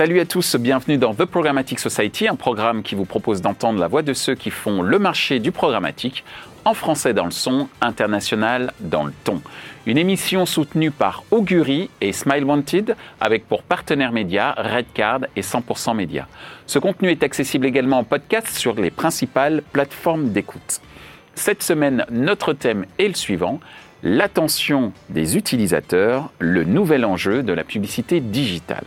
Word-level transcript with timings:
Salut 0.00 0.20
à 0.20 0.24
tous, 0.24 0.56
bienvenue 0.56 0.96
dans 0.96 1.12
The 1.12 1.26
Programmatic 1.26 1.78
Society, 1.78 2.26
un 2.26 2.34
programme 2.34 2.82
qui 2.82 2.94
vous 2.94 3.04
propose 3.04 3.42
d'entendre 3.42 3.78
la 3.78 3.86
voix 3.86 4.00
de 4.00 4.14
ceux 4.14 4.34
qui 4.34 4.48
font 4.48 4.80
le 4.80 4.98
marché 4.98 5.40
du 5.40 5.52
programmatique, 5.52 6.24
en 6.64 6.72
français 6.72 7.12
dans 7.12 7.26
le 7.26 7.30
son, 7.30 7.68
international 7.82 8.72
dans 8.80 9.04
le 9.04 9.12
ton. 9.24 9.42
Une 9.84 9.98
émission 9.98 10.46
soutenue 10.46 10.90
par 10.90 11.22
Augury 11.30 11.90
et 12.00 12.14
Smile 12.14 12.46
Wanted, 12.46 12.96
avec 13.20 13.46
pour 13.46 13.62
partenaires 13.62 14.12
médias 14.12 14.54
Redcard 14.56 15.20
et 15.36 15.42
100% 15.42 15.94
Média. 15.94 16.26
Ce 16.64 16.78
contenu 16.78 17.10
est 17.10 17.22
accessible 17.22 17.66
également 17.66 17.98
en 17.98 18.04
podcast 18.04 18.46
sur 18.56 18.76
les 18.76 18.90
principales 18.90 19.62
plateformes 19.70 20.30
d'écoute. 20.30 20.80
Cette 21.34 21.62
semaine, 21.62 22.06
notre 22.10 22.54
thème 22.54 22.86
est 22.98 23.08
le 23.08 23.14
suivant 23.14 23.60
l'attention 24.02 24.94
des 25.10 25.36
utilisateurs, 25.36 26.30
le 26.38 26.64
nouvel 26.64 27.04
enjeu 27.04 27.42
de 27.42 27.52
la 27.52 27.64
publicité 27.64 28.20
digitale. 28.20 28.86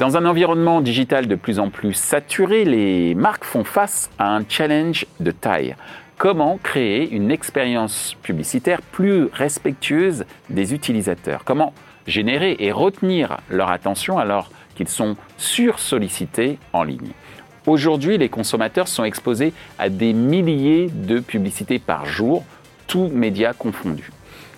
Dans 0.00 0.16
un 0.16 0.26
environnement 0.26 0.80
digital 0.80 1.28
de 1.28 1.36
plus 1.36 1.60
en 1.60 1.70
plus 1.70 1.94
saturé, 1.94 2.64
les 2.64 3.14
marques 3.14 3.44
font 3.44 3.62
face 3.62 4.10
à 4.18 4.34
un 4.34 4.42
challenge 4.48 5.06
de 5.20 5.30
taille. 5.30 5.76
Comment 6.18 6.58
créer 6.60 7.08
une 7.08 7.30
expérience 7.30 8.16
publicitaire 8.20 8.82
plus 8.82 9.26
respectueuse 9.32 10.24
des 10.50 10.74
utilisateurs? 10.74 11.44
Comment 11.44 11.72
générer 12.08 12.56
et 12.58 12.72
retenir 12.72 13.38
leur 13.48 13.70
attention 13.70 14.18
alors 14.18 14.50
qu'ils 14.74 14.88
sont 14.88 15.14
sursollicités 15.36 16.58
en 16.72 16.82
ligne? 16.82 17.12
Aujourd'hui, 17.64 18.18
les 18.18 18.28
consommateurs 18.28 18.88
sont 18.88 19.04
exposés 19.04 19.52
à 19.78 19.90
des 19.90 20.12
milliers 20.12 20.88
de 20.92 21.20
publicités 21.20 21.78
par 21.78 22.04
jour, 22.04 22.44
tous 22.88 23.06
médias 23.06 23.52
confondus. 23.52 24.10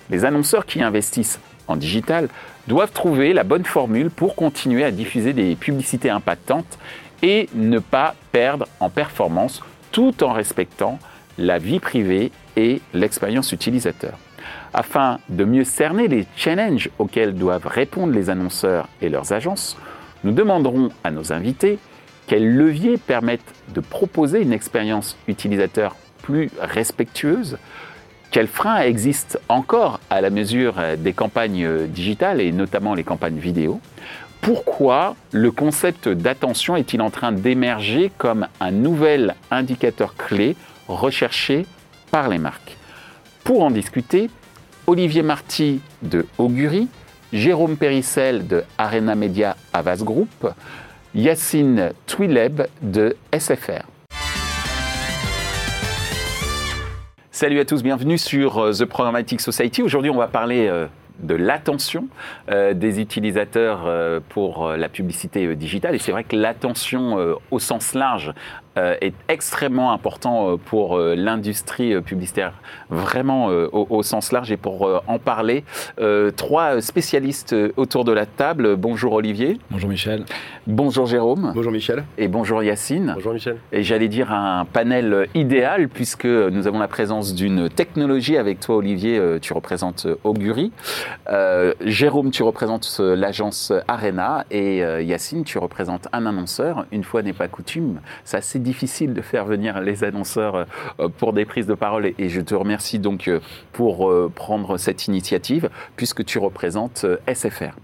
Les 0.08 0.24
annonceurs 0.24 0.64
qui 0.64 0.82
investissent 0.82 1.40
en 1.68 1.76
digital 1.76 2.28
doivent 2.68 2.92
trouver 2.92 3.32
la 3.32 3.44
bonne 3.44 3.64
formule 3.64 4.10
pour 4.10 4.34
continuer 4.34 4.84
à 4.84 4.90
diffuser 4.90 5.32
des 5.32 5.54
publicités 5.54 6.10
impactantes 6.10 6.78
et 7.22 7.48
ne 7.54 7.78
pas 7.78 8.14
perdre 8.32 8.66
en 8.80 8.90
performance 8.90 9.62
tout 9.92 10.22
en 10.22 10.32
respectant 10.32 10.98
la 11.38 11.58
vie 11.58 11.80
privée 11.80 12.32
et 12.56 12.80
l'expérience 12.94 13.52
utilisateur. 13.52 14.18
Afin 14.74 15.18
de 15.28 15.44
mieux 15.44 15.64
cerner 15.64 16.08
les 16.08 16.26
challenges 16.36 16.90
auxquels 16.98 17.34
doivent 17.34 17.66
répondre 17.66 18.12
les 18.12 18.30
annonceurs 18.30 18.88
et 19.00 19.08
leurs 19.08 19.32
agences, 19.32 19.76
nous 20.24 20.32
demanderons 20.32 20.90
à 21.04 21.10
nos 21.10 21.32
invités 21.32 21.78
quels 22.26 22.56
leviers 22.56 22.98
permettent 22.98 23.54
de 23.68 23.80
proposer 23.80 24.42
une 24.42 24.52
expérience 24.52 25.16
utilisateur 25.28 25.96
plus 26.22 26.50
respectueuse, 26.60 27.58
quels 28.36 28.48
freins 28.48 28.82
existent 28.82 29.38
encore 29.48 29.98
à 30.10 30.20
la 30.20 30.28
mesure 30.28 30.74
des 30.98 31.14
campagnes 31.14 31.86
digitales 31.86 32.42
et 32.42 32.52
notamment 32.52 32.92
les 32.92 33.02
campagnes 33.02 33.38
vidéo? 33.38 33.80
Pourquoi 34.42 35.16
le 35.32 35.50
concept 35.50 36.10
d'attention 36.10 36.76
est-il 36.76 37.00
en 37.00 37.08
train 37.08 37.32
d'émerger 37.32 38.12
comme 38.18 38.46
un 38.60 38.72
nouvel 38.72 39.36
indicateur 39.50 40.16
clé 40.16 40.54
recherché 40.86 41.64
par 42.10 42.28
les 42.28 42.36
marques? 42.36 42.76
Pour 43.42 43.62
en 43.62 43.70
discuter, 43.70 44.28
Olivier 44.86 45.22
Marty 45.22 45.80
de 46.02 46.26
Augury, 46.36 46.88
Jérôme 47.32 47.78
Périssel 47.78 48.46
de 48.46 48.64
Arena 48.76 49.14
Media 49.14 49.56
Avas 49.72 50.02
Group, 50.02 50.46
Yacine 51.14 51.92
Twileb 52.06 52.66
de 52.82 53.16
SFR. 53.32 53.95
Salut 57.38 57.60
à 57.60 57.66
tous, 57.66 57.82
bienvenue 57.82 58.16
sur 58.16 58.56
euh, 58.56 58.72
The 58.72 58.86
Programmatic 58.86 59.42
Society. 59.42 59.82
Aujourd'hui, 59.82 60.10
on 60.10 60.16
va 60.16 60.26
parler 60.26 60.68
euh, 60.68 60.86
de 61.18 61.34
l'attention 61.34 62.08
euh, 62.48 62.72
des 62.72 62.98
utilisateurs 62.98 64.22
pour 64.30 64.70
la 64.70 64.88
publicité 64.88 65.54
digitale. 65.54 65.94
Et 65.94 65.98
c'est 65.98 66.12
vrai 66.12 66.24
que 66.24 66.34
l'attention 66.34 67.36
au 67.50 67.58
sens 67.58 67.92
large 67.92 68.32
est 68.76 69.14
extrêmement 69.28 69.92
important 69.92 70.52
euh, 70.52 70.56
pour 70.56 70.96
euh, 70.96 71.14
l'industrie 71.14 72.00
publicitaire, 72.02 72.52
vraiment 72.90 73.46
au, 73.46 74.02
sens 74.02 74.32
large. 74.32 74.52
Et 74.52 74.56
pour 74.56 75.02
en 75.06 75.18
parler, 75.18 75.64
trois 76.36 76.80
spécialistes 76.80 77.54
autour 77.76 78.04
de 78.04 78.12
la 78.12 78.26
table. 78.26 78.76
Bonjour 78.76 79.14
Olivier. 79.14 79.58
Bonjour 79.70 79.88
Michel. 79.88 80.24
Bonjour 80.66 81.06
Jérôme. 81.06 81.52
Bonjour 81.54 81.72
Michel. 81.72 82.04
Et 82.18 82.28
bonjour 82.28 82.62
Yacine. 82.62 83.12
Bonjour 83.14 83.32
Michel. 83.32 83.58
Et 83.72 83.82
j'allais 83.82 84.08
dire 84.08 84.32
un 84.32 84.64
panel 84.64 85.28
idéal 85.34 85.88
puisque 85.88 86.26
nous 86.26 86.66
avons 86.66 86.78
la 86.78 86.88
présence 86.88 87.34
d'une 87.34 87.68
technologie 87.68 88.36
avec 88.36 88.60
toi 88.60 88.76
Olivier, 88.76 89.20
tu 89.40 89.52
représentes 89.52 90.06
Augury. 90.24 90.72
Jérôme, 91.80 92.30
tu 92.30 92.42
représentes 92.42 93.00
l'agence 93.00 93.72
Arena 93.88 94.44
et 94.50 94.78
Yacine, 94.78 95.44
tu 95.44 95.58
représentes 95.58 96.08
un 96.12 96.26
annonceur. 96.26 96.86
Une 96.92 97.04
fois 97.04 97.22
n'est 97.22 97.32
pas 97.32 97.48
coutume, 97.48 98.00
c'est 98.24 98.36
assez 98.36 98.58
difficile 98.66 99.14
de 99.14 99.22
faire 99.22 99.44
venir 99.44 99.80
les 99.80 100.02
annonceurs 100.02 100.66
euh, 100.98 101.08
pour 101.08 101.32
des 101.32 101.44
prises 101.44 101.66
de 101.66 101.74
parole 101.74 102.06
et 102.18 102.28
je 102.28 102.40
te 102.40 102.54
remercie 102.54 102.98
donc 102.98 103.28
euh, 103.28 103.40
pour 103.72 104.10
euh, 104.10 104.30
prendre 104.34 104.76
cette 104.76 105.06
initiative 105.06 105.70
puisque 105.94 106.24
tu 106.24 106.38
représentes 106.38 107.06
SFR. 107.32 107.74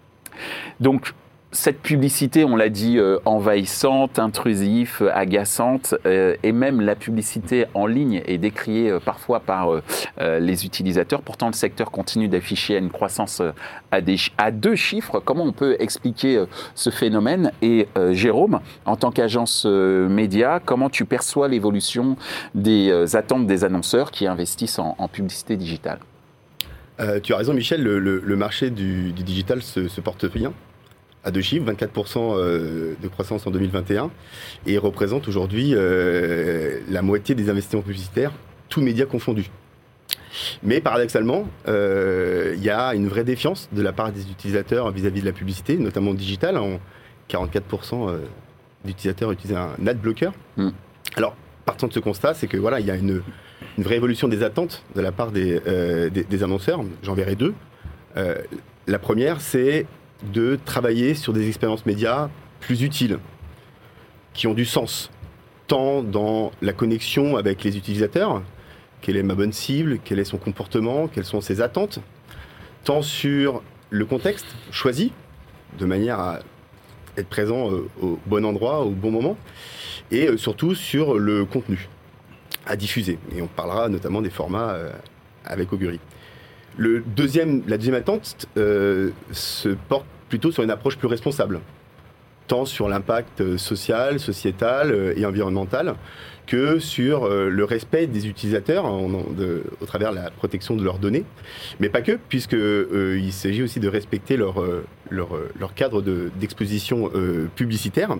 Donc 0.81 1.15
cette 1.53 1.81
publicité, 1.81 2.45
on 2.45 2.57
l'a 2.57 2.71
dit, 2.71 2.99
euh, 2.99 3.19
envahissante, 3.27 4.19
intrusive, 4.19 5.11
agaçante, 5.15 5.95
euh, 6.07 6.35
et 6.43 6.51
même 6.51 6.81
la 6.81 6.95
publicité 6.95 7.67
en 7.75 7.87
ligne 7.87 8.23
est 8.27 8.39
décriée 8.39 8.91
euh, 8.91 9.01
parfois 9.01 9.41
par 9.41 9.71
les 10.19 10.65
utilisateurs. 10.65 11.21
Pourtant, 11.23 11.49
le 11.49 11.53
secteur 11.53 11.91
continue 11.91 12.29
d'afficher 12.29 12.79
une 12.79 12.91
croissance 12.91 13.43
à, 13.91 14.51
deux 14.51 14.77
chiffres. 14.77 15.21
Comment 15.21 15.45
on 15.45 15.53
peut 15.53 15.77
expliquer 15.79 16.45
ce 16.75 16.91
phénomène? 16.91 17.53
Et 17.61 17.89
Jérôme, 18.13 18.61
en 18.87 18.97
tant 18.97 19.11
qu'agence 19.11 19.65
média, 19.65 20.61
comment 20.65 20.89
tu 20.89 21.05
perçois 21.05 21.49
l'évolution 21.49 22.17
des 22.55 23.17
attentes 23.17 23.47
des 23.47 23.65
annonceurs 23.65 24.11
qui 24.11 24.27
investissent 24.27 24.79
en, 24.79 25.09
publicité 25.09 25.57
digitale? 25.57 25.99
Tu 27.23 27.35
as 27.35 27.37
raison, 27.37 27.53
Michel, 27.55 27.83
le, 27.83 28.37
marché 28.37 28.71
du, 28.71 29.13
digital 29.13 29.63
se 29.63 30.01
porte 30.01 30.31
bien 30.33 30.53
à 31.25 31.31
deux 31.31 31.41
chiffres, 31.41 31.71
24% 31.71 32.17
euh, 32.17 32.95
de 33.01 33.09
croissance 33.09 33.47
en 33.47 33.51
2021, 33.51 34.11
et 34.67 34.79
représente 34.79 35.29
aujourd'hui 35.29 35.73
euh, 35.75 36.81
la 36.89 37.03
moitié 37.03 37.35
des 37.35 37.49
investissements 37.49 37.83
publicitaires, 37.83 38.33
tous 38.69 38.81
médias 38.81 39.07
confondus. 39.07 39.51
Mais 40.63 40.81
paradoxalement, 40.81 41.47
euh, 41.69 42.55
il 42.57 42.65
y 42.65 42.71
a 42.71 42.95
une 42.95 43.07
vraie 43.07 43.25
défiance 43.25 43.69
de 43.73 43.83
la 43.83 43.93
part 43.93 44.13
des 44.13 44.31
utilisateurs 44.31 44.91
vis-à-vis 44.91 45.21
de 45.21 45.27
la 45.27 45.33
publicité, 45.33 45.77
notamment 45.77 46.15
digitale. 46.15 46.57
En 46.57 46.81
44% 47.29 48.19
d'utilisateurs 48.85 49.31
utilisent 49.31 49.57
un 49.57 49.87
ad 49.87 49.99
blocker. 49.99 50.31
Hmm. 50.57 50.71
Alors, 51.17 51.37
partant 51.65 51.87
de 51.87 51.93
ce 51.93 52.01
constat, 52.01 52.35
c'est 52.35 52.47
que 52.47 52.57
voilà, 52.57 52.81
il 52.81 52.87
y 52.87 52.91
a 52.91 52.97
une, 52.97 53.23
vraie 53.79 53.97
évolution 53.97 54.27
des 54.27 54.43
attentes 54.43 54.83
de 54.95 55.01
la 55.01 55.13
part 55.13 55.33
des, 55.33 55.61
des, 56.11 56.25
des 56.25 56.43
annonceurs. 56.43 56.81
J'en 57.03 57.15
verrai 57.15 57.37
deux. 57.37 57.55
la 58.87 58.99
première, 58.99 59.41
c'est 59.41 59.87
de 60.33 60.59
travailler 60.65 61.15
sur 61.15 61.33
des 61.33 61.49
expériences 61.49 61.87
médias 61.87 62.29
plus 62.61 62.83
utiles, 62.83 63.19
qui 64.35 64.47
ont 64.47 64.55
du 64.55 64.65
sens, 64.65 65.11
tant 65.67 66.03
dans 66.03 66.53
la 66.63 66.73
connexion 66.73 67.37
avec 67.37 67.65
les 67.65 67.77
utilisateurs, 67.77 68.43
quelle 69.01 69.17
est 69.17 69.23
ma 69.23 69.35
bonne 69.35 69.53
cible, 69.53 69.99
quel 70.05 70.19
est 70.19 70.25
son 70.25 70.39
comportement, 70.39 71.09
quelles 71.09 71.25
sont 71.25 71.41
ses 71.41 71.61
attentes, 71.61 71.99
tant 72.85 73.03
sur 73.03 73.63
le 73.91 74.05
contexte 74.07 74.47
choisi, 74.71 75.13
de 75.79 75.87
manière 75.87 76.21
à 76.21 76.39
être 77.17 77.29
présent 77.29 77.71
euh, 77.71 77.89
au 78.01 78.19
bon 78.27 78.45
endroit, 78.45 78.81
au 78.81 78.91
bon 78.91 79.11
moment, 79.11 79.37
et 80.11 80.29
euh, 80.29 80.37
surtout 80.37 80.75
sur 80.75 81.19
le 81.19 81.45
contenu 81.45 81.89
à 82.67 82.77
diffuser. 82.77 83.19
Et 83.35 83.43
on 83.43 83.49
parlera 83.49 83.89
notamment 83.89 84.23
des 84.23 84.31
formats 84.31 84.71
euh, 84.71 84.91
avec 85.45 85.73
Augury. 85.73 86.01
Le 86.77 87.01
deuxième, 87.01 87.63
la 87.69 87.77
deuxième 87.77 87.95
attente 87.95 88.47
euh, 88.57 89.11
se 89.31 89.71
porte 89.89 90.07
plutôt 90.29 90.51
sur 90.51 90.63
une 90.63 90.71
approche 90.71 90.97
plus 90.97 91.09
responsable, 91.09 91.61
tant 92.47 92.65
sur 92.65 92.89
l'impact 92.89 93.57
social, 93.59 94.19
sociétal 94.19 94.91
euh, 94.91 95.13
et 95.17 95.27
environnemental 95.27 95.95
que 96.47 96.79
sur 96.79 97.25
euh, 97.25 97.49
le 97.51 97.65
respect 97.65 98.07
des 98.07 98.27
utilisateurs 98.27 98.85
au 98.87 99.87
travers 99.87 100.11
de 100.11 100.17
la 100.17 100.31
protection 100.31 100.75
de 100.75 100.83
leurs 100.83 100.99
données, 100.99 101.25
mais 101.79 101.89
pas 101.89 102.01
que, 102.01 102.19
puisqu'il 102.29 103.33
s'agit 103.33 103.63
aussi 103.63 103.79
de 103.79 103.89
respecter 103.89 104.37
leur, 104.37 104.55
cadre 105.77 106.03
d'exposition 106.03 107.11
publicitaire 107.55 108.17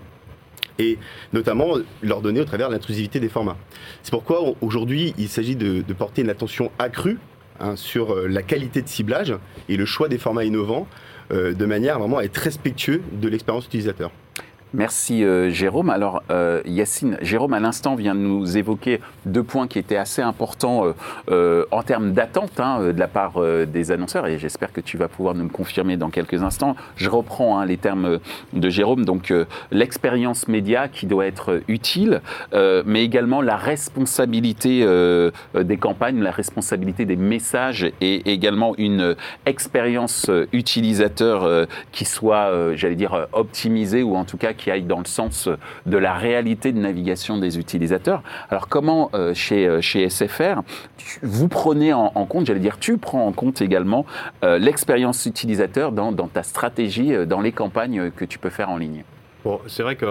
et 0.79 0.99
notamment 1.33 1.77
leur 2.03 2.21
donner 2.21 2.41
au 2.41 2.45
travers 2.45 2.69
de 2.69 2.75
l'intrusivité 2.75 3.21
des 3.21 3.29
formats. 3.29 3.57
C'est 4.03 4.11
pourquoi 4.11 4.55
aujourd'hui 4.61 5.15
il 5.19 5.29
s'agit 5.29 5.57
de, 5.57 5.83
porter 5.93 6.23
une 6.23 6.31
attention 6.31 6.71
accrue 6.79 7.19
Hein, 7.63 7.77
sur 7.77 8.13
euh, 8.13 8.27
la 8.27 8.43
qualité 8.43 8.83
de 8.83 8.89
ciblage 8.89 9.37
et 9.69 9.77
le 9.77 9.85
choix 9.85 10.09
des 10.09 10.19
formats 10.19 10.43
innovants 10.43 10.89
euh, 11.31 11.53
de 11.53 11.65
manière 11.65 12.01
vraiment 12.01 12.19
à 12.19 12.25
être 12.25 12.37
respectueux 12.37 13.03
de 13.13 13.29
l'expérience 13.29 13.67
utilisateur. 13.67 14.11
Merci 14.75 15.23
euh, 15.23 15.51
Jérôme. 15.51 15.91
Alors 15.91 16.23
euh, 16.31 16.63
Yacine, 16.65 17.19
Jérôme 17.21 17.53
à 17.53 17.61
l'instant 17.61 17.95
vient 17.95 18.15
de 18.15 18.21
nous 18.21 18.57
évoquer 18.57 19.01
deux 19.27 19.43
points 19.43 19.67
qui 19.67 19.79
étaient 19.79 19.99
assez 19.99 20.23
importants 20.23 20.95
euh, 21.31 21.65
en 21.71 21.83
termes 21.83 22.13
d'attente 22.13 22.59
hein, 22.59 22.93
de 22.93 22.99
la 22.99 23.09
part 23.09 23.35
des 23.67 23.93
annonceurs 23.93 24.27
et 24.27 24.39
j'espère 24.39 24.73
que 24.73 24.81
tu 24.81 24.97
vas 24.97 25.09
pouvoir 25.09 25.35
nous 25.35 25.49
confirmer 25.49 25.99
dans 25.99 26.09
quelques 26.09 26.43
instants. 26.43 26.75
Je 26.97 27.11
reprends 27.11 27.59
hein, 27.59 27.67
les 27.67 27.77
termes 27.77 28.19
de 28.55 28.71
Jérôme, 28.71 29.05
donc 29.05 29.33
l'expérience 29.71 30.49
média 30.49 30.89
qui 30.89 31.07
doit 31.07 31.27
être 31.27 31.61
utile, 31.69 32.23
mais 32.53 33.05
également 33.05 33.43
la 33.43 33.57
responsabilité 33.57 34.87
des 35.55 35.77
campagnes, 35.77 36.21
la 36.21 36.31
responsabilité 36.31 37.05
des 37.05 37.17
messages 37.17 37.91
et 38.01 38.33
également 38.33 38.75
une 38.79 39.17
expérience 39.47 40.31
utilisateur 40.53 41.67
qui 41.91 42.05
soit, 42.05 42.75
j'allais 42.75 42.95
dire, 42.95 43.29
optimisée 43.33 44.03
ou 44.03 44.17
en 44.17 44.25
tout 44.25 44.37
cas 44.37 44.53
aille 44.71 44.83
dans 44.83 44.99
le 44.99 45.07
sens 45.07 45.49
de 45.87 45.97
la 45.97 46.15
réalité 46.15 46.73
de 46.73 46.79
navigation 46.79 47.39
des 47.39 47.59
utilisateurs. 47.59 48.23
Alors 48.51 48.69
comment 48.69 49.11
euh, 49.15 49.35
chez, 49.35 49.67
euh, 49.67 49.81
chez 49.81 50.09
SFR, 50.09 50.63
vous 51.23 51.49
prenez 51.49 51.93
en, 51.93 52.11
compte, 52.27 52.47
j'allais 52.47 52.61
dire 52.61 52.79
tu 52.79 52.99
prends 52.99 53.27
en 53.27 53.33
compte 53.33 53.61
également 53.61 54.07
euh, 54.45 54.59
l'expérience 54.59 55.27
utilisateur 55.27 55.93
dans, 55.93 56.13
ta 56.29 56.43
stratégie, 56.43 57.15
dans 57.27 57.41
les 57.41 57.53
campagnes 57.53 58.11
que 58.11 58.25
tu 58.25 58.39
peux 58.39 58.51
faire 58.51 58.71
en 58.71 58.77
ligne? 58.77 59.05
Bon, 59.45 59.61
c'est 59.67 59.83
vrai 59.83 59.97
que 59.97 60.07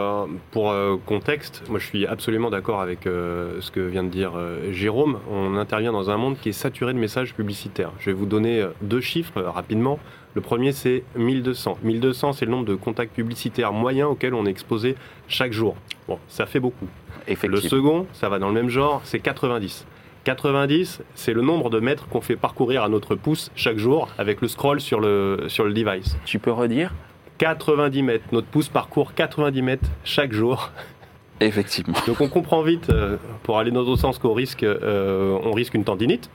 pour 0.52 0.76
contexte, 1.06 1.64
moi 1.70 1.80
je 1.80 1.86
suis 1.86 2.06
absolument 2.06 2.50
d'accord 2.50 2.82
avec 2.82 3.04
ce 3.04 3.72
que 3.72 3.80
vient 3.80 4.04
de 4.04 4.10
dire 4.10 4.34
Jérôme. 4.72 5.20
On 5.32 5.56
intervient 5.56 5.94
dans 5.94 6.10
un 6.10 6.18
monde 6.18 6.38
qui 6.38 6.50
est 6.50 6.54
saturé 6.54 6.94
de 6.94 7.00
messages 7.00 7.34
publicitaires. 7.34 7.92
Je 8.00 8.08
vais 8.08 8.14
vous 8.14 8.26
donner 8.26 8.66
deux 8.82 9.00
chiffres 9.00 9.42
rapidement. 9.42 10.00
Le 10.34 10.42
premier, 10.42 10.72
c'est 10.72 11.04
1200. 11.16 11.78
1200, 11.84 12.34
c'est 12.34 12.46
le 12.46 12.52
nombre 12.52 12.66
de 12.66 12.76
contacts 12.76 13.14
publicitaires 13.14 13.74
moyens 13.74 14.10
auxquels 14.10 14.34
on 14.34 14.46
est 14.46 14.50
exposé 14.50 14.96
chaque 15.28 15.52
jour. 15.52 15.76
Bon, 16.08 16.20
ça 16.28 16.46
fait 16.46 16.60
beaucoup. 16.60 16.88
Le 17.28 17.58
second, 17.62 18.08
ça 18.14 18.30
va 18.30 18.40
dans 18.40 18.48
le 18.48 18.54
même 18.54 18.70
genre, 18.70 19.02
c'est 19.04 19.20
90. 19.20 19.86
90, 20.24 21.02
c'est 21.16 21.34
le 21.34 21.42
nombre 21.42 21.70
de 21.70 21.80
mètres 21.80 22.08
qu'on 22.08 22.22
fait 22.22 22.36
parcourir 22.36 22.84
à 22.84 22.90
notre 22.90 23.16
pouce 23.16 23.52
chaque 23.56 23.78
jour 23.78 24.10
avec 24.18 24.42
le 24.42 24.48
scroll 24.48 24.80
sur 24.80 25.00
le, 25.00 25.46
sur 25.48 25.64
le 25.64 25.74
device. 25.74 26.16
Tu 26.26 26.40
peux 26.40 26.52
redire 26.52 26.94
90 27.42 28.04
mètres. 28.04 28.26
Notre 28.32 28.46
pouce 28.46 28.70
parcourt 28.70 29.16
90 29.16 29.62
mètres 29.64 29.90
chaque 30.04 30.32
jour. 30.32 30.70
Effectivement. 31.40 31.98
Donc 32.06 32.22
on 32.22 32.30
comprend 32.30 32.62
vite, 32.62 32.92
euh, 32.92 33.18
pour 33.42 33.58
aller 33.58 33.72
dans 33.72 33.82
l'autre 33.82 34.00
sens, 34.00 34.20
qu'on 34.20 34.34
risque, 34.34 34.62
euh, 34.62 35.40
on 35.44 35.52
risque 35.52 35.74
une 35.74 35.84
tendinite. 35.84 36.30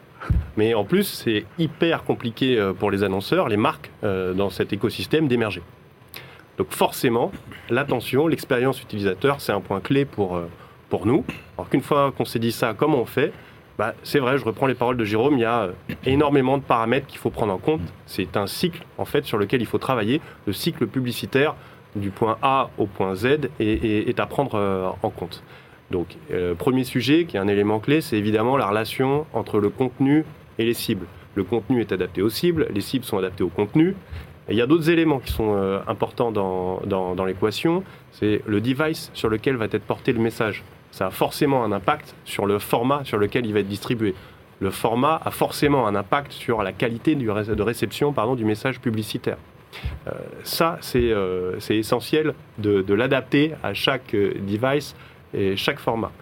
Mais 0.56 0.74
en 0.74 0.82
plus, 0.82 1.04
c'est 1.04 1.44
hyper 1.60 2.02
compliqué 2.02 2.58
euh, 2.58 2.72
pour 2.72 2.90
les 2.90 3.04
annonceurs, 3.04 3.48
les 3.48 3.56
marques, 3.56 3.92
euh, 4.02 4.34
dans 4.34 4.50
cet 4.50 4.72
écosystème 4.72 5.28
d'émerger. 5.28 5.62
Donc 6.58 6.72
forcément, 6.72 7.30
l'attention, 7.70 8.26
l'expérience 8.26 8.82
utilisateur, 8.82 9.40
c'est 9.40 9.52
un 9.52 9.60
point 9.60 9.78
clé 9.78 10.06
pour, 10.06 10.40
pour 10.88 11.06
nous. 11.06 11.24
Alors 11.56 11.68
qu'une 11.68 11.82
fois 11.82 12.12
qu'on 12.16 12.24
s'est 12.24 12.40
dit 12.40 12.50
ça, 12.50 12.74
comment 12.76 12.98
on 12.98 13.06
fait 13.06 13.32
bah, 13.78 13.94
C'est 14.02 14.18
vrai, 14.18 14.38
je 14.38 14.44
reprends 14.44 14.66
les 14.66 14.74
paroles 14.74 14.96
de 14.96 15.04
Jérôme, 15.04 15.34
il 15.34 15.40
y 15.40 15.44
a 15.44 15.70
énormément 16.04 16.58
de 16.58 16.62
paramètres 16.62 17.06
qu'il 17.06 17.18
faut 17.18 17.30
prendre 17.30 17.52
en 17.52 17.58
compte. 17.58 17.80
C'est 18.06 18.36
un 18.36 18.46
cycle, 18.46 18.84
en 18.98 19.04
fait, 19.04 19.24
sur 19.24 19.38
lequel 19.38 19.60
il 19.60 19.66
faut 19.66 19.78
travailler. 19.78 20.20
Le 20.46 20.52
cycle 20.52 20.86
publicitaire 20.86 21.54
du 21.94 22.10
point 22.10 22.36
A 22.42 22.68
au 22.78 22.86
point 22.86 23.14
Z 23.14 23.48
est 23.58 24.20
à 24.20 24.26
prendre 24.26 24.94
en 25.02 25.10
compte. 25.10 25.42
Donc, 25.90 26.16
euh, 26.32 26.54
premier 26.54 26.84
sujet, 26.84 27.26
qui 27.26 27.36
est 27.36 27.40
un 27.40 27.48
élément 27.48 27.78
clé, 27.78 28.00
c'est 28.00 28.16
évidemment 28.16 28.56
la 28.56 28.66
relation 28.66 29.26
entre 29.32 29.60
le 29.60 29.68
contenu 29.68 30.24
et 30.58 30.64
les 30.64 30.74
cibles. 30.74 31.06
Le 31.34 31.44
contenu 31.44 31.80
est 31.80 31.92
adapté 31.92 32.22
aux 32.22 32.30
cibles, 32.30 32.66
les 32.74 32.80
cibles 32.80 33.04
sont 33.04 33.18
adaptées 33.18 33.44
au 33.44 33.48
contenu. 33.48 33.94
Il 34.48 34.56
y 34.56 34.62
a 34.62 34.66
d'autres 34.66 34.90
éléments 34.90 35.18
qui 35.18 35.32
sont 35.32 35.54
euh, 35.56 35.80
importants 35.86 36.32
dans, 36.32 36.80
dans, 36.86 37.24
l'équation. 37.24 37.82
C'est 38.12 38.42
le 38.46 38.60
device 38.60 39.10
sur 39.12 39.28
lequel 39.28 39.56
va 39.56 39.66
être 39.66 39.82
porté 39.82 40.12
le 40.12 40.20
message. 40.20 40.64
Ça 40.96 41.08
a 41.08 41.10
forcément 41.10 41.62
un 41.62 41.72
impact 41.72 42.14
sur 42.24 42.46
le 42.46 42.58
format 42.58 43.04
sur 43.04 43.18
lequel 43.18 43.44
il 43.44 43.52
va 43.52 43.60
être 43.60 43.68
distribué. 43.68 44.14
Le 44.60 44.70
format 44.70 45.20
a 45.22 45.30
forcément 45.30 45.86
un 45.86 45.94
impact 45.94 46.32
sur 46.32 46.62
la 46.62 46.72
qualité 46.72 47.14
de 47.14 47.62
réception 47.62 48.14
pardon, 48.14 48.34
du 48.34 48.46
message 48.46 48.80
publicitaire. 48.80 49.36
Euh, 50.06 50.12
ça, 50.42 50.78
c'est 50.80 51.76
essentiel 51.76 52.32
de, 52.56 52.80
de 52.80 52.94
l'adapter 52.94 53.52
à 53.62 53.74
chaque 53.74 54.12
device 54.12 54.96
et 55.34 55.54
chaque 55.54 55.80
format. 55.80 56.12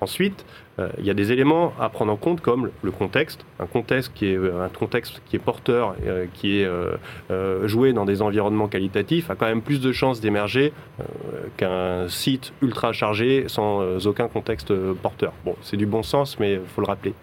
Ensuite, 0.00 0.44
euh, 0.44 0.63
il 0.98 1.04
y 1.04 1.10
a 1.10 1.14
des 1.14 1.30
éléments 1.30 1.72
à 1.78 1.88
prendre 1.88 2.12
en 2.12 2.16
compte 2.16 2.40
comme 2.40 2.70
le 2.82 2.90
contexte, 2.90 3.46
un 3.60 3.66
contexte 3.66 4.12
qui 4.14 4.26
est, 4.26 4.36
un 4.36 4.68
contexte 4.68 5.22
qui 5.26 5.36
est 5.36 5.38
porteur, 5.38 5.94
euh, 6.04 6.26
qui 6.34 6.60
est 6.60 6.66
euh, 6.66 7.68
joué 7.68 7.92
dans 7.92 8.04
des 8.04 8.22
environnements 8.22 8.66
qualitatifs, 8.66 9.30
a 9.30 9.36
quand 9.36 9.46
même 9.46 9.62
plus 9.62 9.80
de 9.80 9.92
chances 9.92 10.20
d'émerger 10.20 10.72
qu'un 11.56 12.08
site 12.08 12.52
ultra 12.62 12.92
chargé 12.92 13.44
sans 13.48 14.06
aucun 14.06 14.28
contexte 14.28 14.74
porteur. 14.94 15.32
Bon, 15.44 15.56
c'est 15.62 15.76
du 15.76 15.86
bon 15.86 16.02
sens, 16.02 16.38
mais 16.38 16.54
il 16.54 16.60
faut 16.66 16.80
le 16.80 16.86
rappeler. 16.86 17.14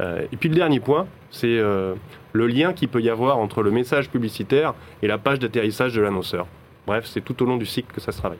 et 0.00 0.36
puis 0.38 0.48
le 0.48 0.54
dernier 0.54 0.80
point, 0.80 1.06
c'est 1.30 1.58
le 1.58 2.46
lien 2.46 2.72
qu'il 2.72 2.88
peut 2.88 3.00
y 3.00 3.10
avoir 3.10 3.38
entre 3.38 3.62
le 3.62 3.70
message 3.70 4.10
publicitaire 4.10 4.74
et 5.02 5.06
la 5.06 5.18
page 5.18 5.38
d'atterrissage 5.38 5.94
de 5.94 6.00
l'annonceur. 6.00 6.46
Bref, 6.86 7.06
c'est 7.06 7.20
tout 7.20 7.42
au 7.42 7.46
long 7.46 7.56
du 7.56 7.66
cycle 7.66 7.92
que 7.94 8.00
ça 8.00 8.12
se 8.12 8.18
travaille. 8.18 8.38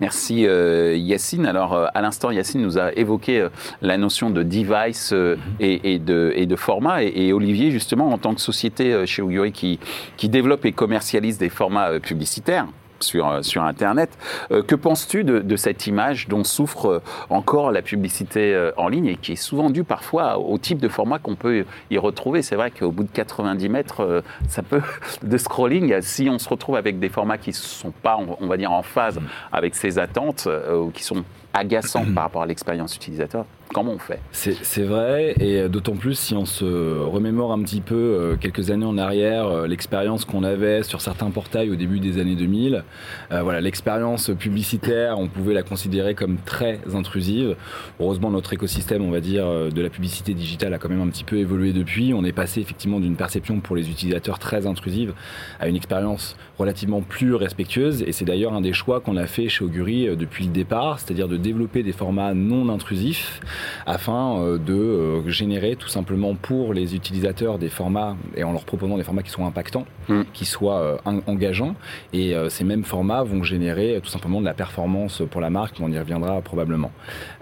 Merci 0.00 0.46
euh, 0.46 0.96
Yacine. 0.96 1.46
Alors 1.46 1.74
euh, 1.74 1.86
à 1.94 2.00
l'instant, 2.00 2.30
Yacine 2.30 2.60
nous 2.60 2.78
a 2.78 2.92
évoqué 2.92 3.40
euh, 3.40 3.48
la 3.80 3.96
notion 3.96 4.30
de 4.30 4.42
device 4.42 5.14
et, 5.60 5.98
de, 5.98 6.56
format. 6.56 7.02
Et, 7.02 7.32
Olivier, 7.32 7.70
justement, 7.70 8.10
en 8.12 8.18
tant 8.18 8.34
que 8.34 8.40
société 8.40 9.06
chez 9.06 9.22
Ouguri 9.22 9.52
qui, 9.52 9.78
qui 10.16 10.28
développe 10.28 10.64
et 10.64 10.72
commercialise 10.72 11.38
des 11.38 11.48
formats 11.48 12.00
publicitaires, 12.00 12.66
sur, 13.02 13.28
euh, 13.28 13.42
sur 13.42 13.62
Internet. 13.62 14.10
Euh, 14.50 14.62
que 14.62 14.74
penses-tu 14.74 15.24
de, 15.24 15.56
cette 15.56 15.86
image 15.86 16.28
dont 16.28 16.44
souffre 16.44 16.86
euh, 16.86 16.98
encore 17.30 17.70
la 17.70 17.82
publicité 17.82 18.70
en 18.76 18.88
ligne 18.88 19.06
et 19.06 19.16
qui 19.16 19.32
est 19.32 19.36
souvent 19.36 19.70
due 19.70 19.84
parfois 19.84 20.38
au 20.38 20.58
type 20.58 20.78
de 20.78 20.88
format 20.88 21.18
qu'on 21.18 21.36
peut 21.36 21.64
y 21.90 21.98
retrouver? 21.98 22.42
C'est 22.42 22.56
vrai 22.56 22.70
qu'au 22.70 22.90
bout 22.90 23.04
de 23.04 23.10
90 23.12 23.68
mètres, 23.68 24.22
ça 24.48 24.62
peut, 24.62 24.82
de 25.22 25.36
scrolling, 25.36 26.00
si 26.00 26.28
on 26.30 26.38
se 26.38 26.48
retrouve 26.48 26.76
avec 26.76 26.98
des 26.98 27.08
formats 27.08 27.38
qui 27.38 27.50
ne 27.50 27.54
sont 27.54 27.92
pas, 27.92 28.18
on 28.40 28.46
va 28.46 28.56
dire, 28.56 28.72
en 28.72 28.82
phase 28.82 29.20
avec 29.52 29.74
ses 29.74 29.98
attentes 29.98 30.48
ou 30.74 30.90
qui 30.90 31.04
sont 31.04 31.24
agaçants 31.54 32.04
par 32.14 32.24
rapport 32.24 32.42
à 32.42 32.46
l'expérience 32.46 32.96
utilisateur, 32.96 33.44
Comment 33.72 33.92
on 33.92 33.98
fait? 33.98 34.20
C'est 34.32 34.82
vrai, 34.82 35.34
et 35.40 35.66
d'autant 35.66 35.96
plus 35.96 36.14
si 36.14 36.34
on 36.34 36.44
se 36.44 36.98
remémore 37.00 37.52
un 37.52 37.62
petit 37.62 37.80
peu 37.80 37.94
euh, 37.94 38.36
quelques 38.36 38.70
années 38.70 38.84
en 38.84 38.98
arrière, 38.98 39.46
euh, 39.46 39.66
l'expérience 39.66 40.26
qu'on 40.26 40.44
avait 40.44 40.82
sur 40.82 41.00
certains 41.00 41.30
portails 41.30 41.70
au 41.70 41.76
début 41.76 41.98
des 41.98 42.18
années 42.18 42.34
2000. 42.34 42.84
Euh, 43.30 43.42
voilà, 43.42 43.62
l'expérience 43.62 44.30
publicitaire, 44.38 45.18
on 45.18 45.26
pouvait 45.26 45.54
la 45.54 45.62
considérer 45.62 46.14
comme 46.14 46.36
très 46.36 46.80
intrusive. 46.94 47.56
Heureusement, 47.98 48.30
notre 48.30 48.52
écosystème, 48.52 49.02
on 49.02 49.10
va 49.10 49.20
dire, 49.20 49.46
de 49.46 49.82
la 49.82 49.88
publicité 49.88 50.34
digitale 50.34 50.74
a 50.74 50.78
quand 50.78 50.90
même 50.90 51.00
un 51.00 51.08
petit 51.08 51.24
peu 51.24 51.36
évolué 51.38 51.72
depuis. 51.72 52.12
On 52.12 52.24
est 52.24 52.32
passé 52.32 52.60
effectivement 52.60 53.00
d'une 53.00 53.16
perception 53.16 53.60
pour 53.60 53.74
les 53.74 53.88
utilisateurs 53.88 54.38
très 54.38 54.66
intrusive 54.66 55.14
à 55.60 55.68
une 55.68 55.76
expérience 55.76 56.36
relativement 56.58 57.00
plus 57.00 57.34
respectueuse. 57.34 58.02
Et 58.02 58.12
c'est 58.12 58.26
d'ailleurs 58.26 58.52
un 58.52 58.60
des 58.60 58.74
choix 58.74 59.00
qu'on 59.00 59.16
a 59.16 59.26
fait 59.26 59.48
chez 59.48 59.64
Augury 59.64 60.14
depuis 60.14 60.44
le 60.44 60.52
départ, 60.52 61.00
c'est-à-dire 61.00 61.28
de 61.28 61.38
développer 61.42 61.82
des 61.82 61.92
formats 61.92 62.34
non 62.34 62.68
intrusifs 62.68 63.40
afin 63.86 64.38
euh, 64.38 64.58
de 64.58 64.74
euh, 64.74 65.28
générer 65.28 65.76
tout 65.76 65.88
simplement 65.88 66.34
pour 66.34 66.74
les 66.74 66.94
utilisateurs 66.94 67.58
des 67.58 67.68
formats 67.68 68.16
et 68.36 68.44
en 68.44 68.52
leur 68.52 68.64
proposant 68.64 68.96
des 68.96 69.04
formats 69.04 69.22
qui 69.22 69.30
soient 69.30 69.44
impactants, 69.44 69.86
mm. 70.08 70.22
qui 70.32 70.44
soient 70.44 70.80
euh, 70.80 71.20
engageants. 71.26 71.74
Et 72.12 72.34
ces 72.48 72.64
mêmes 72.64 72.84
formats 72.84 73.22
vont 73.22 73.42
générer 73.42 74.00
tout 74.02 74.08
simplement 74.08 74.40
de 74.40 74.46
la 74.46 74.54
performance 74.54 75.22
pour 75.30 75.40
la 75.40 75.50
marque, 75.50 75.76
on 75.80 75.90
y 75.90 75.98
reviendra 75.98 76.40
probablement. 76.40 76.90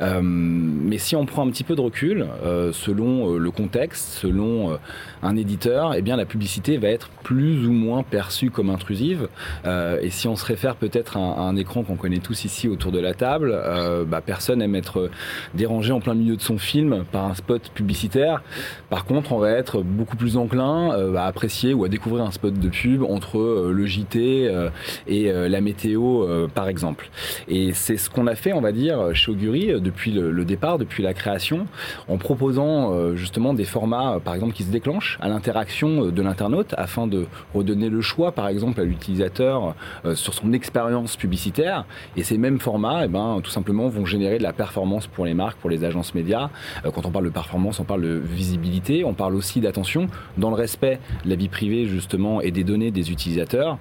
mais 0.01 0.99
si 0.99 1.17
on 1.17 1.27
prend 1.27 1.47
un 1.47 1.51
petit 1.51 1.65
peu 1.65 1.75
de 1.75 1.81
recul, 1.81 2.27
selon 2.73 3.35
le 3.35 3.51
contexte, 3.51 4.09
selon 4.19 4.79
un 5.23 5.37
éditeur, 5.37 5.95
eh 5.95 6.03
bien 6.03 6.17
la 6.17 6.25
publicité 6.25 6.79
va 6.79 6.89
être 6.89 7.11
plus 7.23 7.67
ou 7.67 7.73
moins 7.73 8.03
perçue 8.03 8.51
comme 8.51 8.71
intrusive. 8.71 9.29
et 9.67 10.11
si 10.11 10.29
on 10.29 10.37
se 10.37 10.45
réfère 10.45 10.77
peut-être 10.77 11.17
à, 11.17 11.21
un 11.21 11.57
écran 11.57 11.83
qu'on 11.83 11.97
connaît 11.97 12.19
tous 12.19 12.45
ici 12.45 12.69
autour 12.69 12.93
de 12.93 13.01
la 13.01 13.15
table, 13.15 13.53
bah, 14.07 14.21
personne 14.25 14.63
aime 14.63 14.75
être 14.75 15.11
dérangé 15.55 15.93
en 15.93 16.01
plein 16.01 16.15
milieu 16.15 16.37
de 16.37 16.43
son 16.43 16.59
film 16.59 17.05
par 17.11 17.25
un 17.27 17.35
spot 17.35 17.71
publicitaire. 17.75 18.43
Par 18.89 19.05
contre, 19.05 19.33
on 19.33 19.39
va 19.39 19.51
être 19.51 19.83
beaucoup 19.83 20.17
plus 20.17 20.37
enclin 20.37 20.93
euh, 20.93 21.15
à 21.17 21.25
apprécier 21.25 21.75
ou 21.75 21.85
à 21.85 21.89
découvrir 21.89 22.25
un 22.25 22.31
spot 22.31 22.55
de 22.55 22.69
pub 22.69 23.03
entre 23.03 23.39
euh, 23.39 23.73
le 23.73 23.87
JT 23.87 24.49
euh, 24.49 24.71
et 25.07 25.31
la 25.33 25.61
météo, 25.61 26.27
par 26.55 26.69
exemple. 26.69 27.11
Et 27.49 27.73
c'est 27.73 27.97
ce 27.97 28.11
qu'on 28.11 28.27
a 28.27 28.35
fait, 28.35 28.53
on 28.53 28.61
va 28.61 28.73
dire, 28.73 29.15
chez 29.15 29.31
Augury 29.31 29.81
depuis 29.81 30.13
le, 30.13 30.45
départ, 30.45 30.79
depuis 30.79 31.03
la 31.03 31.15
création, 31.15 31.67
en 32.09 32.17
proposant 32.17 33.15
justement 33.15 33.55
des 33.55 33.65
formats, 33.65 34.19
par 34.25 34.35
exemple, 34.35 34.55
qui 34.55 34.65
se 34.65 34.71
déclenchent 34.71 35.19
à 35.21 35.29
l'interaction 35.29 36.07
de 36.07 36.23
l'internaute 36.23 36.75
afin 36.77 37.07
de 37.07 37.27
redonner 37.55 37.89
le 37.89 38.01
choix, 38.01 38.33
par 38.33 38.49
exemple, 38.49 38.81
à 38.81 38.85
l'utilisateur 38.85 39.75
sur 40.15 40.35
son 40.35 40.53
expérience 40.53 41.17
publicitaire. 41.17 41.85
Et 42.17 42.23
ces 42.23 42.39
mêmes 42.39 42.61
formats, 42.61 43.05
eh 43.05 43.09
ben, 43.09 43.41
tout 43.43 43.51
simplement, 43.51 43.80
vont 43.89 44.05
générer 44.05 44.39
de 44.39 44.43
la 44.43 44.53
performance 44.53 45.07
pour 45.07 45.25
les 45.25 45.35
marques, 45.35 45.59
pour 45.59 45.71
les 45.71 45.85
agences 45.85 46.15
médias. 46.15 46.51
Euh, 46.85 46.91
quand 46.91 47.07
on 47.07 47.11
parle 47.11 47.25
de 47.25 47.31
performance, 47.31 47.81
on 47.81 47.85
parle 47.85 48.03
de 48.03 48.21
visibilité, 48.25 49.05
on 49.05 49.15
parle 49.15 49.35
aussi 49.35 49.61
d'attention 49.61 50.09
dans 50.39 50.51
le 50.51 50.57
respect 50.57 50.99
de 51.25 51.31
la 51.31 51.37
vie 51.37 51.49
privée 51.49 51.87
justement 51.87 52.41
et 52.41 52.51
des 52.51 52.65
données 52.65 52.91
des 52.91 53.11
utilisateurs. 53.11 53.79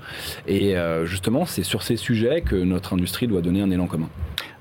Et 0.47 0.77
euh, 0.77 1.05
justement, 1.05 1.45
c'est 1.45 1.63
sur 1.63 1.83
ces 1.83 1.97
sujets 1.97 2.41
que 2.41 2.55
notre 2.55 2.93
industrie 2.93 3.27
doit 3.27 3.41
donner 3.41 3.61
un 3.61 3.71
élan 3.71 3.87
commun. 3.87 4.09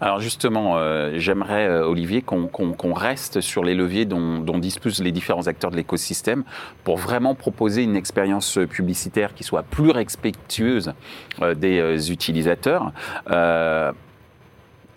Alors 0.01 0.21
justement, 0.21 0.75
euh, 0.77 1.15
j'aimerais, 1.17 1.69
Olivier, 1.81 2.23
qu'on 2.23 2.93
reste 2.93 3.41
sur 3.41 3.65
les 3.65 3.75
leviers 3.75 4.05
dont, 4.05 4.59
disposent 4.59 5.03
les 5.03 5.13
différents 5.13 5.47
acteurs 5.47 5.71
de 5.71 5.77
l'écosystème 5.77 6.45
pour 6.85 6.99
vraiment 6.99 7.35
proposer 7.35 7.83
une 7.83 7.97
expérience 7.97 8.59
publicitaire 8.71 9.35
qui 9.35 9.45
soit 9.45 9.63
plus 9.63 9.91
respectueuse 9.91 10.93
des 11.57 12.13
utilisateurs. 12.13 12.93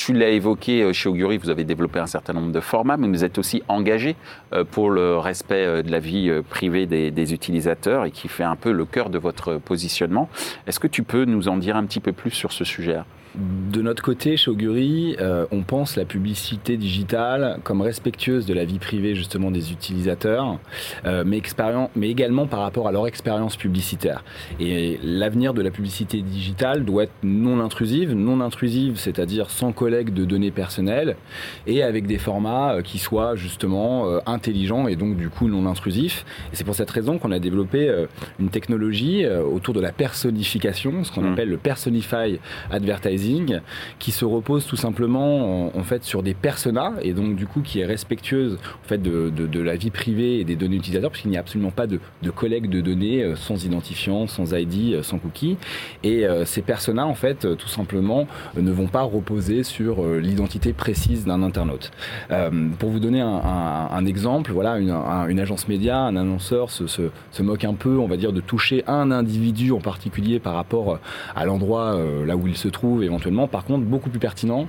Tu 0.03 0.13
l'as 0.13 0.29
évoqué 0.29 0.81
euh, 0.81 0.93
chez 0.93 1.10
Augury, 1.10 1.38
vous 1.38 1.51
avez 1.51 1.63
développé 1.63 2.00
un 2.00 2.08
certain 2.08 2.34
nombre 2.34 2.51
de 2.51 2.60
formats, 2.60 2.98
mais 2.98 3.08
vous 3.08 3.24
êtes 3.24 3.38
aussi 3.38 3.62
engagé 3.67 4.15
euh, 4.51 4.63
pour 4.63 4.89
le 4.89 5.15
respect 5.20 5.63
euh, 5.63 5.84
de 5.84 5.91
la 5.91 6.00
vie 6.00 6.31
privée 6.50 6.88
des, 6.88 7.34
utilisateurs 7.36 8.05
et 8.05 8.10
qui 8.10 8.27
fait 8.27 8.43
un 8.43 8.55
peu 8.55 8.72
le 8.72 8.86
cœur 8.86 9.12
de 9.12 9.20
votre 9.20 9.58
positionnement. 9.58 10.27
Est-ce 10.65 10.79
que 10.79 10.88
tu 10.88 11.03
peux 11.03 11.25
nous 11.25 11.50
en 11.50 11.58
dire 11.58 11.75
un 11.75 11.86
petit 11.86 12.00
peu 12.00 12.13
plus 12.13 12.31
sur 12.31 12.51
ce 12.51 12.63
sujet 12.63 12.98
de 13.35 13.81
notre 13.81 14.03
côté, 14.03 14.35
chez 14.35 14.51
Augury, 14.51 15.15
euh, 15.21 15.45
on 15.51 15.61
pense 15.63 15.95
la 15.95 16.03
publicité 16.03 16.75
digitale 16.75 17.59
comme 17.63 17.81
respectueuse 17.81 18.45
de 18.45 18.53
la 18.53 18.65
vie 18.65 18.79
privée 18.79 19.15
justement 19.15 19.51
des 19.51 19.71
utilisateurs, 19.71 20.59
euh, 21.05 21.23
mais, 21.25 21.41
mais, 21.95 22.09
également 22.09 22.45
par 22.45 22.59
rapport 22.59 22.89
à 22.89 22.91
leur 22.91 23.07
expérience 23.07 23.55
publicitaire. 23.55 24.25
Et 24.59 25.00
l'avenir 25.01 25.53
de 25.53 25.61
la 25.61 25.71
publicité 25.71 26.21
digitale 26.21 26.83
doit 26.83 27.03
être 27.03 27.13
non 27.23 27.61
intrusive, 27.61 28.13
non 28.13 28.41
intrusive, 28.41 28.97
c'est-à-dire 28.97 29.50
sans 29.50 29.71
collecte 29.71 30.13
de 30.13 30.25
données 30.25 30.51
personnelles 30.51 31.15
et 31.67 31.83
avec 31.83 32.07
des 32.07 32.17
formats 32.17 32.73
euh, 32.73 32.81
qui 32.81 33.00
soient 33.00 33.35
justement 33.35 34.19
intelligents 34.25 34.88
et 34.88 34.95
donc 34.95 35.15
du 35.15 35.29
coup 35.29 35.47
non 35.47 35.65
intrusifs. 35.67 36.25
Et 36.51 36.55
c'est 36.55 36.63
pour 36.63 36.75
cette 36.75 36.91
raison 36.91 37.17
qu'on 37.17 37.31
a 37.31 37.39
développé 37.39 38.05
une 38.39 38.50
technologie 38.50 39.25
autour 39.25 39.73
de 39.73 39.79
la 39.79 39.91
personnification, 39.91 41.03
ce 41.03 41.11
qu'on 41.11 41.21
mmh. 41.21 41.33
appelle 41.33 41.50
le 41.50 41.57
Personify 41.57 42.39
Advertising 42.71 43.21
qui 44.00 44.12
se 44.12 44.25
repose 44.25 44.66
tout 44.66 44.75
simplement 44.75 45.75
en, 45.75 45.84
fait 45.84 46.04
sur 46.04 46.24
des 46.24 46.34
personas 46.34 46.94
et 47.01 47.13
donc 47.13 47.36
du 47.36 47.48
coup 47.48 47.62
qui 47.62 47.80
est 47.80 47.86
respectueuse 47.86 48.58
en 48.84 48.88
fait 48.88 49.01
de, 49.01 49.60
la 49.62 49.75
vie 49.75 49.92
privée 49.92 50.40
et 50.40 50.44
des 50.44 50.56
données 50.56 50.78
utilisateurs 50.78 51.12
parce 51.12 51.22
qu'il 51.22 51.32
n'y 51.32 51.38
a 51.38 51.40
absolument 51.40 51.72
pas 51.72 51.88
de, 51.88 52.00
de, 52.24 52.32
collecte 52.32 52.70
de 52.70 52.82
données 52.82 53.24
euh, 53.24 53.36
sans 53.36 53.63
identifiant, 53.63 54.28
sans 54.28 54.54
ID, 54.54 54.94
euh, 54.94 55.04
sans 55.04 55.20
cookie 55.20 55.58
et 56.04 56.25
euh, 56.25 56.46
ces 56.46 56.62
personas 56.62 57.06
en 57.06 57.13
fait 57.13 57.48
tout 57.58 57.68
simplement 57.68 58.28
ne 58.56 58.72
vont 58.72 58.88
pas 58.88 59.04
reposer 59.04 59.63
sur 59.63 60.04
l'identité 60.04 60.74
précise 60.74 61.25
d'un 61.25 61.44
internaute. 61.44 61.92
pour 62.80 62.90
vous 62.90 63.00
donner 63.00 63.22
un, 63.22 64.06
exemple, 64.06 64.51
voilà 64.51 64.78
une, 64.80 65.40
agence 65.40 65.68
média, 65.68 66.00
un 66.00 66.16
annonceur 66.16 66.70
se, 66.70 66.88
se, 66.88 67.04
se, 67.32 67.44
moque 67.44 67.63
un 67.63 67.74
peu, 67.74 67.98
on 67.98 68.08
va 68.08 68.18
dire, 68.18 68.34
de 68.34 68.42
toucher 68.42 68.84
un 68.88 69.12
individu 69.12 69.72
en 69.72 69.80
particulier 69.80 70.40
par 70.40 70.56
rapport 70.56 71.00
à 71.36 71.46
l'endroit 71.46 72.00
là 72.25 72.36
où 72.36 72.48
il 72.48 72.58
se 72.58 72.68
trouve 72.68 73.04
et 73.04 73.10
éventuellement. 73.12 73.48
Par 73.48 73.65
contre, 73.65 73.84
beaucoup 73.84 74.10
plus 74.10 74.20
pertinent 74.20 74.68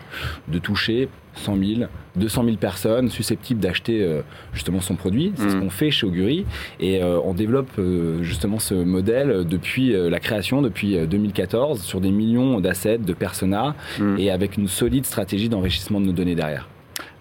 de 0.49 0.59
toucher 0.59 1.09
100 1.35 1.57
000, 1.57 1.81
200 2.17 2.45
000 2.45 2.57
personnes 2.57 3.09
susceptibles 3.09 3.61
d'acheter 3.61 4.03
euh, 4.03 4.21
justement 4.53 4.81
son 4.81 4.97
produit. 4.97 5.33
C'est 5.37 5.49
ce 5.49 5.57
mm. 5.57 5.61
qu'on 5.61 5.71
fait 5.71 5.91
chez 5.91 6.07
Augury 6.07 6.45
et 6.81 7.03
euh, 7.03 7.19
on 7.25 7.33
développe 7.33 7.71
euh, 7.79 8.23
justement 8.23 8.59
ce 8.59 8.75
modèle 8.75 9.47
depuis 9.47 9.93
la 9.93 10.21
création, 10.21 10.63
depuis 10.63 10.99
2014, 11.07 11.83
sur 11.83 12.01
des 12.01 12.11
millions 12.11 12.61
d'assets, 12.61 12.99
de 12.99 13.13
personas 13.13 13.75
mm. 13.99 14.19
et 14.19 14.31
avec 14.31 14.57
une 14.57 14.69
solide 14.69 15.07
stratégie 15.07 15.49
d'enrichissement 15.49 16.01
de 16.01 16.07
nos 16.07 16.13
données 16.13 16.35
derrière. 16.35 16.69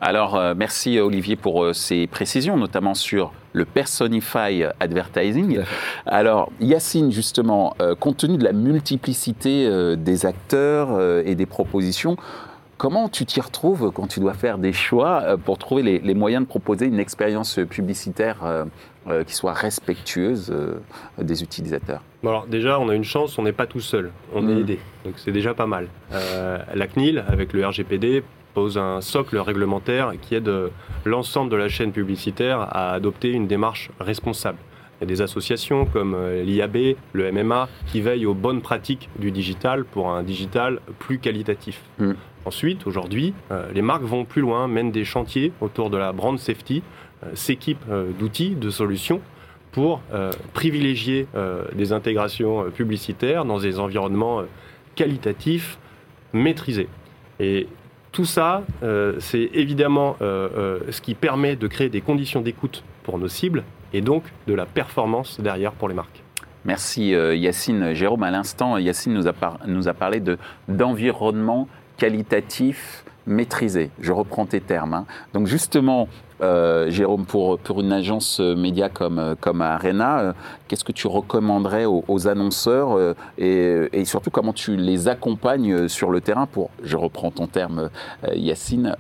Alors, 0.03 0.35
euh, 0.35 0.55
merci 0.57 0.99
Olivier 0.99 1.35
pour 1.35 1.63
euh, 1.63 1.73
ces 1.73 2.07
précisions, 2.07 2.57
notamment 2.57 2.95
sur 2.95 3.33
le 3.53 3.65
Personify 3.65 4.63
Advertising. 4.79 5.59
Alors, 6.07 6.51
Yacine, 6.59 7.11
justement, 7.11 7.75
euh, 7.79 7.93
compte 7.93 8.17
tenu 8.17 8.39
de 8.39 8.43
la 8.43 8.51
multiplicité 8.51 9.69
des 9.95 10.25
acteurs 10.25 10.99
et 11.25 11.35
des 11.35 11.45
propositions, 11.45 12.17
comment 12.77 13.09
tu 13.09 13.25
t'y 13.25 13.41
retrouves 13.41 13.91
quand 13.93 14.07
tu 14.07 14.19
dois 14.19 14.33
faire 14.33 14.57
des 14.57 14.73
choix 14.73 15.37
pour 15.45 15.59
trouver 15.59 15.99
les, 15.99 16.13
moyens 16.15 16.43
de 16.43 16.47
proposer 16.47 16.87
une 16.87 16.99
expérience 16.99 17.59
publicitaire 17.69 18.37
qui 19.25 19.33
soit 19.33 19.53
respectueuse 19.53 20.53
des 21.17 21.41
utilisateurs 21.43 22.01
Alors 22.23 22.45
déjà, 22.45 22.79
on 22.79 22.87
a 22.89 22.95
une 22.95 23.03
chance, 23.03 23.39
on 23.39 23.43
n'est 23.43 23.51
pas 23.51 23.65
tout 23.65 23.79
seul, 23.79 24.11
on 24.33 24.47
est 24.47 24.53
mm. 24.53 24.59
aidé, 24.59 24.79
donc 25.05 25.15
c'est 25.17 25.31
déjà 25.31 25.53
pas 25.53 25.65
mal. 25.65 25.87
la 26.11 26.87
CNIL, 26.87 27.23
avec 27.27 27.53
le 27.53 27.65
RGPD, 27.65 28.23
pose 28.53 28.77
un 28.77 29.01
socle 29.01 29.37
réglementaire 29.37 30.13
qui 30.21 30.35
aide 30.35 30.51
l'ensemble 31.05 31.49
de 31.49 31.55
la 31.55 31.67
chaîne 31.67 31.91
publicitaire 31.91 32.59
à 32.59 32.91
adopter 32.91 33.31
une 33.31 33.47
démarche 33.47 33.89
responsable. 33.99 34.57
Il 35.01 35.05
y 35.05 35.07
a 35.11 35.15
des 35.15 35.21
associations 35.23 35.85
comme 35.85 36.13
euh, 36.13 36.43
l'IAB, 36.43 36.95
le 37.13 37.31
MMA, 37.31 37.69
qui 37.87 38.01
veillent 38.01 38.27
aux 38.27 38.35
bonnes 38.35 38.61
pratiques 38.61 39.09
du 39.17 39.31
digital 39.31 39.83
pour 39.83 40.11
un 40.11 40.21
digital 40.21 40.79
plus 40.99 41.17
qualitatif. 41.17 41.81
Mm. 41.97 42.11
Ensuite, 42.45 42.85
aujourd'hui, 42.85 43.33
euh, 43.49 43.65
les 43.73 43.81
marques 43.81 44.03
vont 44.03 44.25
plus 44.25 44.43
loin, 44.43 44.67
mènent 44.67 44.91
des 44.91 45.03
chantiers 45.03 45.53
autour 45.59 45.89
de 45.89 45.97
la 45.97 46.11
brand 46.11 46.37
safety, 46.37 46.83
euh, 47.23 47.27
s'équipent 47.35 47.85
d'outils, 48.19 48.55
de 48.55 48.69
solutions 48.69 49.21
pour 49.71 50.01
privilégier 50.53 51.27
des 51.73 51.93
intégrations 51.93 52.69
publicitaires 52.71 53.45
dans 53.45 53.57
des 53.57 53.79
environnements 53.79 54.41
qualitatifs, 54.95 55.77
maîtrisés. 56.33 56.89
Et 57.39 57.67
tout 58.11 58.25
ça, 58.25 58.63
euh, 58.83 59.15
c'est 59.19 59.49
évidemment 59.53 60.17
euh, 60.21 60.49
euh, 60.57 60.79
ce 60.91 61.01
qui 61.01 61.15
permet 61.15 61.55
de 61.55 61.67
créer 61.67 61.89
des 61.89 62.01
conditions 62.01 62.41
d'écoute 62.41 62.83
pour 63.03 63.17
nos 63.17 63.29
cibles 63.29 63.63
et 63.93 64.01
donc 64.01 64.23
de 64.47 64.53
la 64.53 64.65
performance 64.65 65.39
derrière 65.39 65.71
pour 65.71 65.87
les 65.87 65.95
marques. 65.95 66.21
Merci 66.63 67.09
Yacine. 67.09 67.93
Jérôme, 67.93 68.21
à 68.21 68.29
l'instant, 68.29 68.77
Yacine 68.77 69.13
nous 69.13 69.27
a, 69.27 69.33
nous 69.65 69.87
a 69.87 69.93
parlé 69.93 70.21
d'environnement 70.67 71.67
qualitatif 71.97 73.03
maîtrisé. 73.25 73.89
Je 73.99 74.11
reprends 74.11 74.45
tes 74.45 74.61
termes. 74.61 74.93
Hein. 74.93 75.05
Donc 75.33 75.47
justement, 75.47 76.07
euh, 76.41 76.89
Jérôme, 76.89 77.25
pour, 77.25 77.59
une 77.79 77.91
agence 77.91 78.39
média 78.39 78.89
comme, 78.89 79.35
comme 79.39 79.61
Arena, 79.61 80.19
euh, 80.19 80.33
qu'est-ce 80.67 80.83
que 80.83 80.91
tu 80.91 81.07
recommanderais 81.07 81.85
aux, 81.85 82.27
annonceurs 82.27 83.15
et, 83.37 84.05
surtout 84.05 84.31
comment 84.31 84.53
tu 84.53 84.75
les 84.75 85.07
accompagnes 85.07 85.87
sur 85.87 86.09
le 86.09 86.21
terrain 86.21 86.45
pour, 86.45 86.69
je 86.83 86.97
reprends 86.97 87.31
ton 87.31 87.47
terme 87.47 87.89
Yacine, 88.33 88.95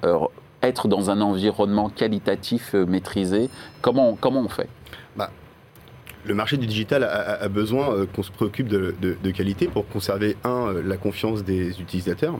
être 0.61 0.87
dans 0.87 1.09
un 1.09 1.21
environnement 1.21 1.89
qualitatif 1.89 2.73
maîtrisé. 2.73 3.49
Comment, 3.81 4.17
on 4.23 4.47
fait? 4.47 4.69
Bah, 5.15 5.29
le 6.25 6.33
marché 6.33 6.57
du 6.57 6.67
digital 6.67 7.03
a, 7.03 7.47
besoin 7.49 8.05
qu'on 8.15 8.23
se 8.23 8.31
préoccupe 8.31 8.67
de, 8.67 9.31
qualité 9.31 9.67
pour 9.67 9.87
conserver, 9.87 10.37
un, 10.43 10.73
la 10.83 10.97
confiance 10.97 11.43
des 11.43 11.79
utilisateurs 11.79 12.35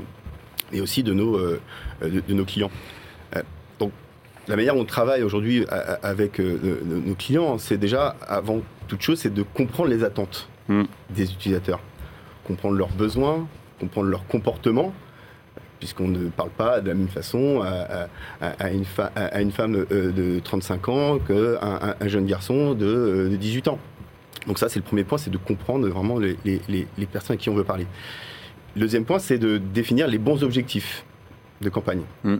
et 0.71 0.81
aussi 0.81 1.03
de 1.03 1.13
nos 1.13 2.45
clients 2.45 2.71
la 4.47 4.55
manière 4.55 4.73
dont 4.73 4.81
on 4.81 4.85
travaille 4.85 5.23
aujourd'hui 5.23 5.65
avec 6.03 6.39
euh, 6.39 6.81
nos 6.85 7.15
clients, 7.15 7.57
c'est 7.57 7.77
déjà, 7.77 8.15
avant 8.27 8.61
toute 8.87 9.01
chose, 9.01 9.19
c'est 9.19 9.33
de 9.33 9.43
comprendre 9.43 9.89
les 9.89 10.03
attentes 10.03 10.49
mm. 10.67 10.83
des 11.09 11.31
utilisateurs, 11.31 11.79
comprendre 12.45 12.75
leurs 12.75 12.89
besoins, 12.89 13.47
comprendre 13.79 14.09
leur 14.09 14.25
comportement, 14.27 14.93
puisqu'on 15.79 16.07
ne 16.07 16.29
parle 16.29 16.49
pas 16.49 16.81
de 16.81 16.89
la 16.89 16.93
même 16.93 17.07
façon 17.07 17.61
à, 17.61 18.69
une, 18.71 18.85
femme 18.85 19.85
euh, 19.91 20.11
de 20.11 20.39
35 20.39 20.89
ans 20.89 21.19
qu'un 21.19 21.95
un 21.99 22.07
jeune 22.07 22.25
garçon 22.25 22.73
de, 22.73 23.29
18 23.39 23.67
euh, 23.67 23.71
ans. 23.71 23.79
Donc 24.47 24.59
ça, 24.59 24.69
c'est 24.69 24.79
le 24.79 24.85
premier 24.85 25.03
point, 25.03 25.17
c'est 25.17 25.29
de 25.29 25.37
comprendre 25.37 25.87
vraiment 25.87 26.19
les, 26.19 26.87
personnes 27.11 27.35
à 27.35 27.37
qui 27.37 27.49
on 27.49 27.55
veut 27.55 27.63
parler. 27.63 27.85
Le 28.75 28.81
deuxième 28.81 29.05
point, 29.05 29.19
c'est 29.19 29.37
de 29.37 29.57
définir 29.57 30.07
les 30.07 30.17
bons 30.17 30.43
objectifs 30.43 31.03
de 31.61 31.69
campagne. 31.69 32.01
Mm. 32.23 32.37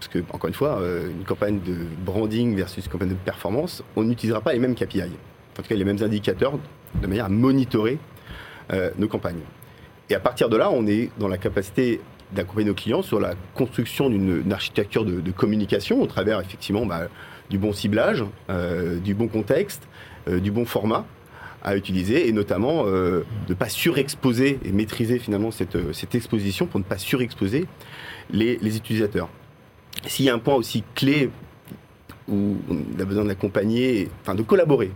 Parce 0.00 0.08
que, 0.08 0.20
encore 0.32 0.48
une 0.48 0.54
fois, 0.54 0.80
euh, 0.80 1.10
une 1.10 1.24
campagne 1.24 1.60
de 1.60 1.76
branding 2.06 2.56
versus 2.56 2.86
une 2.86 2.90
campagne 2.90 3.10
de 3.10 3.14
performance, 3.14 3.84
on 3.96 4.02
n'utilisera 4.02 4.40
pas 4.40 4.54
les 4.54 4.58
mêmes 4.58 4.74
KPI. 4.74 5.02
En 5.02 5.62
tout 5.62 5.68
cas, 5.68 5.74
les 5.74 5.84
mêmes 5.84 6.02
indicateurs 6.02 6.54
de 6.94 7.06
manière 7.06 7.26
à 7.26 7.28
monitorer 7.28 7.98
euh, 8.72 8.90
nos 8.96 9.08
campagnes. 9.08 9.42
Et 10.08 10.14
à 10.14 10.20
partir 10.20 10.48
de 10.48 10.56
là, 10.56 10.70
on 10.70 10.86
est 10.86 11.10
dans 11.18 11.28
la 11.28 11.36
capacité 11.36 12.00
d'accompagner 12.32 12.68
nos 12.68 12.74
clients 12.74 13.02
sur 13.02 13.20
la 13.20 13.34
construction 13.54 14.08
d'une 14.08 14.50
architecture 14.52 15.04
de, 15.04 15.30
communication 15.32 16.00
au 16.00 16.06
travers 16.06 16.40
effectivement 16.40 16.86
bah, 16.86 17.08
du 17.50 17.58
bon 17.58 17.74
ciblage, 17.74 18.24
euh, 18.48 18.98
du 19.00 19.12
bon 19.14 19.28
contexte, 19.28 19.86
du 20.30 20.50
bon 20.50 20.64
format 20.64 21.04
à 21.62 21.76
utiliser 21.76 22.26
et 22.26 22.32
notamment 22.32 22.84
de 22.84 23.24
ne 23.48 23.54
pas 23.54 23.68
surexposer 23.68 24.60
et 24.64 24.72
maîtriser 24.72 25.18
finalement 25.18 25.50
cette, 25.50 25.76
exposition 26.14 26.66
pour 26.66 26.78
ne 26.78 26.84
pas 26.84 26.98
surexposer 26.98 27.66
les 28.30 28.76
utilisateurs. 28.76 29.28
S'il 30.06 30.24
y 30.24 30.30
a 30.30 30.34
un 30.34 30.38
point 30.38 30.54
aussi 30.54 30.84
clé 30.94 31.30
où 32.28 32.56
on 32.68 33.00
a 33.00 33.04
besoin 33.04 33.24
d'accompagner, 33.24 34.08
enfin 34.22 34.34
de 34.34 34.42
collaborer 34.42 34.90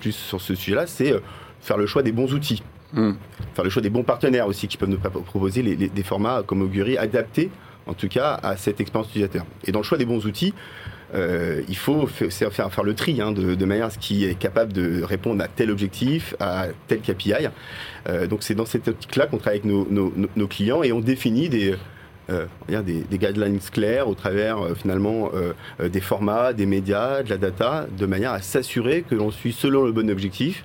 plus 0.00 0.12
sur 0.12 0.40
ce 0.40 0.54
sujet-là, 0.54 0.86
c'est 0.86 1.12
euh, 1.12 1.20
faire 1.60 1.76
le 1.76 1.86
choix 1.86 2.02
des 2.02 2.12
bons 2.12 2.32
outils. 2.34 2.62
Hmm. 2.92 3.12
Faire 3.54 3.64
le 3.64 3.70
choix 3.70 3.82
des 3.82 3.90
bons 3.90 4.02
partenaires 4.02 4.46
aussi 4.46 4.68
qui 4.68 4.76
peuvent 4.76 4.88
nous 4.88 4.98
proposer 4.98 5.62
des 5.62 6.02
formats 6.02 6.42
comme 6.46 6.62
Augury 6.62 6.96
adaptés 6.96 7.50
en 7.86 7.94
tout 7.94 8.08
cas, 8.08 8.38
à 8.42 8.56
cette 8.56 8.80
expérience 8.80 9.08
utilisateur. 9.10 9.46
Et 9.64 9.72
dans 9.72 9.80
le 9.80 9.84
choix 9.84 9.98
des 9.98 10.06
bons 10.06 10.26
outils, 10.26 10.54
euh, 11.14 11.62
il 11.68 11.76
faut 11.76 12.06
faire, 12.06 12.52
faire, 12.52 12.72
faire 12.72 12.84
le 12.84 12.94
tri 12.94 13.20
hein, 13.20 13.30
de, 13.32 13.64
manière 13.64 13.86
à 13.86 13.90
ce 13.90 13.98
qui 13.98 14.24
est 14.24 14.34
capable 14.34 14.72
de 14.72 15.02
répondre 15.02 15.42
à 15.42 15.48
tel 15.48 15.70
objectif, 15.70 16.34
à 16.40 16.66
tel 16.88 17.00
KPI. 17.00 17.48
Euh, 18.08 18.26
donc 18.26 18.42
c'est 18.42 18.54
dans 18.54 18.66
cette 18.66 18.88
optique-là 18.88 19.26
qu'on 19.26 19.38
travaille 19.38 19.60
avec 19.60 19.90
nos, 19.90 20.48
clients 20.48 20.82
et 20.82 20.92
on 20.92 21.00
définit 21.00 21.48
des, 21.48 21.76
euh, 22.30 22.46
des, 22.68 23.02
des, 23.02 23.18
guidelines 23.18 23.58
clairs 23.60 24.08
au 24.08 24.14
travers 24.14 24.58
finalement 24.76 25.30
des 25.80 26.00
formats, 26.00 26.52
des 26.52 26.66
médias, 26.66 27.22
de 27.22 27.30
la 27.30 27.36
data, 27.36 27.86
de 27.96 28.06
manière 28.06 28.32
à 28.32 28.42
s'assurer 28.42 29.02
que 29.02 29.14
l'on 29.14 29.30
suit 29.30 29.52
selon 29.52 29.84
le 29.84 29.92
bon 29.92 30.10
objectif, 30.10 30.64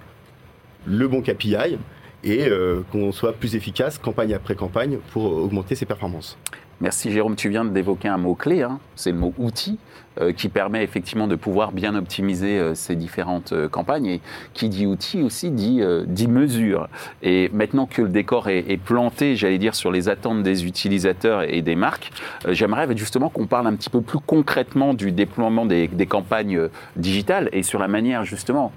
le 0.86 1.08
bon 1.08 1.22
KPI 1.22 1.78
et 2.24 2.50
qu'on 2.92 3.12
soit 3.12 3.34
plus 3.34 3.56
efficace 3.56 3.98
campagne 3.98 4.34
après 4.34 4.56
campagne 4.56 4.98
pour 5.12 5.26
augmenter 5.26 5.76
ses 5.76 5.86
performances. 5.86 6.38
Merci 6.82 7.12
Jérôme, 7.12 7.36
tu 7.36 7.48
viens 7.50 7.64
d'évoquer 7.64 8.08
un 8.08 8.18
mot-clé, 8.18 8.64
hein. 8.64 8.80
c'est 8.96 9.12
le 9.12 9.18
mot 9.20 9.36
outil, 9.38 9.78
euh, 10.20 10.34
qui 10.34 10.50
permet 10.50 10.84
effectivement 10.84 11.28
de 11.28 11.36
pouvoir 11.36 11.74
bien 11.74 11.94
optimiser 11.94 12.58
euh, 12.58 12.74
ces 12.74 12.96
différentes 12.96 13.54
euh, 13.54 13.70
campagnes. 13.70 14.08
Et 14.08 14.22
qui 14.56 14.68
dit 14.68 14.88
outil 14.88 15.22
aussi 15.22 15.52
dit, 15.52 15.80
mesure. 16.28 16.90
Et 17.22 17.52
maintenant 17.54 17.86
que 17.86 18.02
le 18.02 18.10
décor 18.10 18.50
est, 18.50 18.82
planté, 18.84 19.36
j'allais 19.36 19.60
dire, 19.60 19.76
sur 19.76 19.92
les 19.92 20.10
attentes 20.10 20.42
des 20.42 20.66
utilisateurs 20.66 21.44
et 21.44 21.62
des 21.62 21.76
marques, 21.76 22.12
j'aimerais 22.50 22.88
justement 22.98 23.30
qu'on 23.30 23.46
parle 23.46 23.68
un 23.68 23.76
petit 23.76 23.92
peu 23.92 24.02
plus 24.02 24.20
concrètement 24.20 24.96
du 24.96 25.12
déploiement 25.12 25.68
des 25.68 25.88
campagnes 26.08 26.68
digitales 26.96 27.48
et 27.54 27.62
sur 27.62 27.78
la 27.78 27.88
manière 27.88 28.26
justement 28.26 28.72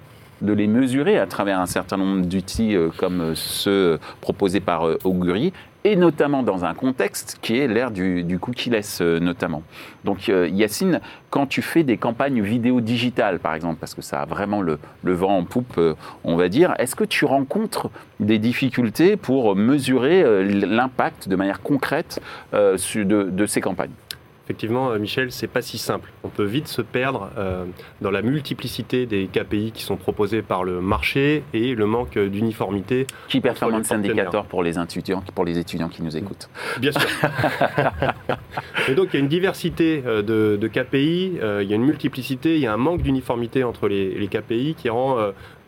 de 0.44 0.52
les 0.52 0.66
mesurer 0.66 1.18
à 1.18 1.26
travers 1.26 1.60
un 1.60 1.66
certain 1.66 1.96
nombre 1.96 2.26
d'outils 2.26 2.76
comme 2.98 3.34
ceux 3.34 3.98
proposés 4.20 4.60
par 4.60 4.86
Augury 5.04 5.52
et 5.84 5.96
notamment 5.96 6.42
dans 6.42 6.64
un 6.64 6.72
contexte 6.72 7.38
qui 7.42 7.58
est 7.58 7.68
l'ère 7.68 7.90
du, 7.90 8.24
du 8.24 8.38
cookie-less 8.38 9.00
euh, 9.02 9.20
notamment. 9.20 9.62
Donc 10.04 10.30
euh, 10.30 10.48
Yacine, 10.48 11.00
quand 11.28 11.46
tu 11.46 11.60
fais 11.60 11.82
des 11.82 11.98
campagnes 11.98 12.40
vidéo 12.40 12.80
digitales 12.80 13.38
par 13.38 13.54
exemple, 13.54 13.76
parce 13.78 13.94
que 13.94 14.00
ça 14.00 14.22
a 14.22 14.24
vraiment 14.24 14.62
le, 14.62 14.78
vent 15.04 15.36
en 15.36 15.44
poupe, 15.44 15.74
euh, 15.76 15.94
on 16.24 16.36
va 16.36 16.48
dire, 16.48 16.74
est-ce 16.78 16.96
que 16.96 17.04
tu 17.04 17.26
rencontres 17.26 17.90
des 18.18 18.38
difficultés 18.38 19.16
pour 19.16 19.54
mesurer 19.54 20.44
l'impact 20.44 21.28
de 21.28 21.36
manière 21.36 21.60
concrète 21.60 22.20
de 22.52 23.46
ces 23.46 23.60
campagnes? 23.60 23.90
Effectivement, 24.44 24.90
euh, 24.90 24.98
Michel, 24.98 25.32
c'est 25.32 25.46
pas 25.46 25.62
si 25.62 25.78
simple. 25.78 26.10
On 26.22 26.28
peut 26.28 26.44
vite 26.44 26.68
se 26.68 26.82
perdre 26.82 27.30
euh, 27.38 27.64
dans 28.02 28.10
la 28.10 28.20
multiplicité 28.20 29.06
des 29.06 29.26
KPI 29.26 29.72
qui 29.72 29.82
sont 29.82 29.96
proposés 29.96 30.42
par 30.42 30.64
le 30.64 30.82
marché 30.82 31.44
et 31.54 31.74
le 31.74 31.86
manque 31.86 32.18
d'uniformité. 32.18 33.06
Qui 33.28 33.40
performance 33.40 33.90
indicateur 33.90 34.44
pour 34.44 34.62
les 34.62 34.78
étudiants, 34.78 35.22
pour 35.34 35.46
les 35.46 35.58
étudiants 35.58 35.88
qui 35.88 36.02
nous 36.02 36.14
écoutent 36.14 36.50
Bien 36.78 36.92
sûr. 36.92 37.08
et 38.88 38.94
donc 38.94 39.08
il 39.12 39.14
y 39.14 39.16
a 39.16 39.20
une 39.20 39.28
diversité 39.28 40.02
euh, 40.06 40.20
de, 40.22 40.68
KPI, 40.68 41.38
il 41.62 41.68
y 41.68 41.72
a 41.72 41.76
une 41.76 41.84
multiplicité, 41.84 42.56
il 42.56 42.60
y 42.60 42.66
a 42.66 42.72
un 42.74 42.78
manque 42.78 43.00
d'uniformité 43.00 43.64
entre 43.64 43.88
les, 43.88 44.28
KPI 44.28 44.74
qui 44.74 44.88
rend 44.88 45.18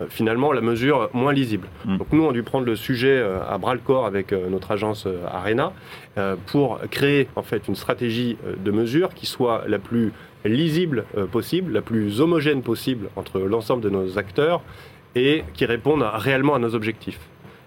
finalement 0.08 0.52
la 0.52 0.60
mesure 0.60 1.08
moins 1.12 1.32
lisible. 1.32 1.68
Mm. 1.84 1.96
Donc 1.98 2.12
nous, 2.12 2.22
on 2.24 2.30
a 2.30 2.32
dû 2.32 2.42
prendre 2.42 2.66
le 2.66 2.76
sujet 2.76 3.24
à 3.48 3.56
bras 3.58 3.74
le 3.74 3.80
corps 3.80 4.06
avec 4.06 4.32
notre 4.32 4.70
agence 4.70 5.06
Arena 5.26 5.72
pour 6.46 6.80
créer 6.90 7.28
en 7.36 7.42
fait 7.42 7.68
une 7.68 7.76
stratégie 7.76 8.36
de 8.62 8.70
mesure 8.70 9.14
qui 9.14 9.26
soit 9.26 9.64
la 9.66 9.78
plus 9.78 10.12
lisible 10.48 11.04
euh, 11.16 11.26
possible, 11.26 11.72
la 11.72 11.82
plus 11.82 12.20
homogène 12.20 12.62
possible 12.62 13.08
entre 13.16 13.40
l'ensemble 13.40 13.82
de 13.82 13.90
nos 13.90 14.18
acteurs 14.18 14.62
et 15.14 15.44
qui 15.54 15.64
réponde 15.64 16.02
réellement 16.02 16.54
à 16.54 16.58
nos 16.58 16.74
objectifs. 16.74 17.18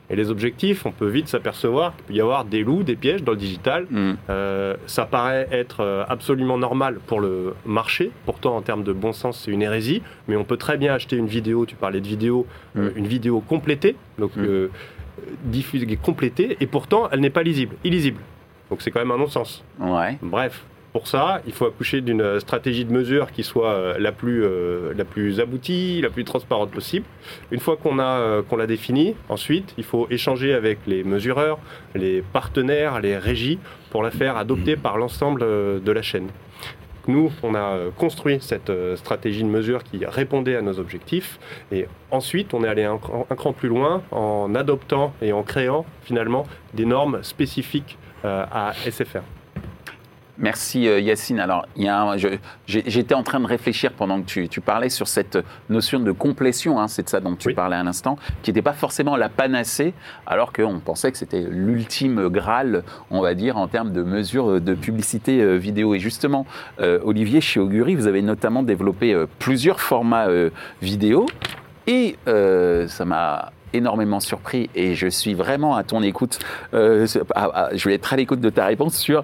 Et 0.10 0.16
les 0.16 0.32
objectifs, 0.32 0.86
on 0.86 0.92
peut 0.92 1.08
vite 1.08 1.28
s'apercevoir 1.28 1.96
qu'il 1.96 2.06
peut 2.06 2.14
y 2.14 2.22
avoir 2.22 2.46
des 2.46 2.64
loups, 2.64 2.84
des 2.84 2.96
pièges 2.96 3.24
dans 3.24 3.34
le 3.34 3.38
digital. 3.38 3.86
Mm. 3.90 4.14
Euh, 4.30 4.76
ça 4.88 5.06
paraît 5.06 5.48
être 5.52 5.82
euh, 5.82 6.04
absolument 6.10 6.58
normal 6.58 7.00
pour 7.06 7.20
le 7.20 7.54
marché. 7.66 8.12
Pourtant, 8.26 8.58
en 8.58 8.62
termes 8.62 8.84
de 8.84 8.94
bon 8.94 9.14
sens, 9.14 9.42
c'est 9.44 9.52
une 9.52 9.62
hérésie. 9.62 10.02
Mais 10.28 10.36
on 10.36 10.44
peut 10.44 10.58
très 10.58 10.78
bien 10.78 10.94
acheter 10.94 11.16
une 11.16 11.28
vidéo, 11.28 11.66
tu 11.66 11.76
parlais 11.76 12.02
de 12.02 12.08
vidéo, 12.08 12.48
mm. 12.76 12.88
une 12.96 13.08
vidéo 13.08 13.40
complétée, 13.40 13.96
donc 14.18 14.36
mm. 14.36 14.70
diffusée, 15.46 15.98
complétée, 15.98 16.58
et 16.60 16.68
pourtant, 16.68 17.08
elle 17.12 17.20
n'est 17.20 17.30
pas 17.30 17.44
lisible, 17.44 17.76
illisible. 17.84 18.20
Donc 18.70 18.82
c'est 18.82 18.92
quand 18.92 19.00
même 19.00 19.12
un 19.12 19.18
non-sens. 19.18 19.64
Ouais. 19.80 20.18
Bref, 20.22 20.64
pour 20.92 21.08
ça, 21.08 21.42
il 21.46 21.54
faut 21.54 21.68
accoucher 21.68 22.02
d'une 22.02 22.40
stratégie 22.40 22.84
de 22.84 22.92
mesure 22.92 23.32
qui 23.32 23.44
soit 23.44 23.74
euh, 23.74 23.98
la 24.00 24.12
plus, 24.12 24.44
euh, 24.44 24.92
la 24.98 25.06
plus 25.06 25.40
aboutie, 25.40 26.02
la 26.02 26.10
plus 26.10 26.24
transparente 26.24 26.72
possible. 26.72 27.06
Une 27.52 27.60
fois 27.60 27.78
euh, 27.86 28.42
qu'on 28.42 28.58
l'a 28.58 28.68
définie, 28.68 29.16
ensuite, 29.30 29.76
il 29.78 29.84
faut 29.84 30.08
échanger 30.10 30.54
avec 30.54 30.80
les 30.88 31.04
mesureurs, 31.04 31.60
les 31.94 32.24
partenaires, 32.34 33.02
les 33.02 33.18
régies 33.18 33.60
pour 33.92 34.02
la 34.02 34.10
faire 34.10 34.36
adopter 34.36 34.76
par 34.78 34.98
l'ensemble 34.98 35.42
de 35.42 35.92
la 35.92 36.02
chaîne. 36.02 36.28
Nous, 37.08 37.32
on 37.42 37.56
a 37.56 37.78
construit 37.98 38.38
cette 38.40 38.72
stratégie 38.96 39.42
de 39.42 39.48
mesure 39.48 39.84
qui 39.84 40.06
répondait 40.06 40.56
à 40.56 40.62
nos 40.62 40.80
objectifs 40.80 41.40
et 41.72 41.88
ensuite 42.12 42.54
on 42.54 42.64
est 42.64 42.68
allé 42.68 42.84
un 42.84 43.00
cran 43.00 43.54
plus 43.54 43.70
loin 43.70 44.04
en 44.12 44.54
adoptant 44.54 45.14
et 45.22 45.34
en 45.34 45.42
créant 45.42 45.88
finalement 46.04 46.46
des 46.76 46.86
normes 46.86 47.24
spécifiques 47.24 47.98
à 48.24 48.74
SFR. 48.74 49.39
Merci 50.40 50.88
euh, 50.88 51.02
Yacine. 51.02 51.42
Alors, 51.42 51.66
j'étais 52.66 53.14
en 53.14 53.24
train 53.24 53.42
de 53.42 53.46
réfléchir 53.46 53.92
pendant 53.92 54.22
que 54.22 54.46
tu, 54.46 54.62
parlais 54.62 54.88
sur 54.88 55.10
cette 55.10 55.38
notion 55.70 56.00
de 56.00 56.14
complétion, 56.14 56.80
hein, 56.80 56.88
c'est 56.88 57.04
de 57.04 57.10
ça 57.10 57.20
dont 57.20 57.36
tu 57.36 57.54
parlais 57.54 57.76
à 57.76 57.84
l'instant, 57.84 58.18
qui 58.42 58.50
n'était 58.50 58.62
pas 58.62 58.74
forcément 58.74 59.18
la 59.18 59.28
panacée, 59.28 59.94
alors 60.26 60.54
qu'on 60.54 60.80
pensait 60.80 61.12
que 61.12 61.18
c'était 61.18 61.42
l'ultime 61.42 62.30
Graal, 62.30 62.84
on 63.12 63.20
va 63.22 63.34
dire, 63.34 63.58
en 63.58 63.68
termes 63.68 63.92
de 63.92 64.02
mesures 64.02 64.62
de 64.62 64.74
publicité 64.76 65.42
euh, 65.42 65.56
vidéo. 65.56 65.94
Et 65.94 66.00
justement, 66.00 66.46
euh, 66.80 67.00
Olivier, 67.04 67.42
chez 67.42 67.60
Augury, 67.60 67.96
vous 67.96 68.08
avez 68.08 68.22
notamment 68.22 68.64
développé 68.64 69.26
plusieurs 69.40 69.82
formats 69.82 70.28
vidéo, 70.82 71.26
et 71.86 72.16
ça 72.26 73.06
m'a 73.06 73.52
énormément 73.74 74.20
surpris 74.20 74.70
et 74.74 74.96
je 74.96 75.08
suis 75.08 75.34
vraiment 75.34 75.76
à 75.76 75.84
ton 75.84 76.02
écoute. 76.02 76.40
je 76.72 77.84
vais 77.86 77.96
être 77.96 78.14
à 78.14 78.16
l'écoute 78.16 78.42
de 78.42 78.50
ta 78.50 78.66
réponse 78.66 78.98
sur 78.98 79.24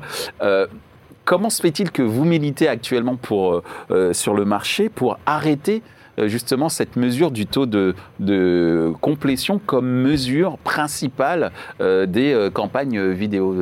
Comment 1.26 1.50
se 1.50 1.60
fait-il 1.60 1.92
que 1.92 2.04
vous 2.04 2.24
militez 2.24 2.68
actuellement 2.68 3.16
pour, 3.16 3.54
euh, 3.54 3.64
euh, 3.90 4.14
sur 4.14 4.36
le 4.36 4.46
marché 4.46 4.90
pour 4.90 5.18
arrêter 5.26 5.82
euh, 6.20 6.28
justement 6.28 6.70
cette 6.70 6.96
mesure 6.98 7.32
du 7.32 7.48
taux 7.48 7.66
de, 7.66 7.96
complétion 9.02 9.60
comme 9.60 9.88
mesure 9.88 10.60
principale 10.60 11.52
des 11.80 12.50
campagnes 12.54 13.12
vidéo? 13.12 13.56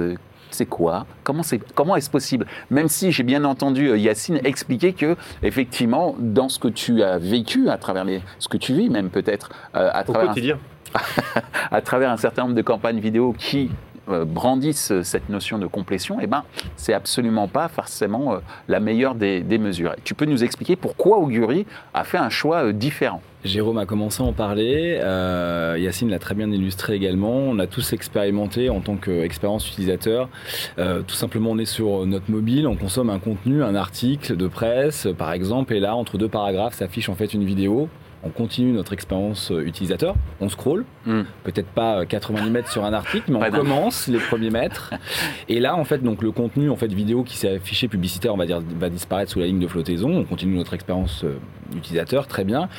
C'est 0.52 0.67
quoi? 0.67 1.08
Comment 1.23 1.41
c'est 1.41 1.60
comment 1.73 1.95
est-ce 1.95 2.12
possible? 2.12 2.45
Même 2.69 2.88
si 2.88 3.12
j'ai 3.12 3.23
bien 3.23 3.43
entendu 3.43 3.97
Yacine 3.97 4.39
expliquer 4.43 4.93
que 4.93 5.15
effectivement 5.41 6.15
dans 6.19 6.47
ce 6.47 6.60
que 6.60 6.67
tu 6.67 7.02
as 7.02 7.17
vécu 7.17 7.69
à 7.69 7.78
travers 7.78 8.04
les, 8.04 8.21
ce 8.38 8.47
que 8.47 8.58
tu 8.58 8.76
vis 8.76 8.89
même 8.89 9.10
peut-être 9.10 9.49
à 9.73 10.04
travers 10.04 10.36
à 11.71 11.82
travers 11.82 12.12
un 12.12 12.17
certain 12.17 12.43
nombre 12.43 12.54
de 12.54 12.62
campagnes 12.62 12.99
vidéo 12.99 13.34
qui 13.36 13.71
brandissent 14.08 15.02
cette 15.02 15.30
notion 15.30 15.58
de 15.58 15.68
complétion, 15.68 16.18
eh 16.22 16.28
ben, 16.28 16.44
c'est 16.76 16.94
absolument 16.94 17.48
pas 17.48 17.68
forcément 17.68 18.34
euh, 18.34 18.38
la 18.68 18.80
meilleure 18.80 19.16
des, 19.16 19.44
mesures. 19.58 19.96
Tu 20.04 20.13
peux 20.13 20.26
nous 20.26 20.44
expliquer 20.44 20.76
pourquoi 20.76 21.18
Augury 21.18 21.66
a 21.94 22.04
fait 22.04 22.18
un 22.18 22.30
choix 22.30 22.66
euh, 22.66 22.74
différent? 22.74 23.22
Jérôme 23.46 23.78
a 23.78 23.86
commencé 23.86 24.24
à 24.24 24.26
en 24.26 24.32
parler, 24.32 25.02
Yacine 25.78 26.10
l'a 26.10 26.20
très 26.20 26.34
bien 26.34 26.50
illustré 26.50 26.96
également. 26.96 27.36
On 27.36 27.60
a 27.60 27.68
tous 27.68 27.92
expérimenté 27.92 28.70
en 28.70 28.80
tant 28.80 28.96
qu'expérience 28.96 29.68
utilisateur. 29.68 30.30
tout 30.78 31.16
simplement, 31.16 31.50
on 31.52 31.58
est 31.58 31.66
sur 31.66 32.06
notre 32.06 32.32
mobile, 32.32 32.68
on 32.68 32.78
consomme 32.78 33.10
un 33.10 33.20
contenu, 33.20 33.62
un 33.62 33.76
article 33.76 34.38
de 34.38 34.48
presse, 34.48 35.10
par 35.18 35.34
exemple, 35.34 35.74
et 35.74 35.82
là, 35.82 35.94
entre 35.94 36.18
deux 36.18 36.30
paragraphes, 36.30 36.76
s'affiche 36.76 37.10
en 37.10 37.16
fait 37.16 37.34
une 37.34 37.44
vidéo 37.44 37.89
on 38.24 38.30
continue 38.30 38.72
notre 38.72 38.94
expérience 38.94 39.52
euh, 39.52 39.66
utilisateur, 39.66 40.16
on 40.40 40.50
scroll, 40.50 40.86
hmm. 41.06 41.24
peut-être 41.44 41.68
pas 41.68 42.06
90 42.06 42.42
euh, 42.42 42.50
mètres 42.50 42.72
sur 42.72 42.86
un 42.86 42.94
article, 42.94 43.32
mais 43.32 43.40
on 43.48 43.52
commence 43.52 44.08
les 44.08 44.20
premiers 44.20 44.50
mètres. 44.50 44.94
Et 45.50 45.60
là, 45.60 45.76
en 45.76 45.84
fait, 45.84 46.02
donc 46.02 46.22
le 46.22 46.32
contenu 46.32 46.70
en 46.70 46.76
fait 46.76 46.92
vidéo 46.92 47.24
qui 47.24 47.38
s'est 47.38 47.56
affiché 47.56 47.88
publicitaire, 47.88 48.34
on 48.34 48.38
va 48.38 48.46
dire, 48.46 48.62
va 48.80 48.90
disparaître 48.90 49.32
sous 49.32 49.40
la 49.40 49.48
ligne 49.48 49.60
de 49.60 49.68
flottaison. 49.68 50.10
On 50.10 50.24
continue 50.24 50.56
notre 50.56 50.74
expérience 50.74 51.24
euh, 51.24 51.38
utilisateur, 51.76 52.28
très 52.28 52.44
bien. 52.44 52.70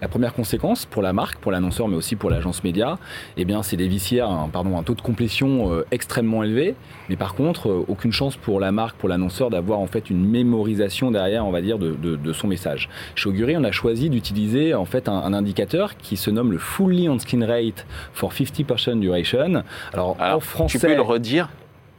La 0.00 0.08
première 0.08 0.34
conséquence 0.34 0.86
pour 0.86 1.02
la 1.02 1.12
marque, 1.12 1.38
pour 1.38 1.52
l'annonceur, 1.52 1.88
mais 1.88 1.96
aussi 1.96 2.16
pour 2.16 2.30
l'agence 2.30 2.64
média, 2.64 2.98
eh 3.36 3.44
bien, 3.44 3.62
c'est 3.62 3.76
des 3.76 3.88
vissières, 3.88 4.48
pardon, 4.52 4.78
un 4.78 4.82
taux 4.82 4.94
de 4.94 5.00
complétion 5.00 5.82
extrêmement 5.90 6.42
élevé. 6.42 6.74
Mais 7.08 7.16
par 7.16 7.34
contre, 7.34 7.84
aucune 7.88 8.12
chance 8.12 8.36
pour 8.36 8.60
la 8.60 8.72
marque, 8.72 8.96
pour 8.96 9.08
l'annonceur, 9.08 9.50
d'avoir 9.50 9.78
en 9.78 9.86
fait 9.86 10.10
une 10.10 10.24
mémorisation 10.28 11.10
derrière, 11.10 11.46
on 11.46 11.50
va 11.50 11.62
dire, 11.62 11.78
de, 11.78 11.94
de 11.94 12.32
son 12.32 12.48
message. 12.48 12.88
Chez 13.14 13.28
Augury, 13.28 13.56
on 13.56 13.64
a 13.64 13.72
choisi 13.72 14.10
d'utiliser 14.10 14.74
en 14.74 14.84
fait 14.84 15.08
un, 15.08 15.32
indicateur 15.32 15.96
qui 15.96 16.16
se 16.16 16.30
nomme 16.30 16.52
le 16.52 16.58
Fully 16.58 17.08
On 17.08 17.18
Skin 17.18 17.46
Rate 17.46 17.86
for 18.12 18.32
50% 18.32 19.00
Duration. 19.00 19.62
Alors, 19.92 20.16
en 20.20 20.40
français. 20.40 20.78
Tu 20.78 20.86
peux 20.86 20.94
le 20.94 21.02
redire? 21.02 21.48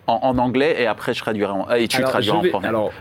En, 0.08 0.20
en 0.22 0.38
anglais 0.38 0.76
et 0.80 0.86
après 0.88 1.14
je 1.14 1.20
traduirai 1.20 1.52
en, 1.52 1.70
et 1.72 1.88
tu 1.88 1.98
Alors, 1.98 2.10
traduiras 2.12 2.42
vais- 2.42 2.48
en 2.50 2.52
français. 2.52 2.68
alors, 2.68 2.92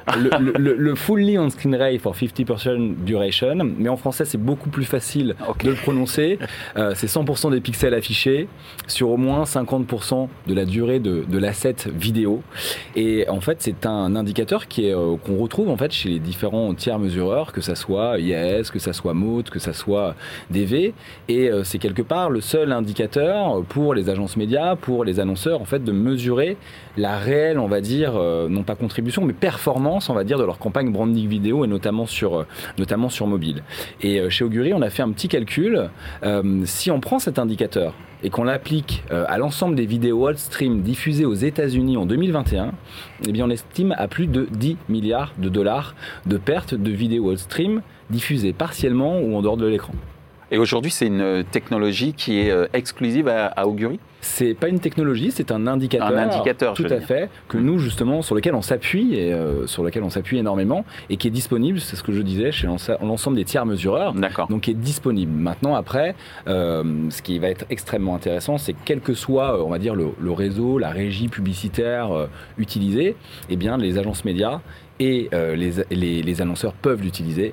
le, 0.40 0.53
le- 0.59 0.75
le 0.77 0.95
fully 0.95 1.38
on 1.38 1.51
screen 1.51 1.75
rate 1.75 2.01
for 2.01 2.14
50% 2.14 2.95
duration, 3.05 3.57
mais 3.79 3.88
en 3.88 3.97
français 3.97 4.25
c'est 4.25 4.38
beaucoup 4.38 4.71
plus 4.71 4.85
facile 4.85 5.35
de 5.62 5.71
le 5.71 5.77
prononcer. 5.77 6.38
Euh, 6.77 6.93
c'est 6.95 7.07
100% 7.09 7.51
des 7.51 7.61
pixels 7.61 7.95
affichés 7.95 8.49
sur 8.87 9.11
au 9.11 9.17
moins 9.17 9.45
50% 9.45 10.29
de 10.47 10.55
la 10.55 10.64
durée 10.64 10.99
de, 10.99 11.25
de 11.29 11.38
l'asset 11.38 11.77
vidéo. 11.95 12.43
Et 12.97 13.27
en 13.29 13.40
fait, 13.40 13.59
c'est 13.61 13.87
un 13.87 14.17
indicateur 14.17 14.69
qui 14.69 14.87
est 14.88 14.95
euh, 14.95 15.17
qu'on 15.17 15.37
retrouve 15.37 15.69
en 15.71 15.77
fait 15.77 15.93
chez 15.93 16.09
les 16.09 16.19
différents 16.19 16.75
tiers 16.75 16.99
mesureurs, 16.99 17.53
que 17.53 17.61
ça 17.61 17.75
soit 17.75 18.19
IAS, 18.19 18.71
que 18.73 18.79
ça 18.79 18.93
soit 18.93 19.14
Mote, 19.14 19.51
que 19.51 19.59
ça 19.59 19.73
soit 19.73 20.14
DV. 20.51 20.95
Et 21.29 21.51
euh, 21.51 21.64
c'est 21.64 21.79
quelque 21.79 22.03
part 22.03 22.31
le 22.31 22.40
seul 22.40 22.73
indicateur 22.73 23.62
pour 23.69 23.95
les 23.95 24.09
agences 24.09 24.37
médias, 24.37 24.77
pour 24.77 25.05
les 25.05 25.21
annonceurs, 25.21 25.61
en 25.61 25.64
fait, 25.64 25.83
de 25.85 25.93
mesurer 25.93 26.57
la 26.96 27.18
réelle, 27.18 27.59
on 27.59 27.66
va 27.66 27.80
dire, 27.80 28.12
euh, 28.16 28.48
non 28.48 28.62
pas 28.62 28.76
contribution, 28.76 29.24
mais 29.24 29.33
performance, 29.33 30.11
on 30.11 30.14
va 30.14 30.24
dire, 30.24 30.38
de 30.38 30.44
leur 30.44 30.59
campagne 30.59 30.92
branding 30.92 31.28
vidéo 31.28 31.64
et 31.64 31.68
notamment 31.68 32.07
sur, 32.07 32.37
euh, 32.37 32.46
notamment 32.78 33.09
sur 33.09 33.26
mobile. 33.26 33.62
Et 34.02 34.20
euh, 34.20 34.30
chez 34.30 34.44
Augury, 34.44 34.72
on 34.74 34.83
a 34.83 34.90
fait 34.90 35.02
un 35.02 35.11
petit 35.11 35.28
calcul. 35.28 35.90
Si 36.64 36.90
on 36.90 37.00
prend 37.00 37.18
cet 37.18 37.38
indicateur 37.38 37.94
et 38.22 38.30
qu'on 38.30 38.44
l'applique 38.44 39.04
à 39.11 39.38
l'ensemble 39.38 39.74
des 39.74 39.87
vidéos 39.87 40.26
old 40.26 40.38
stream 40.38 40.83
diffusées 40.83 41.24
aux 41.24 41.35
États-Unis 41.35 41.96
en 41.96 42.07
2021, 42.07 42.72
eh 43.26 43.33
bien, 43.33 43.46
on 43.46 43.50
estime 43.50 43.94
à 43.96 44.09
plus 44.09 44.26
de 44.26 44.46
10 44.50 44.76
milliards 44.88 45.33
de 45.38 45.48
dollars 45.48 45.94
de 46.26 46.37
pertes 46.37 46.74
de 46.74 46.90
vidéos 46.90 47.28
old 47.28 47.38
stream 47.38 47.83
diffusées 48.11 48.52
partiellement 48.52 49.20
ou 49.20 49.37
en 49.37 49.42
dehors 49.42 49.57
de 49.57 49.66
l'écran. 49.66 49.94
Et 50.50 50.59
aujourd'hui, 50.59 50.90
c'est 50.90 51.07
une 51.07 51.20
euh, 51.20 51.42
technologie 51.42 52.12
qui 52.12 52.38
est 52.40 52.50
euh, 52.50 52.66
exclusive 52.74 53.28
à, 53.28 53.46
à 53.46 53.64
Augury 53.66 53.98
C'est 54.20 54.54
pas 54.54 54.68
une 54.68 54.78
technologie, 54.78 55.30
c'est 55.30 55.50
un 55.50 55.66
indicateur. 55.66 56.09
Un 56.09 56.16
indicateur, 56.28 56.74
tout 56.74 56.85
à 56.85 56.88
dire. 56.98 57.07
fait, 57.07 57.30
que 57.48 57.57
nous 57.59 57.78
justement 57.78 58.20
sur 58.22 58.35
lequel 58.35 58.54
on 58.54 58.61
s'appuie 58.62 59.14
et 59.14 59.33
euh, 59.33 59.66
sur 59.66 59.83
lequel 59.83 60.02
on 60.02 60.11
s'appuie 60.11 60.38
énormément 60.38 60.85
et 61.09 61.16
qui 61.16 61.28
est 61.28 61.30
disponible, 61.30 61.80
c'est 61.80 61.96
ce 61.96 62.02
que 62.02 62.12
je 62.12 62.20
disais, 62.22 62.52
chez 62.52 62.66
l'ense- 62.66 62.90
l'ensemble 63.02 63.37
des 63.37 63.44
tiers 63.44 63.64
mesureurs. 63.66 64.12
D'accord. 64.12 64.48
Donc 64.48 64.62
qui 64.62 64.70
est 64.72 64.74
disponible. 64.74 65.33
Maintenant 65.33 65.74
après, 65.74 66.14
euh, 66.46 66.85
ce 67.11 67.22
qui 67.22 67.38
va 67.38 67.48
être 67.48 67.64
extrêmement 67.70 68.14
intéressant, 68.14 68.59
c'est 68.59 68.74
quel 68.85 69.00
que 69.00 69.14
soit, 69.14 69.64
on 69.64 69.70
va 69.70 69.78
dire 69.78 69.94
le, 69.94 70.09
le 70.20 70.33
réseau, 70.33 70.78
la 70.78 70.90
régie 70.90 71.28
publicitaire 71.28 72.12
euh, 72.12 72.26
utilisée, 72.59 73.16
eh 73.48 73.57
bien 73.57 73.76
les 73.78 73.98
agences 73.98 74.24
médias 74.24 74.61
et 75.00 75.28
les, 75.33 75.72
les- 75.90 76.22
les 76.22 76.42
annonceurs 76.42 76.72
peuvent 76.74 77.02
l'utiliser. 77.02 77.52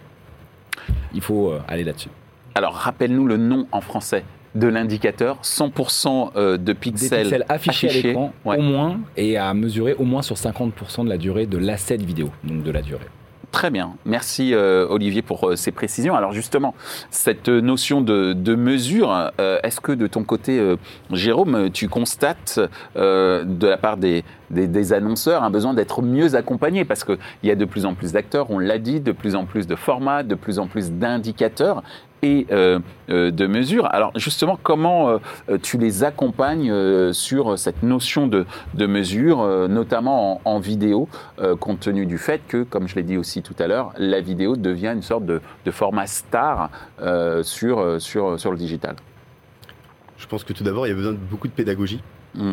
Il 1.16 1.22
faut 1.22 1.54
aller 1.68 1.84
là-dessus. 1.84 2.10
Alors, 2.56 2.74
rappelle-nous 2.74 3.28
le 3.28 3.38
nom 3.38 3.68
en 3.72 3.82
français 3.82 4.24
de 4.56 4.68
l'indicateur 4.68 5.38
100% 5.44 6.32
euh, 6.36 6.58
de 6.58 6.64
Des 6.64 6.74
pixels, 6.74 7.46
affichés, 7.48 7.90
à 7.90 7.94
l'écran 7.94 8.34
Ouais. 8.44 8.58
au 8.58 8.62
moins 8.62 9.00
et 9.16 9.38
à 9.38 9.54
mesurer 9.54 9.94
au 9.98 10.04
moins 10.04 10.22
sur 10.22 10.36
50% 10.36 11.06
de 11.06 11.10
la 11.10 11.18
durée 11.18 11.46
de 11.46 11.58
l'asset 11.58 11.96
vidéo, 11.98 12.30
donc 12.44 12.64
de 12.64 12.72
la 12.72 12.82
durée. 12.82 13.06
Très 13.54 13.70
bien. 13.70 13.94
Merci 14.06 14.54
euh, 14.54 14.88
Olivier 14.90 15.22
pour 15.22 15.46
euh, 15.50 15.56
ces 15.58 15.72
précisions. 15.72 16.16
Alors 16.16 16.32
justement, 16.34 16.74
cette 17.10 17.48
notion 17.50 18.00
de, 18.02 18.32
de 18.34 18.56
mesure, 18.56 19.32
euh, 19.40 19.60
est-ce 19.64 19.80
que 19.82 19.92
de 19.94 20.08
ton 20.08 20.24
côté, 20.24 20.62
Jérôme, 21.12 21.70
tu 21.72 21.88
constates 21.90 22.60
de 22.96 23.68
la 23.68 23.78
part 23.78 23.96
des, 23.98 24.24
des- 24.52 24.68
des 24.68 24.94
annonceurs 24.94 25.44
un 25.44 25.50
besoin 25.50 25.74
d'être 25.74 26.02
mieux 26.02 26.36
accompagnés? 26.36 26.84
Parce 26.86 27.04
qu'il 27.06 27.18
y 27.44 27.52
a 27.52 27.56
de 27.56 27.66
plus 27.66 27.86
en 27.86 27.94
plus 27.94 28.12
d'acteurs, 28.14 28.52
on 28.52 28.60
l'a 28.60 28.78
dit, 28.80 29.00
de 29.02 29.12
plus 29.14 29.36
en 29.36 29.46
plus 29.46 29.66
de 29.68 29.76
formats, 29.76 30.24
de 30.24 30.36
plus 30.36 30.58
en 30.60 30.68
plus 30.68 30.92
d'indicateurs 30.92 31.84
et 32.22 32.48
euh, 32.52 32.80
euh, 33.10 33.32
de 33.32 33.48
mesures. 33.48 33.88
Alors 33.92 34.12
justement, 34.16 34.58
comment 34.62 35.20
euh, 35.50 35.58
tu 35.62 35.78
les 35.78 36.04
accompagnes 36.04 36.72
sur 37.14 37.58
cette 37.58 37.84
notion 37.84 38.28
de, 38.28 38.46
de 38.74 38.86
mesure, 38.86 39.46
notamment 39.68 40.42
en, 40.46 40.56
en 40.56 40.60
vidéo, 40.60 41.08
compte 41.60 41.80
tenu 41.82 42.06
du 42.06 42.18
fait 42.18 42.42
que, 42.48 42.64
comme 42.64 42.88
je 42.88 42.96
l'ai 42.96 43.04
dit 43.04 43.18
aussi 43.18 43.42
tout 43.42 43.56
à 43.60 43.68
l'heure, 43.68 43.94
la 43.98 44.22
vidéo 44.22 44.56
devient 44.56 44.92
une 44.94 45.02
sorte 45.02 45.26
de, 45.26 45.42
de 45.66 45.72
format 45.72 46.08
star 46.08 46.70
sur, 47.44 48.02
sur, 48.02 48.40
sur 48.40 48.52
le 48.52 48.58
digital. 48.58 48.96
Je 50.18 50.28
pense 50.28 50.44
que 50.44 50.54
tout 50.54 50.64
d'abord, 50.64 50.86
il 50.86 50.90
y 50.90 50.94
a 50.94 50.96
besoin 50.96 51.14
de 51.14 51.18
beaucoup 51.18 51.48
de 51.48 51.54
pédagogie. 51.54 52.02
Mm. 52.36 52.52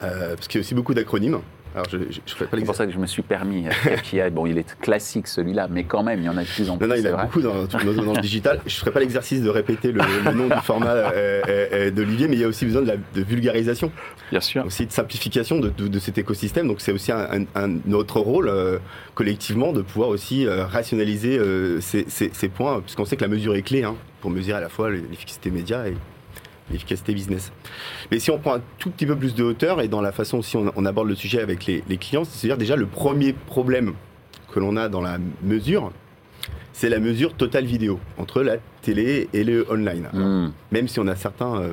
Parce 0.00 0.46
qu'il 0.48 0.58
y 0.58 0.62
a 0.62 0.64
aussi 0.64 0.74
beaucoup 0.74 0.94
d'acronymes. 0.94 1.40
Alors, 1.74 1.86
je 1.90 1.96
ne 1.98 2.02
ferai 2.26 2.46
pas 2.46 2.56
C'est 2.58 2.64
pour 2.64 2.74
ça 2.74 2.86
que 2.86 2.92
je 2.92 2.98
me 2.98 3.06
suis 3.06 3.22
permis. 3.22 3.66
euh, 3.68 3.70
KPI. 4.02 4.30
Bon, 4.32 4.46
il 4.46 4.58
est 4.58 4.78
classique 4.80 5.28
celui-là, 5.28 5.68
mais 5.70 5.84
quand 5.84 6.02
même, 6.02 6.20
il 6.20 6.24
y 6.24 6.28
en 6.28 6.36
a 6.36 6.42
de 6.42 6.48
plus 6.48 6.68
en 6.70 6.76
plus. 6.78 6.86
Non, 6.86 6.94
non, 6.94 7.00
il 7.00 7.04
y 7.04 7.08
en 7.08 7.12
a 7.12 7.16
vrai. 7.16 7.24
beaucoup 7.26 7.40
dans, 7.40 7.54
dans- 7.64 8.02
dans 8.04 8.12
le 8.14 8.20
digital. 8.20 8.60
Je 8.66 8.74
ne 8.74 8.78
ferai 8.80 8.90
pas 8.90 9.00
l'exercice 9.00 9.42
de 9.42 9.48
répéter 9.50 9.92
le, 9.92 10.00
le 10.24 10.32
nom 10.32 10.48
du 10.48 10.60
format 10.62 10.88
euh, 10.90 11.42
euh, 11.48 11.66
euh, 11.72 11.90
d'Olivier, 11.90 12.28
mais 12.28 12.36
il 12.36 12.40
y 12.40 12.44
a 12.44 12.48
aussi 12.48 12.64
besoin 12.64 12.82
de, 12.82 12.88
la, 12.88 12.96
de 12.96 13.22
vulgarisation, 13.22 13.92
Bien 14.30 14.40
sûr. 14.40 14.64
aussi 14.66 14.86
de 14.86 14.92
simplification 14.92 15.58
de, 15.60 15.68
de- 15.70 15.88
de 15.88 15.98
cet 15.98 16.18
écosystème. 16.18 16.66
Donc 16.68 16.80
c'est 16.80 16.92
aussi 16.92 17.12
un, 17.12 17.28
un- 17.30 17.44
un- 17.64 17.78
notre 17.86 18.20
rôle 18.20 18.48
euh, 18.48 18.78
collectivement 19.14 19.72
de 19.72 19.82
pouvoir 19.82 20.08
aussi 20.08 20.46
rationaliser 20.48 21.38
ces, 21.80 22.04
ces- 22.08 22.30
ces 22.32 22.48
points, 22.48 22.80
puisqu'on 22.80 23.04
sait 23.04 23.16
que 23.16 23.22
la 23.22 23.28
mesure 23.28 23.54
est 23.54 23.62
clé 23.62 23.82
hein, 23.84 23.94
pour 24.20 24.30
mesurer 24.30 24.58
à 24.58 24.60
la 24.60 24.68
fois 24.68 24.90
l'efficacité 24.90 25.50
média 25.50 25.86
et 25.88 25.94
l'efficacité 26.70 27.14
business. 27.14 27.52
Mais 28.10 28.18
si 28.18 28.30
on 28.30 28.38
prend 28.38 28.56
un 28.56 28.62
tout 28.78 28.90
petit 28.90 29.06
peu 29.06 29.16
plus 29.16 29.34
de 29.34 29.42
hauteur 29.44 29.80
et 29.80 29.88
dans 29.88 30.00
la 30.00 30.12
façon 30.12 30.38
aussi 30.38 30.56
on, 30.56 30.70
on 30.76 30.84
aborde 30.86 31.08
le 31.08 31.14
sujet 31.14 31.40
avec 31.40 31.66
les, 31.66 31.82
les 31.88 31.96
clients, 31.96 32.24
c'est-à-dire 32.24 32.58
déjà 32.58 32.76
le 32.76 32.86
premier 32.86 33.32
problème 33.32 33.94
que 34.52 34.60
l'on 34.60 34.76
a 34.76 34.88
dans 34.88 35.00
la 35.02 35.18
mesure, 35.42 35.92
c'est 36.72 36.88
la 36.88 37.00
mesure 37.00 37.34
totale 37.34 37.64
vidéo 37.66 37.98
entre 38.18 38.42
la 38.42 38.56
télé 38.82 39.28
et 39.32 39.44
le 39.44 39.66
online. 39.70 40.06
Alors, 40.12 40.26
Mm. 40.26 40.52
même 40.72 40.88
si 40.88 41.00
on 41.00 41.06
a 41.08 41.16
certains 41.16 41.60
euh, 41.60 41.72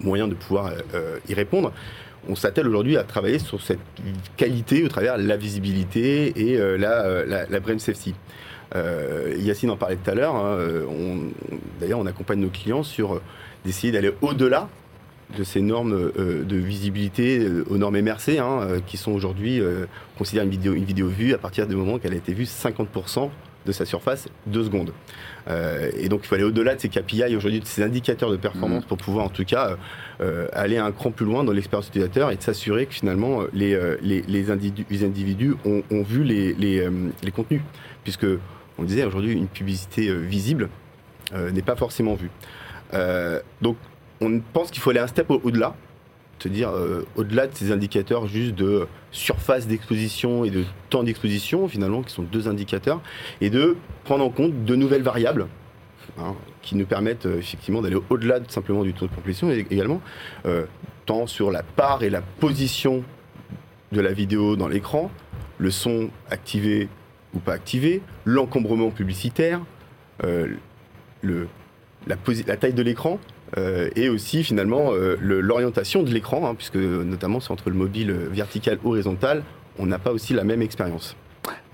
moyens 0.00 0.28
de 0.28 0.34
pouvoir 0.34 0.66
euh, 0.66 0.72
euh, 0.94 1.18
y 1.28 1.34
répondre, 1.34 1.72
on 2.28 2.34
s'attelle 2.36 2.68
aujourd'hui 2.68 2.96
à 2.96 3.02
travailler 3.04 3.38
sur 3.38 3.60
cette 3.60 3.80
qualité 4.36 4.84
au 4.84 4.88
travers 4.88 5.18
de 5.18 5.24
la 5.24 5.36
visibilité 5.36 6.32
et 6.36 6.56
euh, 6.58 6.76
la, 6.78 7.24
la, 7.24 7.46
la 7.46 7.60
brand 7.60 7.80
safety. 7.80 8.14
Euh, 8.74 9.34
Yacine 9.38 9.70
en 9.70 9.76
parlait 9.76 9.96
tout 10.02 10.10
à 10.10 10.14
l'heure. 10.14 10.34
hein, 10.34 10.56
euh, 10.58 10.84
D'ailleurs, 11.80 11.98
on 11.98 12.06
accompagne 12.06 12.40
nos 12.40 12.48
clients 12.48 12.82
sur 12.82 13.14
euh, 13.14 13.22
d'essayer 13.64 13.92
d'aller 13.92 14.12
au-delà 14.22 14.68
de 15.36 15.44
ces 15.44 15.60
normes 15.62 15.94
euh, 15.94 16.44
de 16.44 16.56
visibilité 16.56 17.38
euh, 17.38 17.64
aux 17.70 17.78
normes 17.78 18.00
MRC, 18.00 18.38
hein, 18.38 18.60
euh, 18.62 18.80
qui 18.86 18.96
sont 18.96 19.12
aujourd'hui 19.12 19.60
considèrent 20.18 20.44
une 20.44 20.50
vidéo, 20.50 20.74
une 20.74 20.84
vidéo 20.84 21.08
vue 21.08 21.34
à 21.34 21.38
partir 21.38 21.66
du 21.66 21.74
moment 21.76 21.98
qu'elle 21.98 22.12
a 22.12 22.16
été 22.16 22.34
vue 22.34 22.44
50% 22.44 23.30
de 23.64 23.70
sa 23.72 23.84
surface, 23.84 24.28
2 24.48 24.64
secondes. 24.64 24.92
Et 25.96 26.08
donc 26.08 26.20
il 26.24 26.26
faut 26.26 26.34
aller 26.34 26.42
au-delà 26.44 26.74
de 26.74 26.80
ces 26.80 26.88
KPI 26.88 27.36
aujourd'hui, 27.36 27.60
de 27.60 27.64
ces 27.64 27.82
indicateurs 27.84 28.30
de 28.30 28.36
performance 28.36 28.84
pour 28.84 28.96
pouvoir 28.98 29.24
en 29.24 29.28
tout 29.28 29.44
cas 29.44 29.76
aller 30.52 30.78
un 30.78 30.90
cran 30.90 31.12
plus 31.12 31.24
loin 31.24 31.44
dans 31.44 31.52
l'expérience 31.52 31.86
utilisateur 31.86 32.32
et 32.32 32.36
de 32.36 32.42
s'assurer 32.42 32.86
que 32.86 32.94
finalement 32.94 33.42
les, 33.52 33.78
les, 34.02 34.22
les 34.22 34.50
individus, 34.50 34.84
les 34.90 35.04
individus 35.04 35.54
ont, 35.64 35.82
ont 35.92 36.02
vu 36.02 36.24
les, 36.24 36.54
les, 36.54 36.88
les 37.22 37.30
contenus. 37.30 37.62
Puisque 38.02 38.26
on 38.78 38.84
disait 38.84 39.04
aujourd'hui 39.04 39.32
une 39.32 39.48
publicité 39.48 40.08
euh, 40.08 40.16
visible 40.18 40.68
euh, 41.34 41.50
n'est 41.50 41.62
pas 41.62 41.76
forcément 41.76 42.14
vue. 42.14 42.30
Euh, 42.94 43.40
donc 43.60 43.76
on 44.20 44.40
pense 44.52 44.70
qu'il 44.70 44.80
faut 44.82 44.90
aller 44.90 45.00
un 45.00 45.06
step 45.06 45.30
au- 45.30 45.40
au-delà, 45.44 45.74
se 46.38 46.48
dire 46.48 46.70
euh, 46.70 47.06
au-delà 47.16 47.46
de 47.46 47.54
ces 47.54 47.70
indicateurs 47.72 48.26
juste 48.26 48.54
de 48.54 48.86
surface 49.12 49.66
d'exposition 49.66 50.44
et 50.44 50.50
de 50.50 50.64
temps 50.90 51.02
d'exposition 51.04 51.68
finalement 51.68 52.02
qui 52.02 52.12
sont 52.12 52.22
deux 52.24 52.48
indicateurs 52.48 53.00
et 53.40 53.48
de 53.50 53.76
prendre 54.04 54.24
en 54.24 54.30
compte 54.30 54.64
de 54.64 54.74
nouvelles 54.74 55.02
variables 55.02 55.46
hein, 56.18 56.34
qui 56.62 56.74
nous 56.74 56.86
permettent 56.86 57.26
effectivement 57.26 57.80
d'aller 57.82 57.98
au-delà 58.10 58.40
de 58.40 58.50
simplement 58.50 58.82
du 58.82 58.92
taux 58.92 59.06
de 59.06 59.14
complétion 59.14 59.50
et 59.50 59.64
également 59.70 60.00
tant 61.06 61.26
sur 61.26 61.50
la 61.50 61.62
part 61.62 62.02
et 62.02 62.10
la 62.10 62.22
position 62.22 63.04
de 63.92 64.00
la 64.00 64.12
vidéo 64.12 64.56
dans 64.56 64.68
l'écran, 64.68 65.10
le 65.58 65.70
son 65.70 66.10
activé 66.30 66.88
ou 67.34 67.38
pas 67.38 67.54
activé, 67.54 68.02
l'encombrement 68.24 68.90
publicitaire, 68.90 69.60
euh, 70.24 70.48
le, 71.22 71.48
la, 72.06 72.16
taille 72.56 72.72
de 72.72 72.82
l'écran 72.82 73.18
euh, 73.56 73.88
et 73.96 74.08
aussi 74.08 74.42
finalement 74.42 74.92
euh, 74.92 75.16
l'orientation 75.20 76.02
de 76.02 76.10
l'écran, 76.10 76.48
hein, 76.48 76.54
puisque 76.54 76.76
notamment 76.76 77.40
c'est 77.40 77.52
entre 77.52 77.70
le 77.70 77.76
mobile 77.76 78.10
vertical 78.10 78.78
horizontal, 78.84 79.44
on 79.78 79.86
n'a 79.86 79.98
pas 79.98 80.12
aussi 80.12 80.34
la 80.34 80.44
même 80.44 80.62
expérience. 80.62 81.16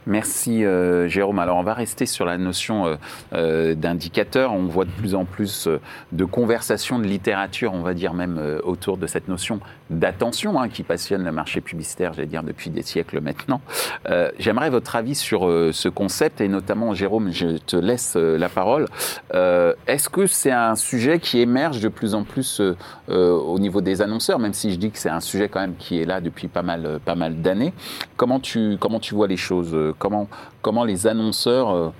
Merci 0.07 0.64
Jérôme. 1.07 1.38
Alors 1.38 1.59
on 1.59 1.62
va 1.62 1.75
rester 1.75 2.07
sur 2.07 2.25
la 2.25 2.38
notion 2.38 2.97
d'indicateur. 3.33 4.55
On 4.55 4.64
voit 4.64 4.87
de 4.87 4.90
plus 4.90 5.14
en 5.14 5.27
plus 5.27 5.68
de 6.12 6.25
conversations, 6.25 6.99
de 6.99 7.05
littérature, 7.05 7.75
on 7.75 7.83
va 7.83 7.92
dire 7.92 8.14
même 8.14 8.61
autour 8.64 8.97
de 8.97 9.07
cette 9.07 9.29
notion 9.29 9.61
d'attention 9.90 10.61
hein, 10.61 10.68
qui 10.68 10.83
passionne 10.83 11.24
le 11.24 11.33
marché 11.33 11.61
publicitaire, 11.61 12.12
j'allais 12.12 12.27
dire 12.27 12.42
depuis 12.42 12.70
des 12.70 12.83
siècles 12.83 13.20
maintenant. 13.20 13.61
Euh, 14.09 14.31
J'aimerais 14.38 14.70
votre 14.70 14.96
avis 14.96 15.14
sur 15.14 15.48
euh, 15.48 15.70
ce 15.72 15.88
concept 15.88 16.40
et 16.40 16.48
notamment 16.48 16.94
Jérôme, 16.94 17.33
je 17.33 17.59
te 17.59 17.77
laisse 17.77 18.14
euh, 18.16 18.37
la 18.37 18.48
parole. 18.48 18.87
Euh, 19.35 19.74
Est-ce 19.87 20.09
que 20.09 20.27
c'est 20.27 20.51
un 20.51 20.74
sujet 20.74 21.18
qui 21.18 21.40
émerge 21.40 21.81
de 21.81 21.88
plus 21.88 22.14
en 22.14 22.24
plus 22.24 22.61
au 23.09 23.59
niveau 23.59 23.81
des 23.81 24.03
annonceurs, 24.03 24.38
même 24.38 24.53
si 24.53 24.72
je 24.72 24.77
dis 24.77 24.90
que 24.90 24.98
c'est 24.98 25.09
un 25.09 25.20
sujet 25.20 25.48
quand 25.48 25.61
même 25.61 25.77
qui 25.77 26.01
est 26.01 26.05
là 26.05 26.20
depuis 26.20 26.48
pas 26.48 26.62
mal, 26.62 27.01
pas 27.05 27.14
mal 27.14 27.40
d'années? 27.40 27.72
Comment 28.16 28.40
tu, 28.40 28.77
comment 28.79 29.01
tu 29.01 29.14
vois 29.14 29.27
les 29.27 29.37
choses 29.37 29.77
comment, 29.98 30.29
comment 30.62 30.85
les 30.85 31.07
annonceurs 31.07 31.92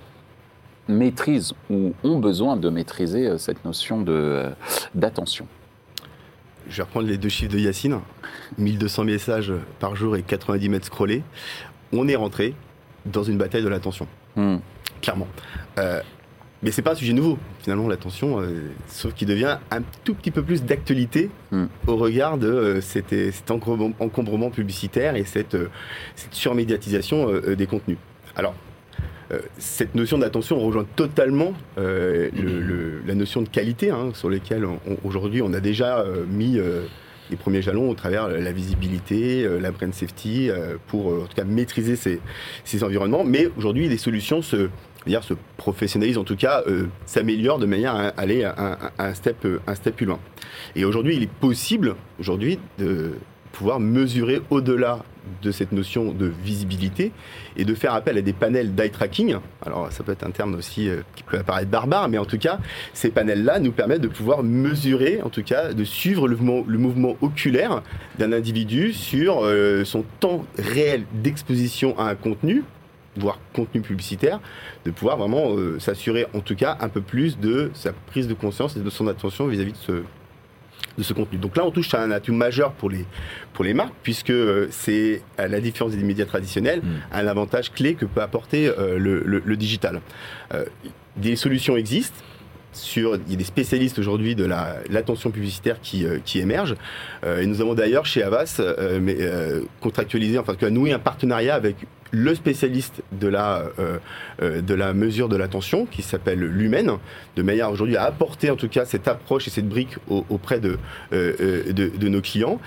maîtrisent 0.89 1.55
ou 1.71 1.93
ont 2.05 2.19
besoin 2.19 2.57
de 2.57 2.69
maîtriser 2.69 3.39
cette 3.39 3.65
notion 3.65 4.05
d'attention? 4.95 5.47
Je 6.69 6.77
vais 6.77 6.83
reprendre 6.83 7.09
les 7.09 7.19
deux 7.19 7.29
chiffres 7.29 7.53
de 7.53 7.59
Yacine 7.59 8.01
1200 8.59 9.05
messages 9.05 9.53
par 9.81 9.97
jour 9.97 10.17
et 10.17 10.23
90 10.23 10.69
mètres 10.69 10.87
scrollés. 10.87 11.23
On 11.93 12.09
est 12.09 12.17
rentré 12.17 12.55
dans 13.07 13.23
une 13.23 13.39
bataille 13.39 13.63
de 13.63 13.69
l'attention. 13.69 14.07
Hmm. 14.37 14.57
Clairement. 15.01 15.29
Euh, 15.79 16.01
mais 16.63 16.73
c'est 16.73 16.83
pas 16.83 16.93
un 16.93 16.97
sujet 16.97 17.13
nouveau, 17.13 17.39
finalement, 17.63 17.87
l'attention, 17.87 18.41
euh, 18.41 18.73
sauf 18.89 19.15
qu'il 19.15 19.29
devient 19.29 19.59
un 19.71 19.83
tout 20.03 20.15
petit 20.15 20.33
peu 20.33 20.43
plus 20.43 20.65
d'actualité 20.65 21.31
Hmm. 21.51 21.67
au 21.87 21.97
regard 21.97 22.37
de 22.37 22.49
euh, 22.49 22.81
cet, 22.81 23.11
cet 23.11 23.51
encombrement, 23.51 24.51
publicitaire 24.51 25.17
et 25.17 25.25
cette, 25.25 25.55
euh, 25.55 25.71
cette 26.17 26.35
surmédiatisation 26.35 27.31
des 27.57 27.67
contenus. 27.67 27.97
Alors, 28.37 28.55
cette 29.59 29.95
notion 29.95 30.19
d'attention 30.19 30.59
rejoint 30.59 30.87
totalement 30.97 31.53
euh, 31.79 32.31
la 33.07 33.15
notion 33.15 33.43
de 33.43 33.49
qualité, 33.49 33.91
hein, 33.91 34.11
sur 34.15 34.29
on- 34.65 34.97
aujourd'hui 35.07 35.43
on 35.43 35.53
a 35.53 35.61
déjà 35.61 35.99
euh, 36.01 36.25
mis 36.29 36.59
euh, 36.59 36.83
les 37.31 37.37
premiers 37.37 37.61
jalons 37.61 37.91
au 37.91 37.95
travers 37.95 38.29
la 38.29 38.53
visibilité, 38.53 39.45
euh, 39.45 39.59
la 39.61 39.71
brand 39.71 39.93
safety, 39.93 40.49
euh, 40.49 40.77
pour 40.87 41.11
euh, 41.13 41.23
en 41.25 41.27
tout 41.27 41.35
cas 41.37 41.45
maîtriser 41.45 41.95
ces, 41.97 42.21
environnements. 42.83 43.23
Mais 43.25 43.51
aujourd'hui, 43.59 43.87
les 43.89 43.99
solutions 43.99 44.41
se, 44.41 44.71
dire, 45.07 45.23
se 45.23 45.35
professionnalisent, 45.59 46.17
en 46.17 46.25
tout 46.25 46.37
cas 46.37 46.63
euh, 46.67 46.87
s'améliorent 47.05 47.59
de 47.59 47.67
manière 47.67 47.95
à 47.95 48.09
aller 48.17 48.45
un- 48.45 48.79
step, 49.15 49.45
euh, 49.45 49.59
un 49.67 49.75
step 49.75 49.97
plus 49.97 50.07
loin. 50.07 50.19
Et 50.75 50.87
aujourd'hui, 50.87 51.17
il 51.17 51.23
est 51.23 51.31
possible 51.31 51.97
aujourd'hui 52.19 52.59
de 52.79 53.13
pouvoir 53.59 53.81
mesurer 53.81 54.41
au-delà 54.51 55.01
de 55.43 55.51
cette 55.51 55.73
notion 55.73 56.13
de 56.13 56.33
visibilité 56.45 57.11
et 57.57 57.65
de 57.65 57.75
faire 57.75 57.93
appel 57.93 58.17
à 58.17 58.23
des 58.23 58.33
panels 58.33 58.75
d'eye 58.77 58.91
tracking. 58.91 59.37
Alors 59.67 59.91
ça 59.91 60.05
peut 60.05 60.13
être 60.13 60.25
un 60.25 60.31
terme 60.31 60.55
aussi 60.55 60.89
euh, 60.89 61.01
qui 61.17 61.25
peut 61.25 61.39
apparaître 61.39 61.69
barbare, 61.69 62.09
mais 62.09 62.19
en 62.19 62.25
tout 62.25 62.39
cas, 62.39 62.61
ces 62.95 63.11
panels-là 63.11 63.59
nous 63.59 63.73
permettent 63.73 64.01
de 64.01 64.09
pouvoir 64.09 64.45
mesurer, 64.45 65.21
en 65.25 65.29
tout 65.29 65.43
cas, 65.43 65.73
de 65.73 65.85
suivre 65.85 66.29
le 66.29 66.37
mouvement, 66.37 67.17
oculaire 67.21 67.83
d'un 68.19 68.33
individu 68.33 68.93
sur 68.93 69.41
euh, 69.43 69.85
son 69.85 70.05
temps 70.21 70.45
réel 70.57 71.03
d'exposition 71.13 71.99
à 71.99 72.05
un 72.05 72.15
contenu 72.15 72.63
voire 73.17 73.41
contenu 73.53 73.81
publicitaire, 73.81 74.39
de 74.85 74.93
pouvoir 74.93 75.17
vraiment 75.17 75.57
euh, 75.57 75.81
s'assurer 75.81 76.27
en 76.35 76.41
tout 76.41 76.55
cas 76.55 76.79
un 76.81 76.89
peu 76.89 77.01
plus 77.01 77.37
de 77.41 77.73
sa 77.75 77.93
prise 77.93 78.29
de 78.29 78.35
conscience 78.35 78.77
et 78.77 78.81
de 78.81 78.91
son 78.91 79.09
attention 79.09 79.49
vis-à-vis 79.49 79.73
de 79.73 79.79
ce, 79.79 80.03
de 80.99 81.03
ce 81.05 81.13
contenu. 81.15 81.39
Donc 81.39 81.57
là, 81.57 81.65
on 81.65 81.71
touche 81.71 81.95
à 81.95 82.03
un 82.03 82.11
atout 82.11 82.35
majeur 82.35 82.73
pour 82.73 82.91
les, 82.91 83.07
pour 83.55 83.65
les 83.65 83.73
marques, 83.73 83.95
puisque 84.03 84.31
euh, 84.31 84.67
c'est, 84.71 85.23
à 85.39 85.47
la 85.49 85.61
différence 85.61 85.95
des 85.97 86.03
médias 86.03 86.27
traditionnels, 86.27 86.83
un 87.13 87.27
avantage 87.27 87.73
clé 87.73 87.95
que 87.95 88.05
peut 88.05 88.21
apporter 88.21 88.67
euh, 88.69 88.99
le, 88.99 89.23
le- 89.25 89.43
le 89.45 89.57
digital. 89.57 90.01
Euh, 90.53 90.65
des 91.17 91.37
solutions 91.37 91.77
existent. 91.77 92.19
Sur, 92.71 93.17
il 93.27 93.33
y 93.33 93.35
a 93.35 93.39
des 93.39 93.45
spécialistes 93.45 93.99
aujourd'hui 93.99 94.35
de 94.35 94.45
la- 94.45 94.77
l'attention 94.91 95.31
publicitaire 95.31 95.81
qui, 95.81 96.05
euh, 96.05 96.19
qui 96.25 96.39
émergent. 96.39 96.77
Euh, 97.25 97.41
et 97.41 97.47
nous 97.47 97.61
avons 97.63 97.75
d'ailleurs 97.75 98.05
chez 98.05 98.23
Avas 98.23 98.59
euh, 98.61 99.01
mais, 99.01 99.17
contractualisé, 99.81 100.39
enfin 100.39 100.55
noué 100.71 100.93
un 100.93 100.99
partenariat 100.99 101.55
avec 101.55 101.77
le 102.11 102.35
spécialiste 102.35 103.03
de 103.13 103.29
la, 103.29 103.65
euh, 103.79 103.99
euh, 104.43 104.61
de 104.63 104.75
la 104.75 104.95
mesure 104.95 105.29
de 105.29 105.37
l'attention 105.37 105.87
qui 105.87 106.03
s'appelle 106.03 106.41
Lumen, 106.41 106.93
de 107.37 107.43
manière 107.43 107.71
aujourd'hui 107.71 107.97
à 107.97 108.05
apporter 108.05 108.51
en 108.51 108.57
tout 108.57 108.69
cas 108.69 108.85
cette 108.87 109.09
approche 109.09 109.47
et 109.47 109.51
cette 109.51 109.69
brique 109.69 109.97
au- 110.09 110.25
auprès 110.31 110.59
de, 110.61 110.79
euh, 111.13 111.73
de, 111.73 112.09
nos 112.09 112.21
clients. 112.23 112.61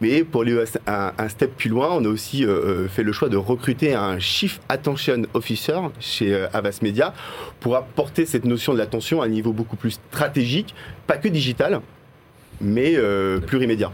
Mais 0.00 0.24
pour 0.24 0.42
aller 0.42 0.56
un, 0.86 1.12
un 1.16 1.28
step 1.28 1.56
plus 1.56 1.68
loin, 1.70 1.88
on 1.92 2.04
a 2.04 2.08
aussi 2.08 2.46
fait 2.90 3.02
le 3.02 3.12
choix 3.12 3.28
de 3.28 3.36
recruter 3.36 3.94
un 3.94 4.18
Chief 4.18 4.60
Attention 4.68 5.22
Officer 5.34 5.78
chez 6.00 6.46
Avas 6.52 6.78
Media 6.82 7.14
pour 7.60 7.76
apporter 7.76 8.26
cette 8.26 8.44
notion 8.44 8.72
de 8.74 8.78
l'attention 8.78 9.22
à 9.22 9.26
un 9.26 9.28
niveau 9.28 9.52
beaucoup 9.52 9.76
plus 9.76 9.92
stratégique, 10.10 10.74
pas 11.06 11.16
que 11.16 11.28
digital, 11.28 11.80
mais 12.60 12.94
plurimédia. 13.46 13.90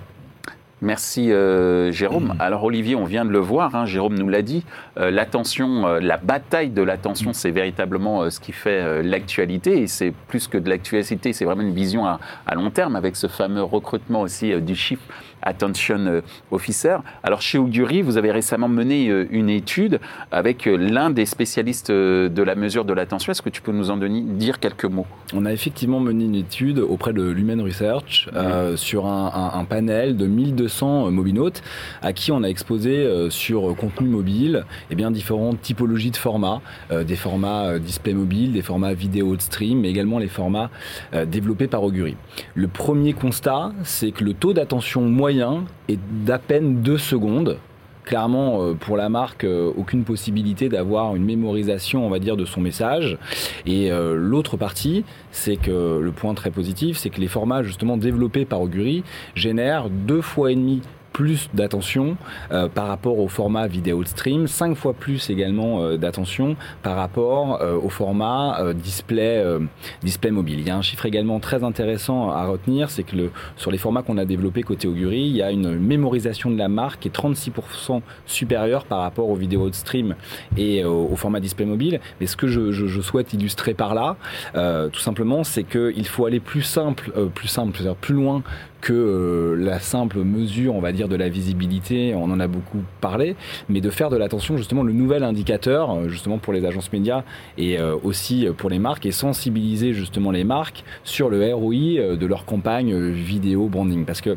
Merci 0.82 1.30
euh, 1.32 1.92
Jérôme. 1.92 2.34
Alors 2.40 2.64
Olivier, 2.64 2.96
on 2.96 3.04
vient 3.04 3.24
de 3.24 3.30
le 3.30 3.38
voir, 3.38 3.76
hein, 3.76 3.86
Jérôme 3.86 4.14
nous 4.18 4.28
l'a 4.28 4.42
dit, 4.42 4.64
euh, 4.98 5.12
l'attention, 5.12 5.86
euh, 5.86 6.00
la 6.00 6.16
bataille 6.16 6.70
de 6.70 6.82
l'attention, 6.82 7.32
c'est 7.32 7.52
véritablement 7.52 8.28
ce 8.30 8.40
qui 8.40 8.50
fait 8.50 9.00
l'actualité 9.04 9.80
et 9.82 9.86
c'est 9.86 10.12
plus 10.26 10.48
que 10.48 10.58
de 10.58 10.68
l'actualité, 10.68 11.32
c'est 11.32 11.44
vraiment 11.44 11.62
une 11.62 11.72
vision 11.72 12.04
à, 12.04 12.18
à 12.48 12.56
long 12.56 12.70
terme 12.70 12.96
avec 12.96 13.14
ce 13.14 13.28
fameux 13.28 13.62
recrutement 13.62 14.22
aussi 14.22 14.60
du 14.60 14.74
Chief 14.74 14.98
Attention 15.44 16.22
Officer. 16.52 16.96
Alors 17.24 17.42
chez 17.42 17.58
Auguri, 17.58 18.02
vous 18.02 18.16
avez 18.16 18.30
récemment 18.30 18.68
mené 18.68 19.06
une 19.30 19.50
étude 19.50 19.98
avec 20.30 20.66
l'un 20.66 21.10
des 21.10 21.26
spécialistes 21.26 21.90
de 21.90 22.42
la 22.42 22.54
mesure 22.54 22.84
de 22.84 22.92
l'attention. 22.92 23.30
Est-ce 23.32 23.42
que 23.42 23.50
tu 23.50 23.60
peux 23.60 23.72
nous 23.72 23.90
en 23.90 23.96
donner, 23.96 24.20
dire 24.20 24.58
quelques 24.60 24.84
mots? 24.84 25.06
On 25.34 25.44
a 25.44 25.52
effectivement 25.52 25.98
mené 26.00 26.24
une 26.26 26.34
étude 26.36 26.78
auprès 26.78 27.12
de 27.12 27.22
Lumen 27.22 27.60
Research 27.60 28.28
sur 28.76 29.06
un, 29.06 29.32
un- 29.54 29.58
un 29.58 29.64
panel 29.64 30.16
de 30.16 30.26
1200 30.26 30.71
mobinautes 30.80 31.62
à 32.02 32.12
qui 32.12 32.32
on 32.32 32.42
a 32.42 32.48
exposé 32.48 32.98
euh, 32.98 33.30
sur 33.30 33.74
contenu 33.76 34.08
mobile 34.08 34.64
eh 34.90 34.94
bien, 34.94 35.10
différentes 35.10 35.60
typologies 35.60 36.10
de 36.10 36.16
formats, 36.16 36.60
euh, 36.90 37.04
des 37.04 37.16
formats 37.16 37.66
euh, 37.66 37.78
display 37.78 38.14
mobile, 38.14 38.52
des 38.52 38.62
formats 38.62 38.94
vidéo 38.94 39.36
de 39.36 39.40
stream, 39.40 39.80
mais 39.80 39.90
également 39.90 40.18
les 40.18 40.28
formats 40.28 40.70
euh, 41.14 41.24
développés 41.24 41.66
par 41.66 41.82
Augury. 41.82 42.16
Le 42.54 42.68
premier 42.68 43.12
constat, 43.12 43.72
c'est 43.84 44.10
que 44.10 44.24
le 44.24 44.34
taux 44.34 44.52
d'attention 44.52 45.02
moyen 45.02 45.64
est 45.88 45.98
d'à 46.24 46.38
peine 46.38 46.82
2 46.82 46.98
secondes 46.98 47.58
clairement 48.04 48.62
euh, 48.62 48.74
pour 48.74 48.96
la 48.96 49.08
marque 49.08 49.44
euh, 49.44 49.72
aucune 49.76 50.04
possibilité 50.04 50.68
d'avoir 50.68 51.16
une 51.16 51.24
mémorisation 51.24 52.06
on 52.06 52.10
va 52.10 52.18
dire 52.18 52.36
de 52.36 52.44
son 52.44 52.60
message. 52.60 53.18
Et 53.66 53.90
euh, 53.90 54.14
l'autre 54.16 54.56
partie 54.56 55.04
c'est 55.30 55.56
que 55.56 55.98
le 56.00 56.12
point 56.12 56.34
très 56.34 56.50
positif 56.50 56.96
c'est 56.96 57.10
que 57.10 57.20
les 57.20 57.28
formats 57.28 57.62
justement 57.62 57.96
développés 57.96 58.44
par 58.44 58.60
Augury 58.60 59.04
génèrent 59.34 59.88
deux 59.90 60.20
fois 60.22 60.52
et 60.52 60.56
demi 60.56 60.82
plus 61.12 61.48
d'attention 61.54 62.16
euh, 62.50 62.68
par 62.68 62.86
rapport 62.88 63.18
au 63.18 63.28
format 63.28 63.66
vidéo 63.66 64.02
de 64.02 64.08
stream, 64.08 64.46
cinq 64.46 64.74
fois 64.76 64.94
plus 64.94 65.30
également 65.30 65.82
euh, 65.82 65.96
d'attention 65.96 66.56
par 66.82 66.96
rapport 66.96 67.60
euh, 67.60 67.76
au 67.76 67.88
format 67.88 68.58
euh, 68.60 68.72
display, 68.72 69.38
euh, 69.38 69.60
display 70.02 70.30
mobile. 70.30 70.60
Il 70.60 70.66
y 70.66 70.70
a 70.70 70.76
un 70.76 70.82
chiffre 70.82 71.06
également 71.06 71.38
très 71.40 71.64
intéressant 71.64 72.30
à 72.30 72.46
retenir, 72.46 72.90
c'est 72.90 73.02
que 73.02 73.16
le, 73.16 73.30
sur 73.56 73.70
les 73.70 73.78
formats 73.78 74.02
qu'on 74.02 74.18
a 74.18 74.24
développés 74.24 74.62
côté 74.62 74.88
Augury, 74.88 75.20
il 75.22 75.36
y 75.36 75.42
a 75.42 75.50
une 75.50 75.78
mémorisation 75.78 76.50
de 76.50 76.56
la 76.58 76.68
marque 76.68 77.00
qui 77.00 77.08
est 77.08 77.16
36% 77.16 78.00
supérieure 78.26 78.84
par 78.84 79.00
rapport 79.00 79.28
aux 79.28 79.36
vidéos 79.36 79.68
de 79.68 79.74
stream 79.74 80.14
et 80.56 80.84
au, 80.84 81.08
au 81.12 81.16
format 81.16 81.40
display 81.40 81.66
mobile. 81.66 82.00
Mais 82.20 82.26
ce 82.26 82.36
que 82.36 82.46
je, 82.46 82.72
je- 82.72 82.86
je 82.86 83.00
souhaite 83.00 83.32
illustrer 83.32 83.74
par 83.74 83.94
là, 83.94 84.16
euh, 84.54 84.88
tout 84.88 85.00
simplement, 85.00 85.44
c'est 85.44 85.64
qu'il 85.64 86.06
faut 86.06 86.26
aller 86.26 86.40
plus 86.40 86.62
simple, 86.62 87.12
euh, 87.16 87.26
plus 87.26 87.48
simple, 87.48 87.78
plus 88.00 88.14
loin 88.14 88.42
que 88.82 88.92
euh, 88.92 89.56
la 89.56 89.80
simple 89.80 90.18
mesure, 90.18 90.74
on 90.74 90.80
va 90.80 90.92
dire, 90.92 91.08
de 91.08 91.16
la 91.16 91.30
visibilité, 91.30 92.14
on 92.14 92.24
en 92.24 92.38
a 92.38 92.46
beaucoup 92.46 92.82
parlé, 93.00 93.34
mais 93.70 93.80
de 93.80 93.88
faire 93.88 94.10
de 94.10 94.18
l'attention 94.18 94.58
justement 94.58 94.82
le 94.82 94.92
nouvel 94.92 95.22
indicateur, 95.22 95.92
euh, 95.92 96.08
justement 96.08 96.36
pour 96.36 96.52
les 96.52 96.66
agences 96.66 96.92
médias 96.92 97.24
et 97.56 97.78
euh, 97.78 97.96
aussi 98.02 98.46
pour 98.58 98.68
les 98.68 98.78
marques, 98.78 99.06
et 99.06 99.12
sensibiliser 99.12 99.94
justement 99.94 100.30
les 100.30 100.44
marques 100.44 100.84
sur 101.04 101.30
le 101.30 101.54
ROI 101.54 102.16
de 102.16 102.26
leur 102.26 102.44
campagne 102.44 102.94
vidéo 103.10 103.68
branding. 103.68 104.04
Parce 104.04 104.20
que 104.20 104.36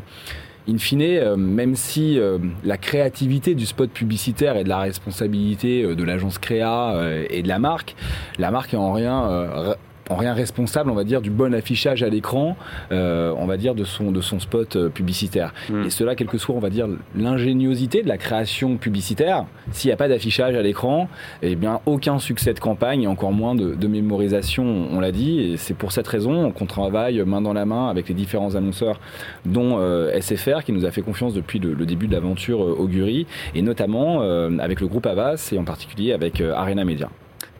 In 0.68 0.78
fine, 0.78 1.02
euh, 1.02 1.36
même 1.36 1.76
si 1.76 2.18
euh, 2.18 2.38
la 2.64 2.76
créativité 2.76 3.54
du 3.54 3.66
spot 3.66 3.88
publicitaire 3.88 4.56
est 4.56 4.64
de 4.64 4.68
la 4.68 4.80
responsabilité 4.80 5.84
euh, 5.84 5.94
de 5.94 6.02
l'agence 6.02 6.38
créa 6.38 6.96
et 7.30 7.42
de 7.42 7.48
la 7.48 7.60
marque, 7.60 7.94
la 8.38 8.50
marque 8.50 8.74
est 8.74 8.76
en 8.76 8.92
rien, 8.92 9.76
en 10.10 10.16
rien 10.16 10.34
responsable, 10.34 10.90
on 10.90 10.94
va 10.94 11.04
dire, 11.04 11.20
du 11.20 11.30
bon 11.30 11.54
affichage 11.54 12.02
à 12.02 12.08
l'écran, 12.08 12.56
euh, 12.92 13.32
on 13.36 13.46
va 13.46 13.56
dire, 13.56 13.74
de 13.74 13.84
son, 13.84 14.12
de 14.12 14.20
son 14.20 14.38
spot 14.40 14.76
euh, 14.76 14.88
publicitaire. 14.88 15.52
Mm. 15.68 15.86
Et 15.86 15.90
cela, 15.90 16.14
quelle 16.14 16.28
que 16.28 16.38
soit, 16.38 16.54
on 16.54 16.60
va 16.60 16.70
dire, 16.70 16.88
l'ingéniosité 17.14 18.02
de 18.02 18.08
la 18.08 18.18
création 18.18 18.76
publicitaire, 18.76 19.46
s'il 19.72 19.88
n'y 19.88 19.92
a 19.92 19.96
pas 19.96 20.08
d'affichage 20.08 20.54
à 20.54 20.62
l'écran, 20.62 21.08
eh 21.42 21.56
bien, 21.56 21.80
aucun 21.86 22.18
succès 22.18 22.54
de 22.54 22.60
campagne 22.60 23.02
et 23.02 23.06
encore 23.06 23.32
moins 23.32 23.54
de, 23.54 23.74
de 23.74 23.86
mémorisation, 23.88 24.64
on 24.92 25.00
l'a 25.00 25.12
dit. 25.12 25.40
Et 25.40 25.56
c'est 25.56 25.74
pour 25.74 25.92
cette 25.92 26.08
raison 26.08 26.50
qu'on 26.52 26.66
travaille 26.66 27.22
main 27.24 27.40
dans 27.40 27.52
la 27.52 27.64
main 27.64 27.88
avec 27.88 28.08
les 28.08 28.14
différents 28.14 28.54
annonceurs, 28.54 29.00
dont 29.44 29.78
euh, 29.78 30.18
SFR, 30.20 30.62
qui 30.64 30.72
nous 30.72 30.84
a 30.84 30.90
fait 30.90 31.02
confiance 31.02 31.34
depuis 31.34 31.58
le, 31.58 31.74
le 31.74 31.86
début 31.86 32.06
de 32.06 32.12
l'aventure 32.12 32.62
euh, 32.62 32.76
Augury, 32.78 33.26
et 33.54 33.62
notamment 33.62 34.22
euh, 34.22 34.50
avec 34.58 34.80
le 34.80 34.86
groupe 34.86 35.06
Avas 35.06 35.50
et 35.52 35.58
en 35.58 35.64
particulier 35.64 36.12
avec 36.12 36.40
euh, 36.40 36.54
Arena 36.54 36.84
Media. 36.84 37.08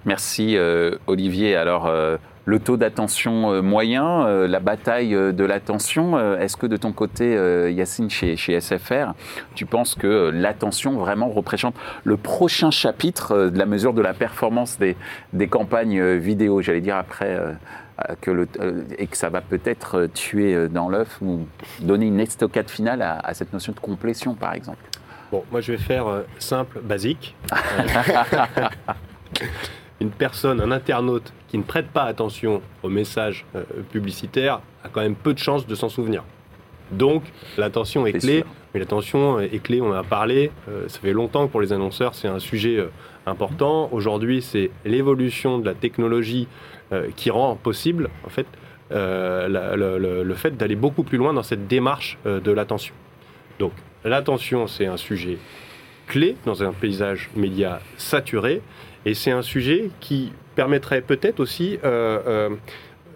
Merci 0.06 0.56
euh, 0.56 0.92
Olivier. 1.08 1.56
Alors, 1.56 1.86
euh, 1.86 2.16
le 2.46 2.60
taux 2.60 2.78
d'attention 2.78 3.52
euh, 3.52 3.60
moyen, 3.60 4.24
euh, 4.26 4.48
la 4.48 4.60
bataille 4.60 5.14
euh, 5.14 5.32
de 5.32 5.44
l'attention, 5.44 6.18
est-ce 6.38 6.56
que 6.56 6.66
de 6.66 6.76
ton 6.76 6.92
côté, 6.92 7.34
Yacine, 7.72 8.08
chez, 8.08 8.36
chez 8.36 8.58
SFR, 8.60 9.12
tu 9.54 9.66
penses 9.66 9.94
que 9.94 10.30
l'attention 10.32 10.96
vraiment 10.96 11.28
représente 11.28 11.74
le 12.04 12.16
prochain 12.16 12.70
chapitre 12.70 13.48
de 13.48 13.58
la 13.58 13.66
mesure 13.66 13.92
de 13.92 14.00
la 14.00 14.14
performance 14.14 14.78
des, 14.78 14.96
des 15.32 15.48
campagnes 15.48 16.14
vidéo? 16.14 16.62
J'allais 16.62 16.80
dire 16.80 16.96
après. 16.96 17.38
que 18.20 18.30
le, 18.30 18.46
et 18.98 19.06
que 19.06 19.16
ça 19.16 19.28
va 19.30 19.40
peut-être 19.40 20.06
tuer 20.14 20.68
dans 20.68 20.88
l'œuf 20.88 21.18
ou 21.20 21.46
donner 21.80 22.06
une 22.06 22.20
estocade 22.20 22.70
finale 22.70 23.02
à, 23.02 23.18
à 23.18 23.34
cette 23.34 23.52
notion 23.52 23.72
de 23.72 23.80
complétion, 23.80 24.34
par 24.34 24.54
exemple. 24.54 24.84
Bon, 25.32 25.42
moi 25.50 25.60
je 25.60 25.72
vais 25.72 25.78
faire 25.78 26.22
simple, 26.38 26.80
basique. 26.80 27.34
Euh, 30.00 30.04
une 30.04 30.10
personne, 30.10 30.60
un 30.60 30.70
internaute 30.72 31.32
qui 31.48 31.58
ne 31.58 31.62
prête 31.62 31.88
pas 31.88 32.02
attention 32.04 32.60
aux 32.82 32.88
messages 32.88 33.44
euh, 33.54 33.62
publicitaires 33.90 34.60
a 34.84 34.88
quand 34.88 35.00
même 35.00 35.14
peu 35.14 35.32
de 35.32 35.38
chances 35.38 35.66
de 35.66 35.74
s'en 35.74 35.88
souvenir. 35.88 36.22
Donc 36.92 37.24
l'attention 37.58 38.06
est, 38.06 38.12
clé, 38.12 38.38
sûr. 38.38 38.46
mais 38.72 38.80
l'attention 38.80 39.40
est 39.40 39.62
clé, 39.62 39.80
on 39.80 39.88
en 39.90 39.94
a 39.94 40.04
parlé, 40.04 40.52
euh, 40.68 40.86
ça 40.88 41.00
fait 41.00 41.12
longtemps 41.12 41.46
que 41.46 41.50
pour 41.50 41.60
les 41.60 41.72
annonceurs 41.72 42.14
c'est 42.14 42.28
un 42.28 42.38
sujet 42.38 42.76
euh, 42.78 42.86
important. 43.26 43.88
Aujourd'hui 43.90 44.40
c'est 44.40 44.70
l'évolution 44.84 45.58
de 45.58 45.64
la 45.66 45.74
technologie 45.74 46.46
euh, 46.92 47.08
qui 47.16 47.30
rend 47.30 47.56
possible 47.56 48.08
en 48.24 48.28
fait 48.28 48.46
euh, 48.92 49.48
la- 49.48 49.74
le, 49.74 49.98
le- 49.98 50.22
le 50.22 50.34
fait 50.34 50.56
d'aller 50.56 50.76
beaucoup 50.76 51.02
plus 51.02 51.18
loin 51.18 51.32
dans 51.32 51.42
cette 51.42 51.66
démarche 51.66 52.18
euh, 52.24 52.38
de 52.38 52.52
l'attention. 52.52 52.94
Donc 53.58 53.72
l'attention 54.04 54.68
c'est 54.68 54.86
un 54.86 54.96
sujet 54.96 55.38
clé 56.06 56.36
dans 56.44 56.62
un 56.62 56.72
paysage 56.72 57.30
média 57.34 57.80
saturé 57.96 58.62
et 59.06 59.14
c'est 59.14 59.30
un 59.30 59.42
sujet 59.42 59.88
qui 60.00 60.32
permettrait 60.56 61.00
peut-être 61.00 61.40
aussi 61.40 61.78
euh, 61.84 62.18
euh, 62.26 62.50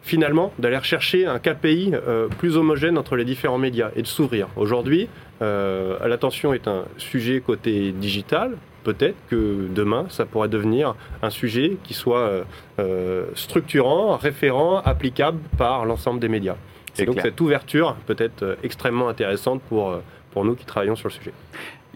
finalement 0.03 0.53
d'aller 0.59 0.79
rechercher 0.79 1.26
un 1.26 1.38
KPI 1.38 1.92
euh, 1.94 2.29
plus 2.29 2.57
homogène 2.57 2.96
entre 2.96 3.16
les 3.16 3.24
différents 3.24 3.59
médias 3.59 3.90
et 3.96 4.03
de 4.03 4.07
s'ouvrir. 4.07 4.48
Aujourd'hui, 4.57 5.09
euh, 5.42 5.98
l'attention 6.07 6.55
est 6.55 6.68
un 6.68 6.85
sujet 6.96 7.40
côté 7.40 7.92
digital. 7.92 8.57
Peut-être 8.85 9.16
que 9.29 9.66
demain, 9.68 10.07
ça 10.09 10.24
pourrait 10.24 10.48
devenir 10.48 10.94
un 11.22 11.29
sujet 11.29 11.76
qui 11.85 11.92
soit 11.92 12.44
euh, 12.79 13.24
structurant, 13.35 14.16
référent, 14.16 14.79
applicable 14.79 15.38
par 15.59 15.85
l'ensemble 15.85 16.20
des 16.20 16.29
médias. 16.29 16.57
C'est 16.94 17.03
Et 17.03 17.07
donc 17.07 17.16
clair. 17.16 17.26
cette 17.26 17.40
ouverture 17.40 17.96
peut 18.07 18.16
être 18.18 18.57
extrêmement 18.62 19.09
intéressante 19.09 19.61
pour, 19.68 20.00
pour 20.31 20.44
nous 20.44 20.55
qui 20.55 20.64
travaillons 20.64 20.96
sur 20.96 21.09
le 21.09 21.14
sujet. 21.14 21.33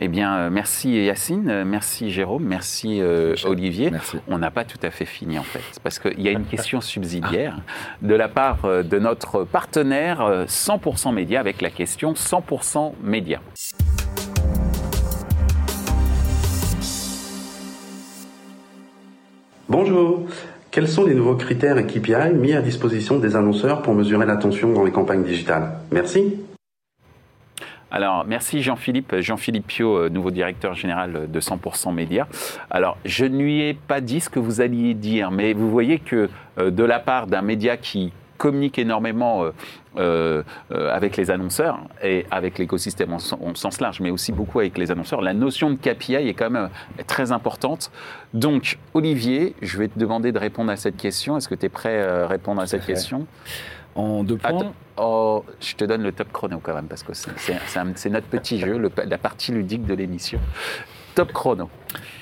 Eh 0.01 0.09
bien, 0.09 0.35
euh, 0.37 0.51
merci 0.51 1.05
Yacine, 1.05 1.49
euh, 1.49 1.65
merci 1.65 2.11
Jérôme, 2.11 2.45
merci 2.45 3.01
euh. 3.01 3.35
Olivier. 3.45 3.93
Merci. 3.93 4.17
On 4.27 4.39
n'a 4.39 4.51
pas 4.51 4.65
tout 4.65 4.79
à 4.83 4.91
fait 4.91 5.05
fini 5.05 5.39
en 5.39 5.45
fait, 5.45 5.63
parce 5.85 6.01
qu'il 6.01 6.21
y 6.21 6.29
a 6.29 6.33
une 6.33 6.45
question 6.51 6.81
subsidiaire 6.81 7.61
de 8.03 8.15
la 8.15 8.29
part 8.29 8.63
de 8.65 8.99
notre 8.99 9.45
partenaire 9.45 10.21
euh, 10.23 10.47
100% 10.47 11.15
Média 11.15 11.39
avec 11.39 11.63
la 11.63 11.71
question 11.71 12.15
100% 12.15 12.95
Média. 13.05 13.41
Bonjour. 19.69 20.27
Quels 20.73 20.89
sont 20.89 21.05
les 21.05 21.15
nouveaux 21.15 21.37
critères 21.37 21.79
et 21.79 21.87
KPI 21.87 22.35
mis 22.35 22.53
à 22.53 22.61
disposition 22.61 23.19
des 23.19 23.37
annonceurs 23.37 23.81
pour 23.83 23.95
mesurer 23.95 24.27
l'attention 24.27 24.73
dans 24.73 24.83
les 24.83 24.91
campagnes 24.91 25.23
digitales? 25.23 25.79
Merci. 25.93 26.35
Alors, 27.95 28.25
merci 28.27 28.61
Jean-Philippe, 28.61 29.21
Jean-Philippe 29.21 29.69
Pio, 29.69 29.97
euh, 29.97 30.09
nouveau 30.09 30.33
directeur 30.33 30.75
général 30.75 31.31
de 31.31 31.41
100% 31.41 31.95
Média. 31.95 32.27
Alors, 32.69 32.99
je 33.05 33.25
ne 33.25 33.39
lui 33.39 33.63
ai 33.63 33.73
pas 33.73 34.01
dit 34.01 34.19
ce 34.19 34.29
que 34.29 34.41
vous 34.41 34.61
alliez 34.61 34.95
dire, 34.95 35.31
mais 35.31 35.53
vous 35.53 35.71
voyez 35.71 36.01
que 36.01 36.29
euh, 36.59 36.73
de 36.73 36.83
la 36.83 36.99
part 36.99 37.29
d'un 37.29 37.43
média 37.43 37.77
qui 37.77 38.13
communique 38.37 38.79
énormément 38.79 39.45
euh, 39.45 39.51
euh, 39.97 40.43
euh, 40.73 40.93
avec 40.93 41.17
les 41.17 41.31
annonceurs 41.31 41.79
et 42.03 42.27
avec 42.31 42.59
l'écosystème 42.59 43.13
en, 43.13 43.19
en 43.41 43.55
sens 43.55 43.81
large, 43.81 44.01
mais 44.01 44.11
aussi 44.11 44.33
beaucoup 44.33 44.59
avec 44.59 44.77
les 44.77 44.91
annonceurs, 44.91 45.23
la 45.23 45.35
notion 45.35 45.71
de 45.71 45.77
KPI 45.77 46.15
est 46.15 46.35
quand 46.35 46.51
même 46.51 46.69
euh, 46.99 47.03
très 47.07 47.31
importante. 47.33 47.93
Donc, 48.33 48.79
Olivier, 48.93 49.55
je 49.63 49.79
vais 49.79 49.89
te 49.89 49.99
demander 49.99 50.33
de 50.33 50.39
répondre 50.39 50.71
à 50.73 50.77
cette 50.77 50.97
question. 50.97 51.37
Est-ce 51.37 51.49
que 51.49 51.55
tu 51.55 51.67
es 51.67 51.69
prêt 51.69 52.03
à 52.03 52.27
répondre 52.27 52.61
à 52.61 52.67
cette 52.67 52.85
question? 52.85 53.27
En 53.95 54.25
deux 54.25 54.37
points, 54.37 54.51
Attends. 54.59 54.75
Oh, 54.97 55.45
je 55.61 55.75
te 55.75 55.85
donne 55.85 56.03
le 56.03 56.13
top 56.13 56.33
chrono 56.33 56.61
quand 56.63 56.75
même, 56.75 56.87
parce 56.87 57.03
que 57.03 57.13
c'est- 57.15 57.31
notre 58.11 58.27
petit 58.27 58.59
jeu, 58.61 58.81
la 59.07 59.19
partie 59.19 59.53
ludique 59.53 59.85
de 59.87 59.95
l'émission. 59.95 60.39
Top 61.15 61.33
chrono. 61.33 61.69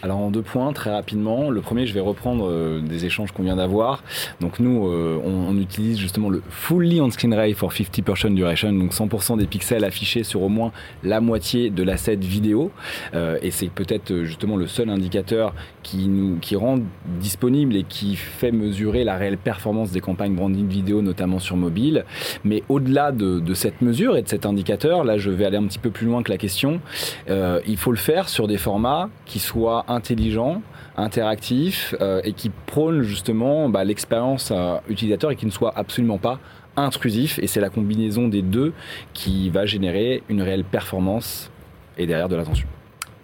Alors 0.03 0.19
en 0.19 0.31
deux 0.31 0.43
points, 0.43 0.73
très 0.73 0.91
rapidement. 0.91 1.51
Le 1.51 1.61
premier, 1.61 1.87
je 1.87 1.95
vais 1.95 2.01
reprendre 2.01 2.49
euh, 2.49 2.81
des 2.81 3.05
échanges 3.05 3.31
qu'on 3.31 3.45
vient 3.45 3.57
d'avoir. 3.57 4.03
Donc 4.41 4.59
nous, 4.59 4.89
euh, 4.89 5.17
on, 5.25 5.57
utilise 5.57 5.99
justement 5.99 6.29
le 6.29 6.43
Fully 6.51 7.01
On-Screen 7.01 7.35
Ray 7.35 7.55
for 7.55 7.73
50% 7.73 8.35
Duration, 8.35 8.73
donc 8.73 8.93
100% 8.93 9.39
des 9.39 9.47
pixels 9.47 9.85
affichés 9.85 10.25
sur 10.25 10.43
au 10.43 10.49
moins 10.49 10.73
la 11.05 11.21
moitié 11.21 11.71
de 11.71 11.83
l'asset 11.85 12.17
vidéo. 12.17 12.73
Euh, 13.15 13.39
et 13.43 13.51
c'est 13.53 13.69
peut-être 13.69 14.25
justement 14.25 14.57
le 14.57 14.67
seul 14.67 14.91
indicateur 14.91 15.55
qui 15.83 16.09
nous 16.09 16.39
qui 16.39 16.57
rend 16.57 16.79
disponible 17.21 17.77
et 17.77 17.85
qui 17.85 18.17
fait 18.17 18.51
mesurer 18.51 19.05
la 19.05 19.17
réelle 19.17 19.39
performance 19.39 19.93
des 19.93 20.01
campagnes 20.01 20.35
branding 20.35 20.67
vidéo, 20.67 21.01
notamment 21.01 21.39
sur 21.39 21.57
mobile. 21.57 22.05
Mais 22.45 22.65
au-delà 22.69 23.13
de, 23.13 23.39
de 23.39 23.55
cette 23.55 23.83
mesure 23.83 24.17
et 24.17 24.23
de 24.23 24.29
cet 24.29 24.47
indicateur, 24.47 25.05
là 25.05 25.17
je 25.17 25.31
vais 25.31 25.45
aller 25.45 25.59
un 25.59 25.67
petit 25.67 25.79
peu 25.79 25.91
plus 25.91 26.07
loin 26.07 26.23
que 26.23 26.31
la 26.31 26.39
question, 26.39 26.81
il 27.29 27.77
faut 27.77 27.93
le 27.93 27.99
faire 27.99 28.29
sur 28.29 28.49
des 28.49 28.59
formats 28.59 29.11
qui 29.27 29.39
soient 29.39 29.62
intelligents, 29.69 30.63
interactifs 30.97 31.95
euh, 32.01 32.21
et 32.25 32.33
qui 32.33 32.51
prônent 32.51 33.03
justement 33.03 33.69
bah, 33.69 33.85
l'expérience 33.85 34.51
euh, 34.53 34.77
utilisateur 34.89 35.31
et 35.31 35.37
qui 35.37 35.47
ne 35.47 35.51
soient 35.51 35.73
absolument 35.77 36.19
pas 36.19 36.39
intrusifs. 36.77 37.39
Et 37.41 37.47
c'est 37.47 37.61
la 37.61 37.71
combinaison 37.71 38.29
des 38.29 38.43
deux 38.43 38.73
qui 39.13 39.51
va 39.51 39.67
générer 39.67 40.23
une 40.29 40.43
réelle 40.43 40.65
performance 40.65 41.51
et 41.99 42.07
derrière 42.07 42.29
de 42.29 42.37
l'attention. 42.37 42.67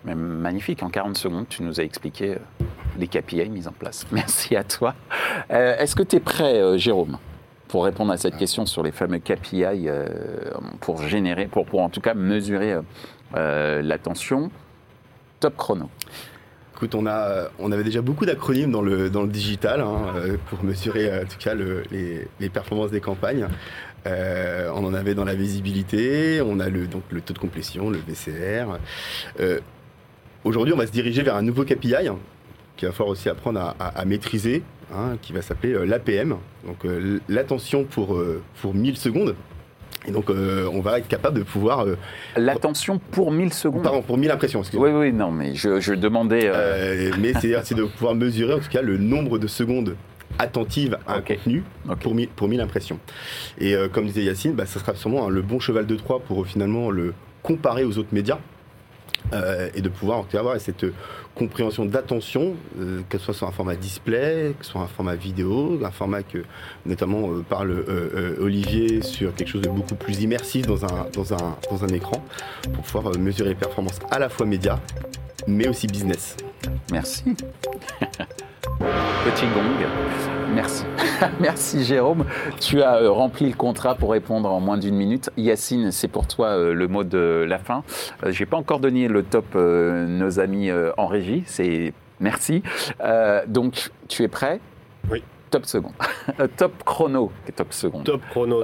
Mais 0.05 0.15
Magnifique, 0.15 0.83
en 0.83 0.91
40 0.91 1.17
secondes, 1.17 1.49
tu 1.49 1.63
nous 1.63 1.81
as 1.81 1.85
expliqué 1.85 2.35
euh, 2.35 2.65
les 2.99 3.09
KPI 3.09 3.49
mis 3.49 3.67
en 3.67 3.73
place. 3.73 4.07
Merci 4.13 4.57
à 4.57 4.65
toi. 4.65 4.95
Euh, 5.51 5.77
Est-ce 5.79 5.97
que 5.97 6.03
tu 6.03 6.17
es 6.17 6.21
prêt, 6.21 6.61
euh, 6.61 6.79
Jérôme, 6.79 7.19
pour 7.69 7.85
répondre 7.85 8.13
à 8.13 8.17
cette 8.17 8.37
question 8.37 8.67
sur 8.67 8.83
les 8.83 8.93
fameux 8.93 9.19
KPI, 9.19 9.65
euh, 9.65 10.07
pour 10.81 11.03
générer, 11.03 11.47
pour, 11.47 11.67
pour 11.67 11.81
en 11.81 11.91
tout 11.91 12.01
cas 12.01 12.15
mesurer 12.15 12.73
euh, 12.73 12.83
euh, 13.37 13.83
l'attention? 13.83 14.51
Top 15.41 15.57
chrono. 15.57 15.89
Écoute, 16.75 16.95
on, 16.95 17.07
a, 17.07 17.49
on 17.59 17.73
avait 17.73 17.83
déjà 17.85 18.03
beaucoup 18.03 18.25
d'acronymes 18.25 18.71
dans 18.71 18.83
le, 18.83 19.11
dans 19.11 19.23
le 19.23 19.29
digital 19.29 19.81
hein, 19.81 20.15
euh, 20.17 20.37
pour 20.49 20.63
mesurer 20.63 21.11
euh, 21.11 21.23
en 21.23 21.27
tout 21.27 21.39
cas 21.39 21.55
le- 21.55 21.83
les, 21.91 22.49
performances 22.49 22.91
des 22.93 23.01
campagnes. 23.01 23.49
Euh, 24.07 24.71
on 24.75 24.85
en 24.85 24.95
avait 24.95 25.15
dans 25.15 25.25
la 25.25 25.35
visibilité, 25.35 26.41
on 26.45 26.61
a 26.61 26.69
le, 26.69 26.87
donc 26.87 27.03
le 27.11 27.21
taux 27.21 27.35
de 27.35 27.39
complétion, 27.39 27.91
le 27.91 27.99
VCR. 27.99 28.79
Euh, 29.41 29.59
Aujourd'hui, 30.45 30.73
on 30.73 30.77
va 30.77 30.87
se 30.87 30.93
diriger 30.93 31.23
vers 31.23 31.35
un 31.35 31.43
nouveau 31.43 31.65
KPI 31.65 32.07
hein, 32.07 32.17
qu'il 32.77 32.87
va 32.87 32.93
falloir 32.95 33.11
aussi 33.11 33.29
apprendre 33.29 33.75
à, 33.81 34.05
maîtriser, 34.05 34.63
hein, 34.95 35.17
qui 35.21 35.33
va 35.33 35.43
s'appeler 35.43 35.75
euh, 35.75 35.85
l'APM, 35.85 36.37
donc 36.65 36.85
euh, 36.85 37.19
l'attention 37.29 37.83
pour, 37.85 38.15
euh, 38.15 38.41
pour 38.63 38.73
1000 38.73 38.97
secondes. 38.97 39.35
Et 40.07 40.11
donc, 40.13 40.31
euh, 40.31 40.69
on 40.73 40.81
va 40.81 40.99
être 40.99 41.09
capable 41.09 41.39
de 41.39 41.43
pouvoir. 41.45 41.81
euh, 41.87 41.97
L'attention 42.37 42.99
pour 43.11 43.31
1000 43.33 43.53
secondes. 43.53 43.83
pardon, 43.83 44.01
pour 44.03 44.17
1000 44.17 44.31
impressions, 44.31 44.61
excusez-moi. 44.61 44.89
Oui, 44.91 45.09
oui, 45.09 45.13
non, 45.13 45.31
mais 45.31 45.55
je, 45.55 45.81
je 45.81 45.93
demandais. 45.95 46.43
euh, 46.45 47.11
mais 47.21 47.33
c'est 47.41 47.55
c'est 47.65 47.75
de 47.75 47.85
pouvoir 47.85 48.15
mesurer 48.15 48.55
en 48.55 48.59
tout 48.61 48.69
cas 48.71 48.81
le 48.83 48.97
nombre 48.97 49.39
de 49.39 49.47
secondes 49.47 49.97
attentives 50.39 50.97
à 51.07 51.17
un 51.17 51.21
contenu 51.21 51.65
pour, 52.01 52.15
mi- 52.15 52.27
pour 52.29 52.49
1000 52.49 52.61
impressions. 52.61 52.99
Et 53.59 53.75
comme 53.93 54.07
disait 54.07 54.23
Yacine, 54.23 54.53
bah, 54.53 54.67
ça 54.67 54.79
sera 54.79 54.95
sûrement 54.95 55.27
hein, 55.27 55.31
le 55.31 55.43
bon 55.43 55.59
cheval 55.59 55.85
de 55.87 55.97
Troie 55.97 56.21
pour 56.21 56.47
finalement 56.47 56.91
le 56.91 57.13
comparer 57.43 57.85
aux 57.85 57.99
autres 57.99 58.13
médias 58.13 58.39
et 59.75 59.81
de 59.81 59.89
pouvoir 59.89 60.19
en 60.19 60.23
tout 60.23 60.31
cas, 60.33 60.39
avoir 60.41 60.59
cette 60.61 60.87
compréhension 61.39 61.85
d'attention, 61.85 62.55
euh, 62.81 63.01
que 63.09 63.19
ce 63.19 63.27
soit 63.27 63.35
sur 63.35 63.47
un 63.47 63.53
format 63.53 63.77
display, 63.77 64.55
que 64.59 64.67
ce 64.67 64.73
soit 64.73 64.83
un 64.83 64.87
format 64.87 65.15
vidéo, 65.15 65.79
un 65.83 65.91
format 65.91 66.23
que 66.23 66.45
notamment 66.85 67.31
euh, 67.31 67.45
parle 67.49 67.71
euh, 67.71 67.85
euh, 67.89 68.37
Olivier 68.45 69.03
sur 69.03 69.35
quelque 69.35 69.49
chose 69.49 69.63
de 69.63 69.69
beaucoup 69.69 69.95
plus 69.95 70.21
immersif 70.21 70.67
dans 70.67 70.85
un, 70.85 71.07
dans 71.13 71.33
un, 71.33 71.57
dans 71.71 71.85
un 71.85 71.89
écran, 71.89 72.23
pour 72.75 72.83
pouvoir 72.85 73.19
mesurer 73.19 73.51
les 73.51 73.55
performances 73.55 74.01
à 74.11 74.19
la 74.19 74.29
fois 74.29 74.47
médias, 74.47 74.81
mais 75.47 75.69
aussi 75.69 75.87
business. 75.87 76.37
Merci. 76.93 77.25
Petit 79.25 79.47
gong. 79.55 79.87
Merci. 80.55 80.85
Merci 81.41 81.85
Jérôme. 81.85 82.25
Tu 82.61 82.83
as 82.83 82.97
euh, 82.97 83.11
rempli 83.11 83.49
le 83.49 83.57
contrat 83.57 83.95
pour 83.95 84.11
répondre 84.11 84.51
en 84.51 84.61
moins 84.61 84.79
d'une 84.79 84.95
minute. 84.95 85.31
Yacine, 85.37 85.91
c'est 85.91 86.09
pour 86.09 86.27
toi 86.27 86.49
euh, 86.49 86.75
le 86.75 86.89
mot 86.89 87.05
de 87.05 87.45
la 87.49 87.59
fin. 87.59 87.83
Euh, 88.25 88.31
J'ai 88.31 88.47
pas 88.47 88.57
encore 88.57 88.81
donné 88.81 89.09
le 89.09 89.23
top 89.23 89.55
nos 89.55 90.41
amis 90.41 90.71
en 90.97 91.07
régie. 91.07 91.43
C'est 91.47 91.93
merci. 92.21 92.63
Euh, 93.01 93.43
donc 93.47 93.91
tu 94.09 94.23
es 94.23 94.29
prêt? 94.29 94.61
Oui. 95.11 95.23
Top 95.51 95.65
seconde. 95.65 95.93
Euh, 96.41 96.47
top 96.57 96.73
chrono. 96.85 97.33
Top 97.57 97.73
seconde. 97.73 98.05
Top 98.05 98.21
chrono. 98.31 98.63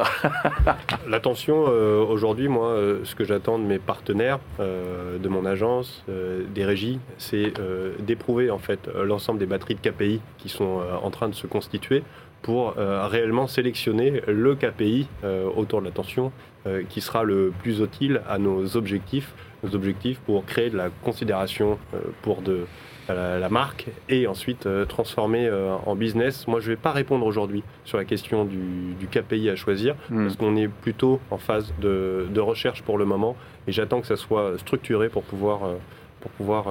L'attention, 1.08 1.64
euh, 1.68 2.04
aujourd'hui, 2.04 2.48
moi, 2.48 2.68
euh, 2.68 3.00
ce 3.04 3.14
que 3.14 3.24
j'attends 3.24 3.58
de 3.58 3.64
mes 3.64 3.78
partenaires, 3.78 4.38
euh, 4.60 5.18
de 5.18 5.28
mon 5.28 5.46
agence, 5.46 6.04
des 6.08 6.64
régies, 6.64 7.00
c'est 7.18 7.52
d'éprouver 8.00 8.50
en 8.50 8.58
fait 8.58 8.88
l'ensemble 9.02 9.38
des 9.38 9.46
batteries 9.46 9.76
de 9.76 9.88
KPI 9.88 10.20
qui 10.38 10.48
sont 10.48 10.82
en 11.02 11.10
train 11.10 11.28
de 11.28 11.34
se 11.34 11.46
constituer 11.46 12.02
pour 12.44 12.74
euh, 12.78 13.08
réellement 13.08 13.48
sélectionner 13.48 14.22
le 14.28 14.54
KPI 14.54 15.08
euh, 15.24 15.48
autour 15.56 15.80
de 15.80 15.86
l'attention 15.86 16.30
euh, 16.66 16.82
qui 16.88 17.00
sera 17.00 17.24
le 17.24 17.52
plus 17.62 17.80
utile 17.80 18.20
à 18.28 18.38
nos 18.38 18.76
objectifs, 18.76 19.34
nos 19.64 19.74
objectifs 19.74 20.20
pour 20.20 20.44
créer 20.44 20.70
de 20.70 20.76
la 20.76 20.90
considération 21.02 21.78
pour 22.22 22.42
de 22.42 22.66
la, 23.08 23.48
marque 23.48 23.86
et 24.08 24.26
ensuite 24.26 24.66
euh, 24.66 24.84
transformer 24.84 25.46
euh, 25.46 25.74
en 25.86 25.96
business. 25.96 26.46
Moi, 26.46 26.60
je 26.60 26.70
ne 26.70 26.76
vais 26.76 26.80
pas 26.80 26.92
répondre 26.92 27.26
aujourd'hui 27.26 27.62
sur 27.84 27.98
la 27.98 28.04
question 28.04 28.44
du, 28.44 28.94
du 28.98 29.06
KPI 29.06 29.50
à 29.50 29.56
choisir 29.56 29.94
Hmm. 30.10 30.24
parce 30.24 30.36
qu'on 30.36 30.56
est 30.56 30.68
plutôt 30.68 31.20
en 31.30 31.38
phase 31.38 31.72
de, 31.80 32.26
de 32.30 32.40
recherche 32.40 32.82
pour 32.82 32.98
le 32.98 33.04
moment 33.04 33.36
et 33.66 33.72
j'attends 33.72 34.00
que 34.00 34.06
ça 34.06 34.16
soit 34.16 34.58
structuré 34.58 35.08
pour 35.08 35.22
pouvoir, 35.22 35.64
euh, 35.64 35.74
pour 36.20 36.30
pouvoir 36.32 36.66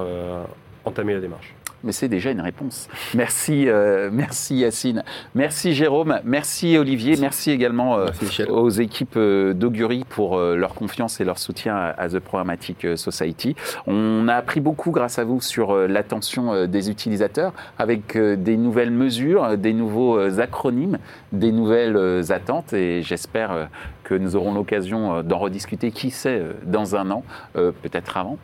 entamer 0.84 1.14
la 1.14 1.20
démarche. 1.20 1.54
Mais 1.84 1.92
c'est 1.92 2.08
déjà 2.08 2.30
une 2.30 2.40
réponse. 2.40 2.88
Merci, 3.14 3.68
euh, 3.68 4.08
merci 4.12 4.56
Yacine. 4.56 5.04
Merci 5.34 5.74
Jérôme. 5.74 6.20
Merci 6.24 6.78
Olivier. 6.78 7.16
Merci 7.20 7.50
également 7.50 7.98
euh, 7.98 8.06
Merci, 8.20 8.44
aux 8.44 8.70
équipes 8.70 9.16
euh, 9.16 9.52
d'Augury 9.52 10.04
pour 10.08 10.38
leur 10.38 10.74
confiance 10.74 11.20
et 11.20 11.24
leur 11.24 11.38
soutien 11.38 11.76
à, 11.76 12.08
The 12.08 12.18
Programmatic 12.18 12.86
Society. 12.96 13.54
On 13.86 14.28
a 14.28 14.34
appris 14.34 14.60
beaucoup 14.60 14.90
grâce 14.90 15.18
à 15.18 15.24
vous 15.24 15.40
sur 15.40 15.76
l'attention 15.76 16.66
des 16.66 16.90
utilisateurs 16.90 17.52
avec 17.78 18.16
des 18.16 18.56
nouvelles 18.56 18.90
mesures, 18.90 19.58
des 19.58 19.72
nouveaux 19.72 20.18
acronymes, 20.40 20.98
des 21.32 21.52
nouvelles 21.52 22.22
attentes 22.30 22.72
et 22.72 23.02
j'espère 23.02 23.68
que 24.04 24.14
nous 24.14 24.36
aurons 24.36 24.54
l'occasion 24.54 25.22
d'en 25.22 25.38
rediscuter, 25.38 25.90
qui 25.90 26.10
sait, 26.10 26.42
dans 26.64 26.96
un 26.96 27.10
an, 27.10 27.24
peut-être 27.54 28.16
avant, 28.16 28.38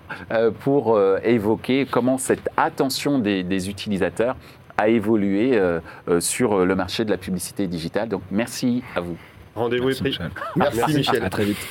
pour 0.60 0.98
évoquer 1.22 1.86
comment 1.90 2.18
cette 2.18 2.48
attention 2.56 3.18
des, 3.18 3.29
des 3.42 3.70
utilisateurs 3.70 4.36
a 4.76 4.88
évolué 4.88 5.50
euh, 5.54 5.80
euh, 6.08 6.20
sur 6.20 6.64
le 6.64 6.74
marché 6.74 7.04
de 7.04 7.10
la 7.10 7.18
publicité 7.18 7.66
digitale. 7.66 8.08
Donc 8.08 8.22
merci 8.30 8.82
à 8.94 9.00
vous. 9.00 9.16
Rendez-vous 9.54 9.90
est 9.90 10.00
Merci, 10.00 10.02
pris. 10.02 10.10
Michel. 10.10 10.30
Merci, 10.56 10.94
Michel. 10.94 11.24
À 11.24 11.30
très 11.30 11.44
vite. 11.44 11.68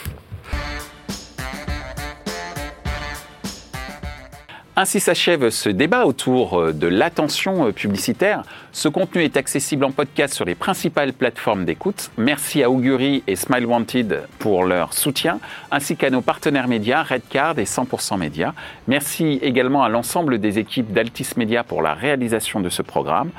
Ainsi 4.81 5.01
s'achève 5.01 5.49
ce 5.49 5.67
débat 5.67 6.05
autour 6.05 6.57
euh, 6.57 6.71
de 6.71 6.87
l'attention 6.87 7.67
euh, 7.67 7.73
publicitaire. 7.73 8.43
Ce 8.71 8.87
contenu 8.87 9.25
est 9.25 9.35
accessible 9.35 9.83
en 9.83 9.91
podcast 9.91 10.33
sur 10.33 10.45
les 10.45 10.55
principales 10.55 11.11
plateformes 11.11 11.65
d'écoute. 11.65 12.11
Merci 12.17 12.63
à 12.63 12.69
Augury 12.69 13.21
et 13.27 13.35
Smile 13.35 13.65
Wanted 13.65 14.21
pour 14.39 14.63
leur 14.63 14.93
soutien, 14.93 15.41
ainsi 15.69 15.97
qu'à 15.97 16.09
nos 16.09 16.21
partenaires 16.21 16.69
médias 16.69 17.03
Redcard 17.03 17.59
et 17.59 17.65
100% 17.65 18.17
Média. 18.17 18.53
Merci 18.87 19.39
également 19.41 19.83
à 19.83 19.89
l'ensemble 19.89 20.39
des 20.39 20.59
équipes 20.59 20.93
d'Altis 20.93 21.31
Media 21.35 21.65
pour 21.65 21.81
la 21.81 21.93
réalisation 21.93 22.61
de 22.61 22.69
ce 22.69 22.81
programme. 22.81 23.31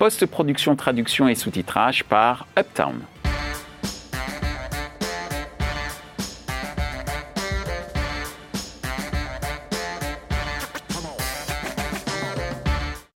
Post-production, 0.00 0.74
traduction 0.74 1.28
et 1.28 1.36
sous-titrage 1.36 2.02
par 2.02 2.48
Uptown. 2.58 2.96